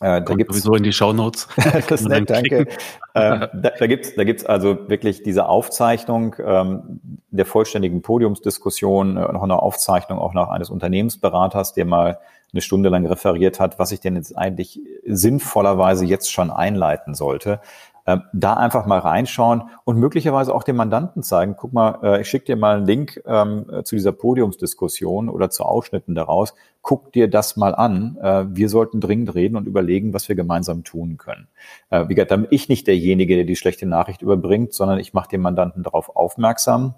äh, 0.00 0.22
da 0.22 0.34
gibt's 0.34 0.56
sowieso 0.56 0.74
in 0.74 0.82
die 0.82 0.92
Shownotes. 0.92 1.48
das 1.88 2.02
nett, 2.02 2.28
danke. 2.28 2.66
ähm, 3.14 3.46
da, 3.52 3.70
da 3.78 3.86
gibt's 3.86 4.14
da 4.14 4.24
gibt's 4.24 4.44
also 4.44 4.88
wirklich 4.88 5.22
diese 5.22 5.46
Aufzeichnung 5.46 6.34
ähm, 6.44 7.00
der 7.30 7.46
vollständigen 7.46 8.02
Podiumsdiskussion, 8.02 9.16
äh, 9.16 9.32
noch 9.32 9.42
eine 9.42 9.60
Aufzeichnung 9.60 10.18
auch 10.18 10.34
noch 10.34 10.48
eines 10.48 10.70
Unternehmensberaters, 10.70 11.74
der 11.74 11.84
mal 11.84 12.18
eine 12.52 12.60
Stunde 12.60 12.88
lang 12.88 13.06
referiert 13.06 13.60
hat, 13.60 13.78
was 13.78 13.92
ich 13.92 14.00
denn 14.00 14.16
jetzt 14.16 14.36
eigentlich 14.36 14.80
sinnvollerweise 15.06 16.04
jetzt 16.04 16.30
schon 16.30 16.50
einleiten 16.50 17.14
sollte. 17.14 17.60
Ähm, 18.06 18.22
da 18.32 18.54
einfach 18.54 18.86
mal 18.86 18.98
reinschauen 18.98 19.62
und 19.84 19.96
möglicherweise 19.96 20.54
auch 20.54 20.64
dem 20.64 20.76
Mandanten 20.76 21.22
zeigen, 21.22 21.54
guck 21.56 21.72
mal, 21.72 21.98
äh, 22.02 22.20
ich 22.20 22.28
schicke 22.28 22.46
dir 22.46 22.56
mal 22.56 22.76
einen 22.76 22.86
Link 22.86 23.22
ähm, 23.26 23.66
zu 23.84 23.94
dieser 23.94 24.10
Podiumsdiskussion 24.10 25.28
oder 25.28 25.50
zu 25.50 25.64
Ausschnitten 25.64 26.14
daraus, 26.14 26.54
guck 26.82 27.12
dir 27.12 27.28
das 27.28 27.56
mal 27.56 27.74
an. 27.74 28.18
Äh, 28.20 28.46
wir 28.48 28.68
sollten 28.68 29.00
dringend 29.00 29.34
reden 29.34 29.56
und 29.56 29.66
überlegen, 29.66 30.12
was 30.12 30.28
wir 30.28 30.34
gemeinsam 30.34 30.82
tun 30.82 31.16
können. 31.16 31.46
Äh, 31.90 32.08
wie 32.08 32.16
gesagt, 32.16 32.32
dann 32.32 32.42
bin 32.42 32.50
ich 32.50 32.68
nicht 32.68 32.88
derjenige, 32.88 33.36
der 33.36 33.44
die 33.44 33.56
schlechte 33.56 33.86
Nachricht 33.86 34.20
überbringt, 34.20 34.74
sondern 34.74 34.98
ich 34.98 35.14
mache 35.14 35.28
den 35.28 35.40
Mandanten 35.40 35.84
darauf 35.84 36.16
aufmerksam, 36.16 36.94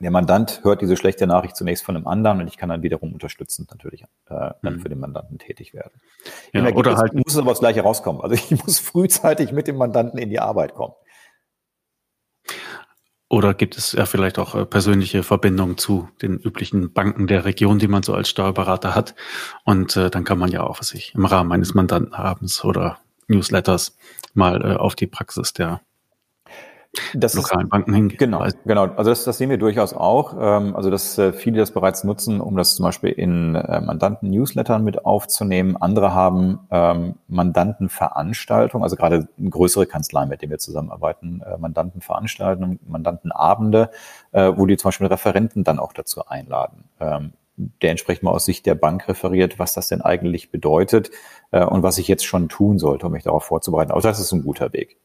der 0.00 0.10
Mandant 0.10 0.60
hört 0.64 0.82
diese 0.82 0.96
schlechte 0.96 1.26
Nachricht 1.26 1.56
zunächst 1.56 1.84
von 1.84 1.96
einem 1.96 2.06
anderen 2.06 2.40
und 2.40 2.48
ich 2.48 2.56
kann 2.56 2.68
dann 2.68 2.82
wiederum 2.82 3.12
unterstützend 3.12 3.70
natürlich 3.70 4.02
äh, 4.02 4.50
dann 4.62 4.74
mhm. 4.74 4.80
für 4.80 4.88
den 4.88 4.98
Mandanten 4.98 5.38
tätig 5.38 5.72
werden. 5.72 5.92
Ja, 6.52 6.68
oder 6.74 6.96
halt 6.96 7.14
muss 7.14 7.32
es 7.32 7.38
aber 7.38 7.50
das 7.50 7.60
Gleiche 7.60 7.82
rauskommen. 7.82 8.20
Also 8.20 8.34
ich 8.34 8.50
muss 8.64 8.80
frühzeitig 8.80 9.52
mit 9.52 9.68
dem 9.68 9.76
Mandanten 9.76 10.18
in 10.18 10.30
die 10.30 10.40
Arbeit 10.40 10.74
kommen. 10.74 10.94
Oder 13.28 13.54
gibt 13.54 13.76
es 13.76 13.92
ja 13.92 14.06
vielleicht 14.06 14.38
auch 14.38 14.54
äh, 14.54 14.66
persönliche 14.66 15.22
Verbindungen 15.22 15.78
zu 15.78 16.08
den 16.22 16.38
üblichen 16.38 16.92
Banken 16.92 17.26
der 17.26 17.44
Region, 17.44 17.78
die 17.78 17.88
man 17.88 18.02
so 18.02 18.14
als 18.14 18.28
Steuerberater 18.28 18.94
hat? 18.94 19.14
Und 19.64 19.96
äh, 19.96 20.10
dann 20.10 20.24
kann 20.24 20.38
man 20.38 20.50
ja 20.50 20.62
auch, 20.62 20.78
was 20.78 20.92
ich 20.92 21.14
im 21.14 21.24
Rahmen 21.24 21.50
eines 21.52 21.74
Mandantenabends 21.74 22.64
oder 22.64 22.98
Newsletters 23.28 23.96
mal 24.34 24.62
äh, 24.62 24.76
auf 24.76 24.94
die 24.94 25.06
Praxis 25.06 25.52
der 25.52 25.80
das 27.14 27.34
lokalen 27.34 27.68
Banken 27.68 27.94
hingehen. 27.94 28.18
Genau, 28.18 28.46
genau. 28.64 28.84
Also 28.96 29.10
das, 29.10 29.24
das 29.24 29.38
sehen 29.38 29.50
wir 29.50 29.58
durchaus 29.58 29.92
auch. 29.92 30.34
Ähm, 30.38 30.76
also 30.76 30.90
dass 30.90 31.18
äh, 31.18 31.32
viele 31.32 31.58
das 31.58 31.72
bereits 31.72 32.04
nutzen, 32.04 32.40
um 32.40 32.56
das 32.56 32.74
zum 32.74 32.84
Beispiel 32.84 33.10
in 33.10 33.54
äh, 33.54 33.80
Mandanten-Newslettern 33.80 34.84
mit 34.84 35.04
aufzunehmen. 35.04 35.76
Andere 35.76 36.14
haben 36.14 36.60
ähm, 36.70 37.14
Mandantenveranstaltungen, 37.28 38.82
also 38.82 38.96
gerade 38.96 39.28
größere 39.48 39.86
Kanzleien, 39.86 40.28
mit 40.28 40.42
denen 40.42 40.50
wir 40.50 40.58
zusammenarbeiten, 40.58 41.42
äh, 41.42 41.58
Mandantenveranstaltungen, 41.58 42.80
Mandantenabende, 42.86 43.90
wo 44.32 44.66
die 44.66 44.76
zum 44.76 44.88
Beispiel 44.88 45.06
Referenten 45.06 45.62
dann 45.62 45.78
auch 45.78 45.92
dazu 45.92 46.26
einladen. 46.26 46.84
Ähm, 46.98 47.32
der 47.56 47.90
entsprechend 47.90 48.24
mal 48.24 48.32
aus 48.32 48.44
Sicht 48.44 48.66
der 48.66 48.74
Bank 48.74 49.08
referiert, 49.08 49.58
was 49.58 49.74
das 49.74 49.88
denn 49.88 50.02
eigentlich 50.02 50.50
bedeutet 50.50 51.10
äh, 51.52 51.64
und 51.64 51.82
was 51.82 51.98
ich 51.98 52.08
jetzt 52.08 52.24
schon 52.24 52.48
tun 52.48 52.78
sollte, 52.78 53.06
um 53.06 53.12
mich 53.12 53.24
darauf 53.24 53.44
vorzubereiten. 53.44 53.92
Auch 53.92 54.02
das 54.02 54.18
ist 54.18 54.32
ein 54.32 54.42
guter 54.42 54.72
Weg. 54.72 54.96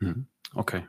Mhm. 0.00 0.26
Okay. 0.54 0.82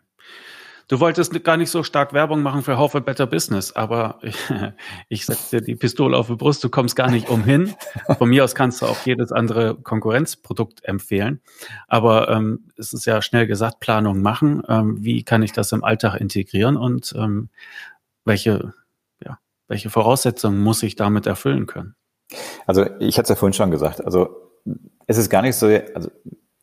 Du 0.88 1.00
wolltest 1.00 1.44
gar 1.44 1.58
nicht 1.58 1.72
so 1.72 1.84
stark 1.84 2.14
Werbung 2.14 2.44
machen 2.44 2.62
für 2.62 2.78
Haufe 2.78 3.02
Better 3.02 3.26
Business, 3.26 3.72
aber 3.72 4.20
ich, 4.22 4.38
ich 5.10 5.26
setze 5.26 5.58
dir 5.58 5.66
die 5.66 5.76
Pistole 5.76 6.16
auf 6.16 6.28
die 6.28 6.36
Brust, 6.36 6.64
du 6.64 6.70
kommst 6.70 6.96
gar 6.96 7.10
nicht 7.10 7.30
umhin. 7.30 7.74
Von 8.18 8.30
mir 8.30 8.44
aus 8.44 8.54
kannst 8.54 8.82
du 8.82 8.86
auch 8.86 9.06
jedes 9.06 9.32
andere 9.32 9.76
Konkurrenzprodukt 9.76 10.86
empfehlen. 10.86 11.42
Aber 11.88 12.30
ähm, 12.30 12.66
es 12.78 12.94
ist 12.94 13.06
ja 13.06 13.22
schnell 13.22 13.48
gesagt, 13.48 13.80
Planung 13.80 14.22
machen. 14.22 14.62
Ähm, 14.68 15.04
wie 15.04 15.24
kann 15.24 15.42
ich 15.42 15.54
das 15.54 15.72
im 15.72 15.84
Alltag 15.84 16.20
integrieren 16.20 16.78
und 16.78 17.14
ähm, 17.18 17.50
welche, 18.24 18.74
ja, 19.24 19.40
welche 19.68 19.90
Voraussetzungen 19.90 20.62
muss 20.62 20.84
ich 20.84 20.96
damit 20.96 21.26
erfüllen 21.26 21.66
können? 21.66 21.96
Also 22.68 22.86
ich 23.00 23.18
hatte 23.18 23.24
es 23.24 23.30
ja 23.30 23.36
vorhin 23.36 23.54
schon 23.54 23.72
gesagt, 23.72 24.04
also 24.04 24.52
es 25.08 25.18
ist 25.18 25.30
gar 25.30 25.42
nicht 25.42 25.56
so, 25.56 25.68
also 25.68 26.10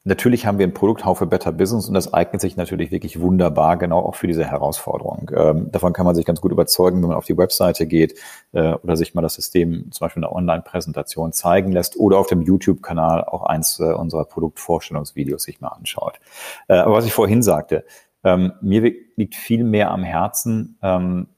Natürlich 0.04 0.46
haben 0.46 0.58
wir 0.58 0.66
ein 0.66 0.74
Produkt 0.74 1.04
Haufe 1.04 1.26
Better 1.26 1.52
Business 1.52 1.86
und 1.86 1.94
das 1.94 2.12
eignet 2.12 2.40
sich 2.40 2.56
natürlich 2.56 2.90
wirklich 2.90 3.20
wunderbar, 3.20 3.76
genau 3.76 4.00
auch 4.00 4.16
für 4.16 4.26
diese 4.26 4.44
Herausforderung. 4.44 5.30
Ähm, 5.32 5.70
davon 5.70 5.92
kann 5.92 6.04
man 6.04 6.16
sich 6.16 6.26
ganz 6.26 6.40
gut 6.40 6.50
überzeugen, 6.50 7.00
wenn 7.00 7.10
man 7.10 7.16
auf 7.16 7.24
die 7.24 7.38
Webseite 7.38 7.86
geht 7.86 8.18
äh, 8.50 8.72
oder 8.72 8.96
sich 8.96 9.14
mal 9.14 9.22
das 9.22 9.34
System 9.34 9.92
zum 9.92 10.04
Beispiel 10.04 10.22
in 10.22 10.24
einer 10.24 10.34
Online-Präsentation 10.34 11.32
zeigen 11.32 11.70
lässt 11.70 11.96
oder 11.96 12.18
auf 12.18 12.26
dem 12.26 12.42
YouTube-Kanal 12.42 13.24
auch 13.24 13.44
eins 13.44 13.78
äh, 13.78 13.92
unserer 13.92 14.24
Produktvorstellungsvideos 14.24 15.44
sich 15.44 15.60
mal 15.60 15.68
anschaut. 15.68 16.18
Äh, 16.66 16.78
aber 16.78 16.94
was 16.94 17.06
ich 17.06 17.12
vorhin 17.12 17.42
sagte, 17.42 17.84
ähm, 18.24 18.54
mir 18.60 18.92
liegt 19.14 19.36
viel 19.36 19.62
mehr 19.62 19.92
am 19.92 20.02
Herzen, 20.02 20.78
ähm, 20.82 21.28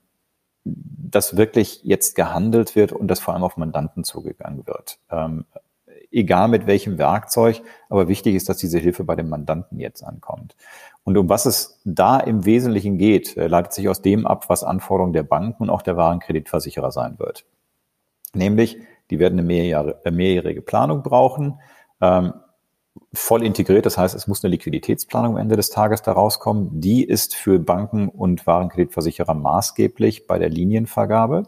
dass 0.65 1.37
wirklich 1.37 1.83
jetzt 1.85 2.15
gehandelt 2.15 2.77
wird 2.77 2.93
und 2.93 3.09
dass 3.09 3.21
vor 3.21 3.35
allem 3.35 3.43
auf 3.43 3.59
Mandanten 3.59 4.05
zugegangen 4.05 4.67
wird. 4.67 4.99
Egal 6.15 6.49
mit 6.49 6.67
welchem 6.67 6.97
Werkzeug, 6.97 7.63
aber 7.89 8.09
wichtig 8.09 8.37
ist, 8.37 8.49
dass 8.49 8.59
diese 8.59 8.79
Hilfe 8.79 9.03
bei 9.03 9.17
dem 9.17 9.29
Mandanten 9.29 9.81
jetzt 9.81 10.03
ankommt. 10.03 10.57
Und 11.03 11.19
um 11.19 11.29
was 11.29 11.45
es 11.45 11.81
da 11.85 12.19
im 12.21 12.45
Wesentlichen 12.45 12.97
geht, 12.99 13.37
äh, 13.37 13.49
leitet 13.49 13.73
sich 13.73 13.89
aus 13.89 14.01
dem 14.01 14.27
ab, 14.27 14.49
was 14.49 14.63
Anforderungen 14.65 15.13
der 15.13 15.25
Banken 15.25 15.65
und 15.65 15.71
auch 15.71 15.83
der 15.83 15.97
Warenkreditversicherer 15.97 16.93
sein 16.93 17.19
wird. 17.19 17.45
Nämlich 18.35 18.79
Die 19.11 19.19
werden 19.19 19.39
eine 19.39 19.47
mehrjährige, 19.47 20.11
mehrjährige 20.11 20.63
Planung 20.63 21.03
brauchen. 21.03 21.61
Ähm, 22.01 22.33
voll 23.13 23.45
integriert, 23.45 23.85
das 23.87 23.99
heißt, 23.99 24.15
es 24.15 24.27
muss 24.27 24.43
eine 24.43 24.53
Liquiditätsplanung 24.53 25.33
am 25.35 25.41
Ende 25.41 25.57
des 25.57 25.71
Tages 25.71 26.03
da 26.03 26.13
rauskommen. 26.13 26.81
Die 26.81 27.05
ist 27.05 27.35
für 27.35 27.59
Banken 27.59 28.09
und 28.09 28.47
Warenkreditversicherer 28.47 29.35
maßgeblich 29.35 30.27
bei 30.27 30.39
der 30.39 30.49
Linienvergabe. 30.49 31.45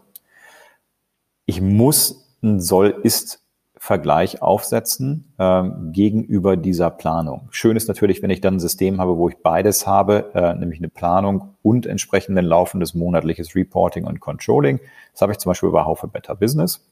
Ich 1.45 1.61
muss 1.61 2.37
einen 2.43 2.59
Soll-Ist 2.59 3.41
Vergleich 3.87 4.41
aufsetzen 4.41 5.33
ähm, 5.39 5.93
gegenüber 5.93 6.57
dieser 6.57 6.89
Planung. 6.89 7.47
Schön 7.51 7.77
ist 7.77 7.87
natürlich, 7.87 8.21
wenn 8.21 8.29
ich 8.29 8.41
dann 8.41 8.55
ein 8.55 8.59
System 8.59 8.99
habe, 8.99 9.17
wo 9.17 9.29
ich 9.29 9.37
beides 9.37 9.87
habe, 9.87 10.29
äh, 10.33 10.53
nämlich 10.55 10.79
eine 10.81 10.89
Planung 10.89 11.55
und 11.61 11.85
entsprechend 11.85 12.37
ein 12.37 12.43
laufendes 12.43 12.95
monatliches 12.95 13.55
Reporting 13.55 14.03
und 14.03 14.19
Controlling. 14.19 14.81
Das 15.13 15.21
habe 15.21 15.31
ich 15.31 15.37
zum 15.37 15.51
Beispiel 15.51 15.69
bei 15.69 15.85
Haufe 15.85 16.09
Better 16.09 16.35
Business. 16.35 16.85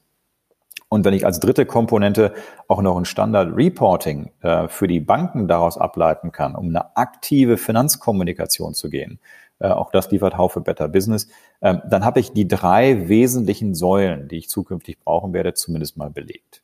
Und 0.88 1.04
wenn 1.04 1.12
ich 1.12 1.26
als 1.26 1.38
dritte 1.38 1.66
Komponente 1.66 2.32
auch 2.66 2.80
noch 2.80 2.96
ein 2.96 3.04
Standard 3.04 3.54
Reporting 3.54 4.30
äh, 4.40 4.66
für 4.68 4.86
die 4.86 5.00
Banken 5.00 5.48
daraus 5.48 5.76
ableiten 5.76 6.32
kann, 6.32 6.54
um 6.54 6.68
eine 6.68 6.96
aktive 6.96 7.58
Finanzkommunikation 7.58 8.72
zu 8.72 8.88
gehen, 8.88 9.18
äh, 9.58 9.68
auch 9.68 9.90
das 9.90 10.10
liefert 10.10 10.38
Haufe 10.38 10.62
Better 10.62 10.88
Business, 10.88 11.28
äh, 11.60 11.74
dann 11.90 12.06
habe 12.06 12.20
ich 12.20 12.32
die 12.32 12.48
drei 12.48 13.10
wesentlichen 13.10 13.74
Säulen, 13.74 14.28
die 14.28 14.38
ich 14.38 14.48
zukünftig 14.48 14.98
brauchen 15.04 15.34
werde, 15.34 15.52
zumindest 15.52 15.98
mal 15.98 16.08
belegt. 16.08 16.62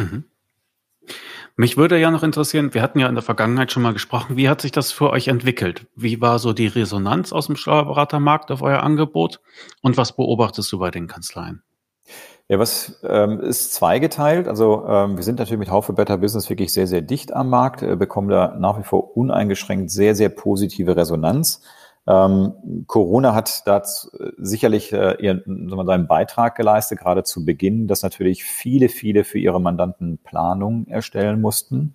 Mhm. 0.00 0.24
Mich 1.56 1.76
würde 1.76 1.98
ja 1.98 2.10
noch 2.10 2.22
interessieren, 2.22 2.72
wir 2.72 2.82
hatten 2.82 2.98
ja 2.98 3.08
in 3.08 3.14
der 3.14 3.22
Vergangenheit 3.22 3.70
schon 3.70 3.82
mal 3.82 3.92
gesprochen, 3.92 4.36
wie 4.36 4.48
hat 4.48 4.60
sich 4.60 4.72
das 4.72 4.92
für 4.92 5.10
euch 5.10 5.28
entwickelt? 5.28 5.86
Wie 5.94 6.20
war 6.20 6.38
so 6.38 6.52
die 6.52 6.68
Resonanz 6.68 7.32
aus 7.32 7.46
dem 7.46 7.56
Steuerberatermarkt 7.56 8.50
auf 8.50 8.62
euer 8.62 8.82
Angebot 8.82 9.40
und 9.82 9.96
was 9.96 10.16
beobachtest 10.16 10.72
du 10.72 10.78
bei 10.78 10.90
den 10.90 11.06
Kanzleien? 11.06 11.62
Ja, 12.48 12.58
was 12.58 12.98
ähm, 13.04 13.40
ist 13.40 13.74
zweigeteilt. 13.74 14.48
Also 14.48 14.84
ähm, 14.84 15.16
wir 15.16 15.22
sind 15.22 15.38
natürlich 15.38 15.60
mit 15.60 15.70
Haufe 15.70 15.92
Better 15.92 16.18
Business 16.18 16.50
wirklich 16.50 16.72
sehr, 16.72 16.88
sehr 16.88 17.00
dicht 17.00 17.32
am 17.32 17.48
Markt, 17.48 17.82
äh, 17.82 17.94
bekommen 17.94 18.28
da 18.28 18.56
nach 18.58 18.78
wie 18.78 18.82
vor 18.82 19.16
uneingeschränkt 19.16 19.90
sehr, 19.90 20.16
sehr 20.16 20.30
positive 20.30 20.96
Resonanz. 20.96 21.62
Ähm, 22.06 22.84
Corona 22.86 23.34
hat 23.34 23.62
da 23.66 23.82
sicherlich 24.38 24.92
äh, 24.92 25.16
ihren, 25.20 25.42
wir, 25.46 25.84
seinen 25.84 26.06
Beitrag 26.06 26.56
geleistet, 26.56 26.98
gerade 26.98 27.24
zu 27.24 27.44
Beginn, 27.44 27.86
dass 27.86 28.02
natürlich 28.02 28.44
viele, 28.44 28.88
viele 28.88 29.24
für 29.24 29.38
ihre 29.38 29.60
Mandanten 29.60 30.18
Planungen 30.18 30.88
erstellen 30.88 31.40
mussten 31.40 31.94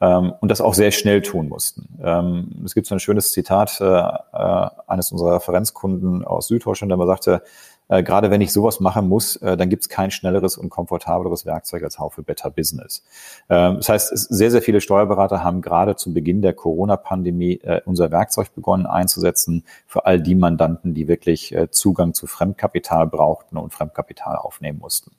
ähm, 0.00 0.32
und 0.40 0.50
das 0.50 0.60
auch 0.60 0.74
sehr 0.74 0.90
schnell 0.90 1.22
tun 1.22 1.48
mussten. 1.48 1.98
Ähm, 2.02 2.62
es 2.64 2.74
gibt 2.74 2.86
so 2.86 2.94
ein 2.94 3.00
schönes 3.00 3.30
Zitat 3.30 3.80
äh, 3.80 3.84
äh, 3.84 4.68
eines 4.86 5.10
unserer 5.10 5.36
Referenzkunden 5.36 6.24
aus 6.24 6.48
Süddeutschland, 6.48 6.90
der 6.90 6.98
mal 6.98 7.06
sagte, 7.06 7.42
äh, 7.88 8.02
gerade 8.02 8.30
wenn 8.30 8.40
ich 8.40 8.52
sowas 8.52 8.80
machen 8.80 9.08
muss, 9.08 9.36
äh, 9.36 9.56
dann 9.56 9.68
gibt 9.68 9.82
es 9.82 9.88
kein 9.88 10.10
schnelleres 10.10 10.56
und 10.56 10.70
komfortableres 10.70 11.46
Werkzeug 11.46 11.82
als 11.82 11.98
Haufe 11.98 12.22
Better 12.22 12.50
Business. 12.50 13.04
Ähm, 13.48 13.76
das 13.76 13.88
heißt, 13.88 14.08
sehr, 14.28 14.50
sehr 14.50 14.62
viele 14.62 14.80
Steuerberater 14.80 15.44
haben 15.44 15.62
gerade 15.62 15.96
zu 15.96 16.12
Beginn 16.12 16.42
der 16.42 16.54
Corona-Pandemie 16.54 17.60
äh, 17.62 17.80
unser 17.84 18.10
Werkzeug 18.10 18.54
begonnen 18.54 18.86
einzusetzen 18.86 19.64
für 19.86 20.06
all 20.06 20.20
die 20.20 20.34
Mandanten, 20.34 20.94
die 20.94 21.08
wirklich 21.08 21.54
äh, 21.54 21.70
Zugang 21.70 22.14
zu 22.14 22.26
Fremdkapital 22.26 23.06
brauchten 23.06 23.56
und 23.56 23.72
Fremdkapital 23.72 24.36
aufnehmen 24.36 24.78
mussten. 24.78 25.12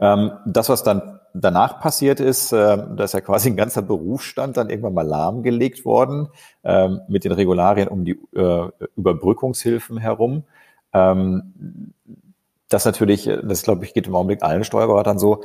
Ähm, 0.00 0.32
das, 0.44 0.68
was 0.68 0.82
dann 0.82 1.20
danach 1.34 1.80
passiert 1.80 2.20
ist, 2.20 2.52
äh, 2.52 2.56
da 2.56 3.04
ist 3.04 3.14
ja 3.14 3.20
quasi 3.20 3.48
ein 3.48 3.56
ganzer 3.56 3.82
Berufsstand 3.82 4.56
dann 4.56 4.70
irgendwann 4.70 4.94
mal 4.94 5.06
lahmgelegt 5.06 5.84
worden 5.84 6.28
ähm, 6.64 7.00
mit 7.08 7.24
den 7.24 7.32
Regularien 7.32 7.88
um 7.88 8.04
die 8.04 8.18
äh, 8.34 8.68
Überbrückungshilfen 8.96 9.98
herum 9.98 10.44
ähm, 10.96 11.92
das 12.68 12.84
natürlich, 12.84 13.30
das 13.44 13.62
glaube 13.62 13.84
ich, 13.84 13.94
geht 13.94 14.06
im 14.06 14.14
Augenblick 14.14 14.42
allen 14.42 14.64
Steuerberatern 14.64 15.18
so, 15.18 15.44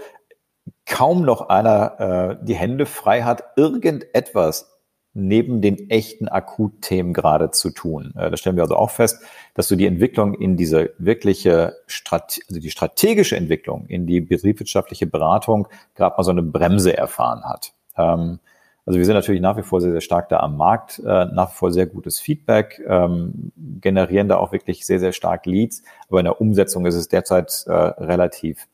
kaum 0.85 1.23
noch 1.23 1.49
einer 1.49 1.99
äh, 2.41 2.45
die 2.45 2.55
Hände 2.55 2.85
frei 2.85 3.23
hat, 3.23 3.43
irgendetwas 3.55 4.71
neben 5.13 5.61
den 5.61 5.89
echten 5.89 6.29
Akutthemen 6.29 7.13
gerade 7.13 7.51
zu 7.51 7.71
tun. 7.71 8.13
Äh, 8.15 8.31
da 8.31 8.37
stellen 8.37 8.55
wir 8.55 8.63
also 8.63 8.77
auch 8.77 8.91
fest, 8.91 9.21
dass 9.53 9.67
so 9.67 9.75
die 9.75 9.85
Entwicklung 9.85 10.33
in 10.33 10.55
diese 10.55 10.93
wirkliche, 10.97 11.75
Strate 11.85 12.41
also 12.47 12.61
die 12.61 12.71
strategische 12.71 13.35
Entwicklung 13.35 13.87
in 13.87 14.07
die 14.07 14.21
betriebswirtschaftliche 14.21 15.07
Beratung 15.07 15.67
gerade 15.95 16.15
mal 16.17 16.23
so 16.23 16.31
eine 16.31 16.43
Bremse 16.43 16.95
erfahren 16.95 17.43
hat. 17.43 17.73
Ähm, 17.97 18.39
also 18.85 18.97
wir 18.97 19.05
sind 19.05 19.13
natürlich 19.13 19.41
nach 19.41 19.57
wie 19.57 19.63
vor 19.63 19.79
sehr, 19.79 19.91
sehr 19.91 20.01
stark 20.01 20.29
da 20.29 20.39
am 20.39 20.57
Markt, 20.57 20.99
äh, 20.99 21.25
nach 21.25 21.51
wie 21.51 21.55
vor 21.55 21.71
sehr 21.71 21.85
gutes 21.85 22.19
Feedback, 22.19 22.81
ähm, 22.87 23.51
generieren 23.79 24.27
da 24.27 24.37
auch 24.37 24.51
wirklich 24.51 24.85
sehr, 24.85 24.99
sehr 24.99 25.11
stark 25.11 25.45
Leads. 25.45 25.83
Aber 26.09 26.19
in 26.19 26.25
der 26.25 26.41
Umsetzung 26.41 26.85
ist 26.85 26.95
es 26.95 27.07
derzeit 27.07 27.63
äh, 27.67 27.71
relativ 27.71 28.67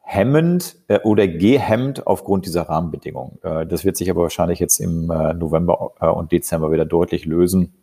hemmend 0.00 0.76
äh, 0.88 1.00
oder 1.00 1.26
gehemmt 1.26 2.06
aufgrund 2.06 2.46
dieser 2.46 2.62
Rahmenbedingungen. 2.62 3.38
Äh, 3.42 3.66
das 3.66 3.84
wird 3.84 3.96
sich 3.96 4.08
aber 4.08 4.22
wahrscheinlich 4.22 4.60
jetzt 4.60 4.78
im 4.78 5.10
äh, 5.10 5.34
November 5.34 5.92
äh, 6.00 6.06
und 6.06 6.30
Dezember 6.30 6.70
wieder 6.70 6.84
deutlich 6.84 7.26
lösen, 7.26 7.74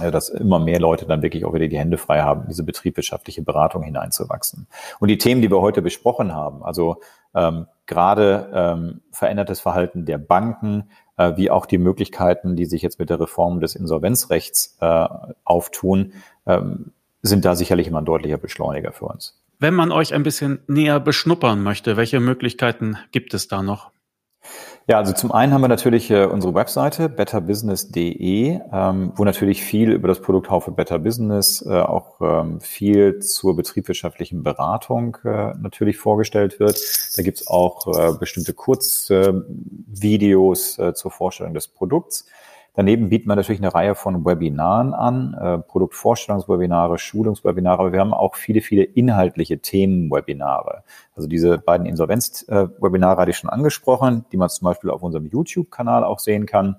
äh, 0.00 0.12
dass 0.12 0.28
immer 0.28 0.60
mehr 0.60 0.78
Leute 0.78 1.04
dann 1.04 1.22
wirklich 1.22 1.44
auch 1.44 1.52
wieder 1.52 1.66
die 1.66 1.78
Hände 1.78 1.98
frei 1.98 2.22
haben, 2.22 2.44
diese 2.48 2.62
betriebswirtschaftliche 2.62 3.42
Beratung 3.42 3.82
hineinzuwachsen. 3.82 4.68
Und 5.00 5.08
die 5.08 5.18
Themen, 5.18 5.42
die 5.42 5.50
wir 5.50 5.60
heute 5.60 5.82
besprochen 5.82 6.32
haben, 6.32 6.62
also 6.62 7.00
ähm, 7.34 7.66
gerade 7.86 8.50
ähm, 8.52 9.00
verändertes 9.10 9.60
Verhalten 9.60 10.04
der 10.04 10.18
Banken, 10.18 10.90
äh, 11.16 11.36
wie 11.36 11.50
auch 11.50 11.66
die 11.66 11.78
Möglichkeiten, 11.78 12.56
die 12.56 12.66
sich 12.66 12.82
jetzt 12.82 12.98
mit 12.98 13.10
der 13.10 13.20
Reform 13.20 13.60
des 13.60 13.74
Insolvenzrechts 13.74 14.76
äh, 14.80 15.08
auftun, 15.44 16.12
ähm, 16.46 16.92
sind 17.22 17.44
da 17.44 17.54
sicherlich 17.54 17.86
immer 17.86 18.00
ein 18.00 18.04
deutlicher 18.04 18.38
Beschleuniger 18.38 18.92
für 18.92 19.06
uns. 19.06 19.40
Wenn 19.58 19.74
man 19.74 19.92
euch 19.92 20.12
ein 20.12 20.22
bisschen 20.22 20.60
näher 20.66 21.00
beschnuppern 21.00 21.62
möchte, 21.62 21.96
welche 21.96 22.20
Möglichkeiten 22.20 22.98
gibt 23.12 23.34
es 23.34 23.48
da 23.48 23.62
noch? 23.62 23.92
Ja, 24.86 24.98
also 24.98 25.14
zum 25.14 25.32
einen 25.32 25.54
haben 25.54 25.62
wir 25.62 25.68
natürlich 25.68 26.10
äh, 26.10 26.26
unsere 26.26 26.54
Webseite 26.54 27.08
betterbusiness.de, 27.08 28.60
ähm, 28.70 29.12
wo 29.16 29.24
natürlich 29.24 29.62
viel 29.62 29.90
über 29.90 30.08
das 30.08 30.20
Produkt 30.20 30.50
Haufe 30.50 30.72
Better 30.72 30.98
Business, 30.98 31.64
äh, 31.66 31.72
auch 31.72 32.20
ähm, 32.20 32.60
viel 32.60 33.20
zur 33.20 33.56
betriebswirtschaftlichen 33.56 34.42
Beratung 34.42 35.16
äh, 35.24 35.54
natürlich 35.58 35.96
vorgestellt 35.96 36.60
wird. 36.60 36.78
Da 37.16 37.22
gibt's 37.22 37.46
auch 37.46 38.18
bestimmte 38.18 38.52
Kurzvideos 38.52 40.78
zur 40.94 41.10
Vorstellung 41.10 41.54
des 41.54 41.68
Produkts. 41.68 42.26
Daneben 42.76 43.08
bieten 43.08 43.28
wir 43.28 43.36
natürlich 43.36 43.60
eine 43.60 43.72
Reihe 43.72 43.94
von 43.94 44.24
Webinaren 44.24 44.94
an, 44.94 45.34
äh, 45.34 45.58
Produktvorstellungswebinare, 45.58 46.98
Schulungswebinare, 46.98 47.78
aber 47.78 47.92
wir 47.92 48.00
haben 48.00 48.12
auch 48.12 48.34
viele, 48.34 48.60
viele 48.62 48.82
inhaltliche 48.82 49.60
Themenwebinare. 49.60 50.82
Also 51.14 51.28
diese 51.28 51.58
beiden 51.58 51.86
Insolvenz-Webinare 51.86 53.20
hatte 53.20 53.30
ich 53.30 53.36
schon 53.36 53.50
angesprochen, 53.50 54.24
die 54.32 54.36
man 54.36 54.48
zum 54.48 54.66
Beispiel 54.66 54.90
auf 54.90 55.04
unserem 55.04 55.26
YouTube-Kanal 55.26 56.02
auch 56.02 56.18
sehen 56.18 56.46
kann. 56.46 56.76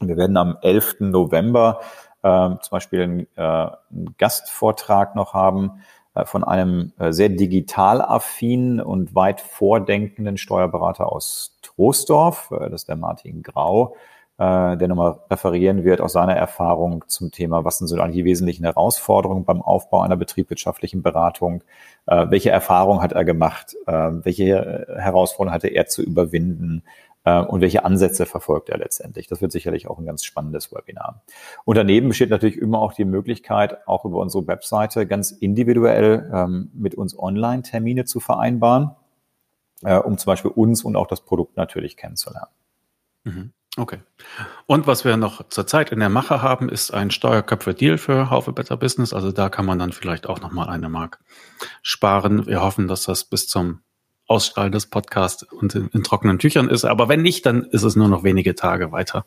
Wir 0.00 0.16
werden 0.16 0.38
am 0.38 0.56
11. 0.62 1.00
November 1.00 1.80
äh, 2.22 2.48
zum 2.62 2.70
Beispiel 2.70 3.02
einen, 3.02 3.20
äh, 3.36 3.42
einen 3.42 4.14
Gastvortrag 4.16 5.14
noch 5.14 5.34
haben 5.34 5.82
äh, 6.14 6.24
von 6.24 6.44
einem 6.44 6.92
äh, 6.98 7.12
sehr 7.12 7.28
digital 7.28 8.00
affinen 8.00 8.80
und 8.80 9.14
weit 9.14 9.42
vordenkenden 9.42 10.38
Steuerberater 10.38 11.12
aus 11.12 11.58
Troisdorf, 11.60 12.50
äh, 12.52 12.70
das 12.70 12.82
ist 12.82 12.88
der 12.88 12.96
Martin 12.96 13.42
Grau, 13.42 13.96
äh, 14.38 14.76
der 14.76 14.88
nochmal 14.88 15.20
referieren 15.30 15.84
wird 15.84 16.00
aus 16.00 16.12
seiner 16.12 16.34
Erfahrung 16.34 17.04
zum 17.06 17.30
Thema, 17.30 17.64
was 17.64 17.78
sind 17.78 17.86
so 17.86 17.96
die 17.96 18.24
wesentlichen 18.24 18.64
Herausforderungen 18.64 19.44
beim 19.44 19.62
Aufbau 19.62 20.00
einer 20.00 20.16
betriebswirtschaftlichen 20.16 21.02
Beratung, 21.02 21.62
äh, 22.06 22.26
welche 22.30 22.50
Erfahrungen 22.50 23.02
hat 23.02 23.12
er 23.12 23.24
gemacht, 23.24 23.76
äh, 23.86 23.92
welche 23.92 24.86
Herausforderungen 24.96 25.54
hatte 25.54 25.68
er 25.68 25.86
zu 25.86 26.02
überwinden 26.02 26.82
äh, 27.24 27.40
und 27.40 27.60
welche 27.60 27.84
Ansätze 27.84 28.26
verfolgt 28.26 28.68
er 28.68 28.78
letztendlich. 28.78 29.26
Das 29.26 29.40
wird 29.40 29.52
sicherlich 29.52 29.88
auch 29.88 29.98
ein 29.98 30.06
ganz 30.06 30.24
spannendes 30.24 30.72
Webinar. 30.72 31.22
Und 31.64 31.76
daneben 31.76 32.08
besteht 32.08 32.30
natürlich 32.30 32.58
immer 32.58 32.80
auch 32.80 32.92
die 32.92 33.04
Möglichkeit, 33.04 33.86
auch 33.86 34.04
über 34.04 34.18
unsere 34.18 34.46
Webseite 34.46 35.06
ganz 35.06 35.30
individuell 35.30 36.30
ähm, 36.32 36.70
mit 36.74 36.94
uns 36.94 37.18
Online-Termine 37.18 38.04
zu 38.04 38.20
vereinbaren, 38.20 38.90
äh, 39.82 39.96
um 39.96 40.18
zum 40.18 40.30
Beispiel 40.30 40.50
uns 40.50 40.84
und 40.84 40.96
auch 40.96 41.06
das 41.06 41.22
Produkt 41.22 41.56
natürlich 41.56 41.96
kennenzulernen. 41.96 42.50
Mhm. 43.24 43.52
Okay. 43.76 44.00
Und 44.66 44.86
was 44.86 45.04
wir 45.04 45.16
noch 45.16 45.48
zurzeit 45.48 45.90
in 45.90 45.98
der 45.98 46.08
Mache 46.08 46.42
haben, 46.42 46.68
ist 46.68 46.94
ein 46.94 47.10
Steuerköpfe-Deal 47.10 47.98
für 47.98 48.30
Haufe 48.30 48.52
Better 48.52 48.76
Business. 48.76 49.12
Also 49.12 49.32
da 49.32 49.48
kann 49.48 49.66
man 49.66 49.80
dann 49.80 49.92
vielleicht 49.92 50.28
auch 50.28 50.40
nochmal 50.40 50.68
eine 50.68 50.88
Mark 50.88 51.18
sparen. 51.82 52.46
Wir 52.46 52.60
hoffen, 52.60 52.86
dass 52.86 53.04
das 53.04 53.24
bis 53.24 53.48
zum 53.48 53.80
Ausstrahlen 54.26 54.72
des 54.72 54.86
Podcasts 54.86 55.42
und 55.42 55.74
in, 55.74 55.88
in, 55.92 56.02
trockenen 56.02 56.38
Tüchern 56.38 56.68
ist. 56.68 56.84
Aber 56.84 57.08
wenn 57.08 57.20
nicht, 57.20 57.44
dann 57.44 57.64
ist 57.64 57.82
es 57.82 57.94
nur 57.94 58.08
noch 58.08 58.24
wenige 58.24 58.54
Tage 58.54 58.90
weiter. 58.90 59.26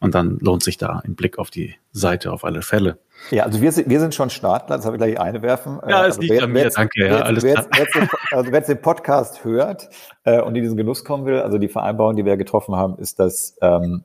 Und 0.00 0.14
dann 0.14 0.38
lohnt 0.40 0.62
sich 0.62 0.76
da 0.76 1.00
ein 1.04 1.14
Blick 1.14 1.38
auf 1.38 1.50
die 1.50 1.76
Seite 1.92 2.30
auf 2.30 2.44
alle 2.44 2.60
Fälle. 2.60 2.98
Ja, 3.30 3.44
also 3.44 3.62
wir 3.62 3.72
sind, 3.72 3.88
wir 3.88 4.00
sind 4.00 4.14
schon 4.14 4.28
Startler, 4.28 4.76
das 4.76 4.84
habe 4.84 4.96
ich 4.96 5.02
gleich 5.02 5.18
eine 5.18 5.40
werfen. 5.40 5.78
Ja, 5.88 6.00
es 6.00 6.16
also 6.16 6.20
liegt 6.20 6.34
wer, 6.34 6.42
an 6.42 6.52
mir, 6.52 6.68
danke. 6.68 6.90
Wer, 6.96 7.06
ja, 7.06 7.20
alles 7.20 7.42
wer, 7.42 7.66
wer, 7.70 7.84
jetzt, 7.84 7.96
also 8.32 8.52
wer 8.52 8.58
jetzt 8.58 8.68
den 8.68 8.82
Podcast 8.82 9.44
hört 9.44 9.88
äh, 10.24 10.42
und 10.42 10.54
in 10.56 10.62
diesen 10.62 10.76
Genuss 10.76 11.04
kommen 11.04 11.24
will, 11.24 11.40
also 11.40 11.56
die 11.56 11.68
Vereinbarung, 11.68 12.16
die 12.16 12.26
wir 12.26 12.36
getroffen 12.36 12.76
haben, 12.76 12.98
ist, 12.98 13.20
dass 13.20 13.56
ähm, 13.62 14.04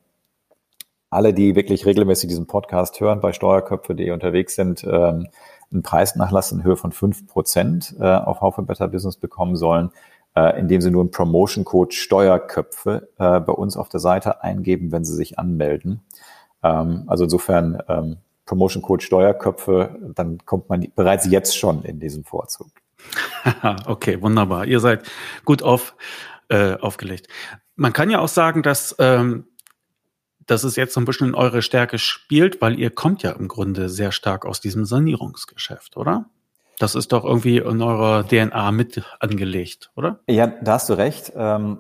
alle, 1.10 1.34
die 1.34 1.56
wirklich 1.56 1.86
regelmäßig 1.86 2.30
diesen 2.30 2.48
Podcast 2.48 3.00
hören, 3.02 3.20
bei 3.20 3.34
steuerköpfe.de 3.34 4.12
unterwegs 4.12 4.56
sind, 4.56 4.86
ähm, 4.86 5.28
einen 5.72 5.84
Preisnachlass 5.84 6.52
in 6.52 6.64
Höhe 6.64 6.78
von 6.78 6.92
fünf 6.92 7.28
Prozent 7.28 7.96
äh, 8.00 8.06
auf 8.06 8.42
Haufe 8.42 8.62
Better 8.62 8.88
Business 8.88 9.18
bekommen 9.18 9.56
sollen, 9.56 9.92
äh, 10.36 10.60
indem 10.60 10.82
sie 10.82 10.92
nur 10.92 11.02
einen 11.02 11.12
Promotion-Code 11.12 11.94
Steuerköpfe 11.94 13.10
äh, 13.18 13.40
bei 13.40 13.54
uns 13.54 13.78
auf 13.78 13.90
der 13.90 14.00
Seite 14.00 14.44
eingeben, 14.44 14.92
wenn 14.92 15.04
sie 15.04 15.16
sich 15.16 15.40
anmelden. 15.40 16.02
Ähm, 16.64 17.04
also 17.08 17.24
insofern 17.24 17.82
ähm, 17.88 18.18
Promotion-Code 18.46 19.04
Steuerköpfe, 19.04 20.00
dann 20.16 20.40
kommt 20.46 20.70
man 20.70 20.88
bereits 20.96 21.28
jetzt 21.28 21.58
schon 21.58 21.84
in 21.84 22.00
diesen 22.00 22.24
Vorzug. 22.24 22.72
okay, 23.86 24.22
wunderbar. 24.22 24.66
Ihr 24.66 24.80
seid 24.80 25.04
gut 25.46 25.62
auf, 25.62 25.96
äh, 26.50 26.74
aufgelegt. 26.76 27.28
Man 27.76 27.94
kann 27.94 28.10
ja 28.10 28.20
auch 28.20 28.28
sagen, 28.28 28.64
dass, 28.64 28.96
ähm, 29.00 29.46
dass 30.46 30.64
es 30.64 30.76
jetzt 30.76 30.94
so 30.94 31.00
ein 31.00 31.06
bisschen 31.06 31.30
in 31.30 31.36
eure 31.36 31.62
Stärke 31.62 32.00
spielt, 32.00 32.60
weil 32.62 32.80
ihr 32.80 32.90
kommt 32.90 33.24
ja 33.24 33.32
im 33.32 33.48
Grunde 33.48 33.88
sehr 33.88 34.12
stark 34.12 34.46
aus 34.46 34.60
diesem 34.60 34.84
Sanierungsgeschäft, 34.84 35.96
oder? 35.96 36.26
Das 36.80 36.96
ist 36.96 37.12
doch 37.12 37.26
irgendwie 37.26 37.58
in 37.58 37.82
eurer 37.82 38.26
DNA 38.26 38.72
mit 38.72 39.04
angelegt, 39.20 39.92
oder? 39.98 40.22
Ja, 40.30 40.48
da 40.48 40.74
hast 40.74 40.88
du 40.88 40.94
recht. 40.94 41.34
Ähm, 41.36 41.78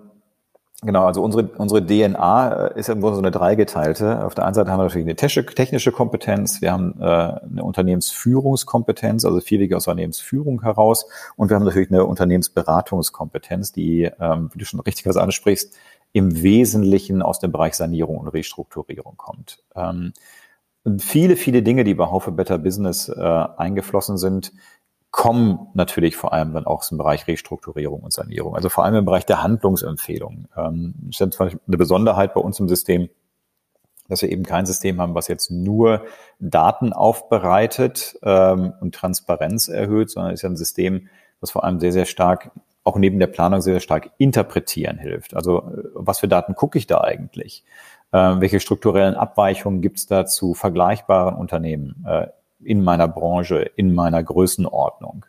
genau, 0.81 1.05
also 1.05 1.23
unsere, 1.23 1.47
unsere 1.57 1.85
DNA 1.85 2.67
äh, 2.67 2.79
ist 2.79 2.89
Grunde 2.99 3.15
so 3.15 3.21
eine 3.21 3.31
dreigeteilte. 3.31 4.25
Auf 4.25 4.35
der 4.35 4.43
einen 4.43 4.55
Seite 4.55 4.69
haben 4.69 4.79
wir 4.79 4.83
natürlich 4.83 5.07
eine 5.07 5.15
technische 5.15 5.93
Kompetenz, 5.93 6.61
wir 6.61 6.73
haben 6.73 6.99
äh, 6.99 7.05
eine 7.05 7.63
Unternehmensführungskompetenz, 7.63 9.23
also 9.23 9.39
viel 9.39 9.61
Wege 9.61 9.77
aus 9.77 9.87
Unternehmensführung 9.87 10.63
heraus, 10.63 11.05
und 11.37 11.49
wir 11.49 11.55
haben 11.55 11.63
natürlich 11.63 11.91
eine 11.91 12.03
Unternehmensberatungskompetenz, 12.03 13.71
die, 13.71 14.11
ähm, 14.19 14.49
wie 14.53 14.59
du 14.59 14.65
schon 14.65 14.81
richtig 14.81 15.05
was 15.05 15.15
ansprichst, 15.15 15.77
im 16.11 16.41
Wesentlichen 16.43 17.21
aus 17.21 17.39
dem 17.39 17.53
Bereich 17.53 17.75
Sanierung 17.75 18.17
und 18.17 18.27
Restrukturierung 18.27 19.15
kommt. 19.15 19.63
Ähm, 19.77 20.11
viele, 20.97 21.37
viele 21.37 21.63
Dinge, 21.63 21.85
die 21.85 21.93
bei 21.93 22.07
Haufe 22.07 22.31
Better 22.33 22.57
Business 22.57 23.07
äh, 23.07 23.21
eingeflossen 23.21 24.17
sind, 24.17 24.51
kommen 25.11 25.67
natürlich 25.73 26.15
vor 26.15 26.33
allem 26.33 26.53
dann 26.53 26.65
auch 26.65 26.89
im 26.91 26.97
Bereich 26.97 27.27
Restrukturierung 27.27 28.01
und 28.01 28.13
Sanierung, 28.13 28.55
also 28.55 28.69
vor 28.69 28.83
allem 28.85 28.95
im 28.95 29.05
Bereich 29.05 29.25
der 29.25 29.41
Handlungsempfehlungen. 29.41 30.47
Ähm, 30.55 30.93
das 31.01 31.21
ist 31.21 31.41
eine 31.41 31.77
Besonderheit 31.77 32.33
bei 32.33 32.41
uns 32.41 32.59
im 32.59 32.69
System, 32.69 33.09
dass 34.07 34.21
wir 34.21 34.31
eben 34.31 34.43
kein 34.43 34.65
System 34.65 34.99
haben, 34.99 35.15
was 35.15 35.27
jetzt 35.27 35.51
nur 35.51 36.03
Daten 36.39 36.93
aufbereitet 36.93 38.17
ähm, 38.23 38.73
und 38.81 38.95
Transparenz 38.95 39.67
erhöht, 39.67 40.09
sondern 40.09 40.33
ist 40.33 40.41
ja 40.41 40.49
ein 40.49 40.57
System, 40.57 41.09
was 41.41 41.51
vor 41.51 41.63
allem 41.63 41.79
sehr, 41.79 41.91
sehr 41.91 42.05
stark, 42.05 42.51
auch 42.83 42.97
neben 42.97 43.19
der 43.19 43.27
Planung 43.27 43.61
sehr, 43.61 43.75
sehr 43.75 43.81
stark 43.81 44.11
interpretieren 44.17 44.97
hilft. 44.97 45.35
Also 45.35 45.59
äh, 45.59 45.83
was 45.93 46.19
für 46.19 46.27
Daten 46.27 46.55
gucke 46.55 46.77
ich 46.77 46.87
da 46.87 47.01
eigentlich? 47.01 47.63
Äh, 48.11 48.17
welche 48.39 48.59
strukturellen 48.59 49.15
Abweichungen 49.15 49.81
gibt 49.81 49.99
es 49.99 50.07
da 50.07 50.25
zu 50.25 50.53
vergleichbaren 50.53 51.35
Unternehmen? 51.35 52.05
Äh, 52.07 52.27
in 52.63 52.83
meiner 52.83 53.07
Branche, 53.07 53.71
in 53.75 53.93
meiner 53.93 54.23
Größenordnung? 54.23 55.25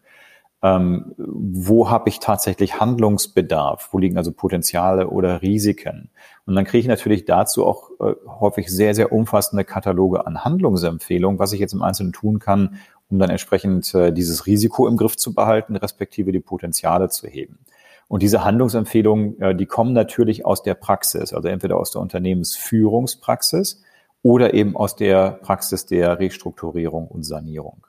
Ähm, 0.63 1.15
wo 1.17 1.89
habe 1.89 2.11
ich 2.11 2.21
tatsächlich 2.21 2.81
Handlungsbedarf? 2.81 3.89
Wo 3.93 3.99
liegen 3.99 4.19
also 4.19 4.31
Potenziale 4.31 5.09
oder 5.09 5.41
Risiken? 5.41 6.11
Und 6.45 6.55
dann 6.55 6.67
kriege 6.67 6.81
ich 6.81 6.87
natürlich 6.87 7.25
dazu 7.25 7.65
auch 7.65 7.91
äh, 7.99 8.15
häufig 8.27 8.69
sehr, 8.69 8.95
sehr 8.95 9.11
umfassende 9.11 9.65
Kataloge 9.65 10.27
an 10.27 10.45
Handlungsempfehlungen, 10.45 11.39
was 11.39 11.53
ich 11.53 11.61
jetzt 11.61 11.73
im 11.73 11.83
Einzelnen 11.83 12.13
tun 12.13 12.41
kann, 12.41 12.77
um 13.11 13.19
dann 13.19 13.31
entsprechend 13.31 13.95
äh, 13.95 14.13
dieses 14.13 14.47
Risiko 14.47 14.87
im 14.87 14.99
Griff 14.99 15.17
zu 15.17 15.35
behalten, 15.35 15.77
respektive 15.77 16.31
die 16.31 16.41
Potenziale 16.41 17.09
zu 17.09 17.27
heben. 17.27 17.61
Und 18.09 18.23
diese 18.23 18.45
Handlungsempfehlungen, 18.45 19.41
äh, 19.41 19.55
die 19.55 19.67
kommen 19.67 19.95
natürlich 19.95 20.45
aus 20.45 20.63
der 20.63 20.75
Praxis, 20.75 21.33
also 21.33 21.49
entweder 21.49 21.79
aus 21.79 21.93
der 21.93 22.03
Unternehmensführungspraxis 22.03 23.83
oder 24.23 24.55
eben 24.55 24.77
aus 24.77 24.97
der 24.97 25.33
Praxis 25.43 25.87
der 25.87 26.19
Restrukturierung 26.19 27.09
und 27.09 27.23
Sanierung. 27.23 27.87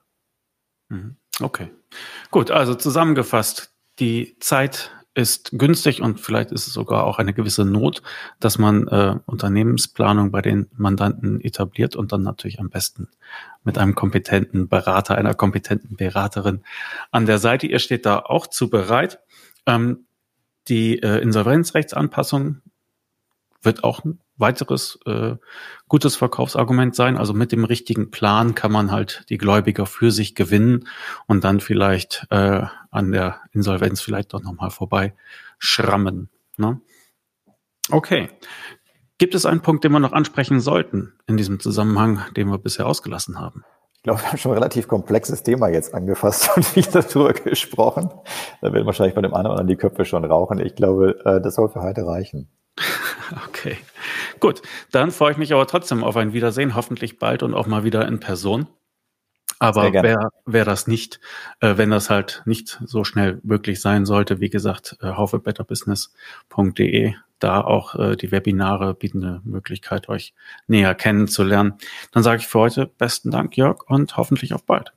Mhm. 0.89 1.17
Okay. 1.39 1.69
Gut, 2.29 2.51
also 2.51 2.75
zusammengefasst, 2.75 3.73
die 3.99 4.37
Zeit 4.39 4.91
ist 5.13 5.51
günstig 5.51 6.01
und 6.01 6.21
vielleicht 6.21 6.51
ist 6.51 6.67
es 6.67 6.73
sogar 6.73 7.03
auch 7.03 7.19
eine 7.19 7.33
gewisse 7.33 7.65
Not, 7.65 8.01
dass 8.39 8.57
man 8.57 8.87
äh, 8.87 9.15
Unternehmensplanung 9.25 10.31
bei 10.31 10.41
den 10.41 10.69
Mandanten 10.77 11.41
etabliert 11.41 11.97
und 11.97 12.13
dann 12.13 12.23
natürlich 12.23 12.61
am 12.61 12.69
besten 12.69 13.09
mit 13.63 13.77
einem 13.77 13.93
kompetenten 13.93 14.69
Berater, 14.69 15.17
einer 15.17 15.33
kompetenten 15.33 15.97
Beraterin 15.97 16.63
an 17.11 17.25
der 17.25 17.39
Seite. 17.39 17.67
Ihr 17.67 17.79
steht 17.79 18.05
da 18.05 18.19
auch 18.19 18.47
zu 18.47 18.69
bereit. 18.69 19.19
Ähm, 19.65 20.05
die 20.67 21.01
äh, 21.01 21.17
Insolvenzrechtsanpassung 21.21 22.61
wird 23.61 23.83
auch 23.83 24.03
ein 24.03 24.19
weiteres 24.37 24.99
äh, 25.05 25.35
gutes 25.87 26.15
Verkaufsargument 26.15 26.95
sein. 26.95 27.17
Also 27.17 27.33
mit 27.33 27.51
dem 27.51 27.63
richtigen 27.63 28.11
Plan 28.11 28.55
kann 28.55 28.71
man 28.71 28.91
halt 28.91 29.25
die 29.29 29.37
Gläubiger 29.37 29.85
für 29.85 30.11
sich 30.11 30.35
gewinnen 30.35 30.87
und 31.27 31.43
dann 31.43 31.59
vielleicht 31.59 32.25
äh, 32.29 32.63
an 32.89 33.11
der 33.11 33.39
Insolvenz 33.51 34.01
vielleicht 34.01 34.33
doch 34.33 34.41
nochmal 34.41 34.71
vorbei 34.71 35.13
schrammen. 35.59 36.29
Ne? 36.57 36.81
Okay. 37.89 38.29
Gibt 39.17 39.35
es 39.35 39.45
einen 39.45 39.61
Punkt, 39.61 39.83
den 39.83 39.91
wir 39.91 39.99
noch 39.99 40.13
ansprechen 40.13 40.59
sollten 40.59 41.13
in 41.27 41.37
diesem 41.37 41.59
Zusammenhang, 41.59 42.21
den 42.35 42.49
wir 42.49 42.57
bisher 42.57 42.87
ausgelassen 42.87 43.39
haben? 43.39 43.63
Ich 43.93 44.03
glaube, 44.03 44.21
wir 44.21 44.29
haben 44.29 44.37
schon 44.39 44.53
ein 44.53 44.57
relativ 44.57 44.87
komplexes 44.87 45.43
Thema 45.43 45.69
jetzt 45.69 45.93
angefasst 45.93 46.49
und 46.55 46.65
viel 46.65 46.81
darüber 46.91 47.33
gesprochen. 47.33 48.09
Da 48.59 48.73
werden 48.73 48.87
wahrscheinlich 48.87 49.13
bei 49.13 49.21
dem 49.21 49.35
einen 49.35 49.45
oder 49.45 49.51
anderen 49.51 49.67
die 49.67 49.75
Köpfe 49.75 50.05
schon 50.05 50.25
rauchen. 50.25 50.59
Ich 50.59 50.73
glaube, 50.73 51.23
äh, 51.23 51.39
das 51.39 51.53
soll 51.53 51.69
für 51.69 51.83
heute 51.83 52.07
reichen. 52.07 52.49
Okay, 53.47 53.77
gut. 54.41 54.61
Dann 54.91 55.11
freue 55.11 55.31
ich 55.31 55.37
mich 55.37 55.53
aber 55.53 55.65
trotzdem 55.65 56.03
auf 56.03 56.17
ein 56.17 56.33
Wiedersehen, 56.33 56.75
hoffentlich 56.75 57.17
bald 57.17 57.43
und 57.43 57.53
auch 57.53 57.65
mal 57.65 57.85
wieder 57.85 58.05
in 58.07 58.19
Person. 58.19 58.67
Aber 59.59 59.91
wer, 59.93 60.31
wer 60.45 60.65
das 60.65 60.87
nicht, 60.87 61.19
äh, 61.59 61.77
wenn 61.77 61.91
das 61.91 62.09
halt 62.09 62.41
nicht 62.45 62.81
so 62.83 63.03
schnell 63.03 63.39
möglich 63.43 63.79
sein 63.79 64.07
sollte, 64.07 64.39
wie 64.39 64.49
gesagt, 64.49 64.97
äh, 65.01 65.11
haufebetterbusiness.de, 65.11 67.13
da 67.37 67.61
auch 67.61 67.93
äh, 67.95 68.15
die 68.15 68.31
Webinare 68.31 68.95
bieten 68.95 69.23
eine 69.23 69.41
Möglichkeit, 69.43 70.09
euch 70.09 70.33
näher 70.65 70.95
kennenzulernen. 70.95 71.75
Dann 72.11 72.23
sage 72.23 72.41
ich 72.41 72.47
für 72.47 72.57
heute 72.59 72.87
besten 72.87 73.29
Dank, 73.29 73.55
Jörg, 73.55 73.83
und 73.87 74.17
hoffentlich 74.17 74.55
auf 74.55 74.65
bald. 74.65 74.93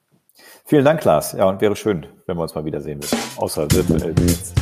Vielen 0.65 0.87
Dank, 0.87 1.03
Klaas. 1.03 1.33
Ja, 1.33 1.45
und 1.45 1.61
wäre 1.61 1.77
schön, 1.77 2.07
wenn 2.27 2.39
wir 2.39 2.43
uns 2.43 2.55
mal 2.55 2.65
wiedersehen 2.65 3.03
würden, 3.03 3.19
außer 3.37 3.71
virtuell 3.71 4.15
jetzt. 4.21 4.55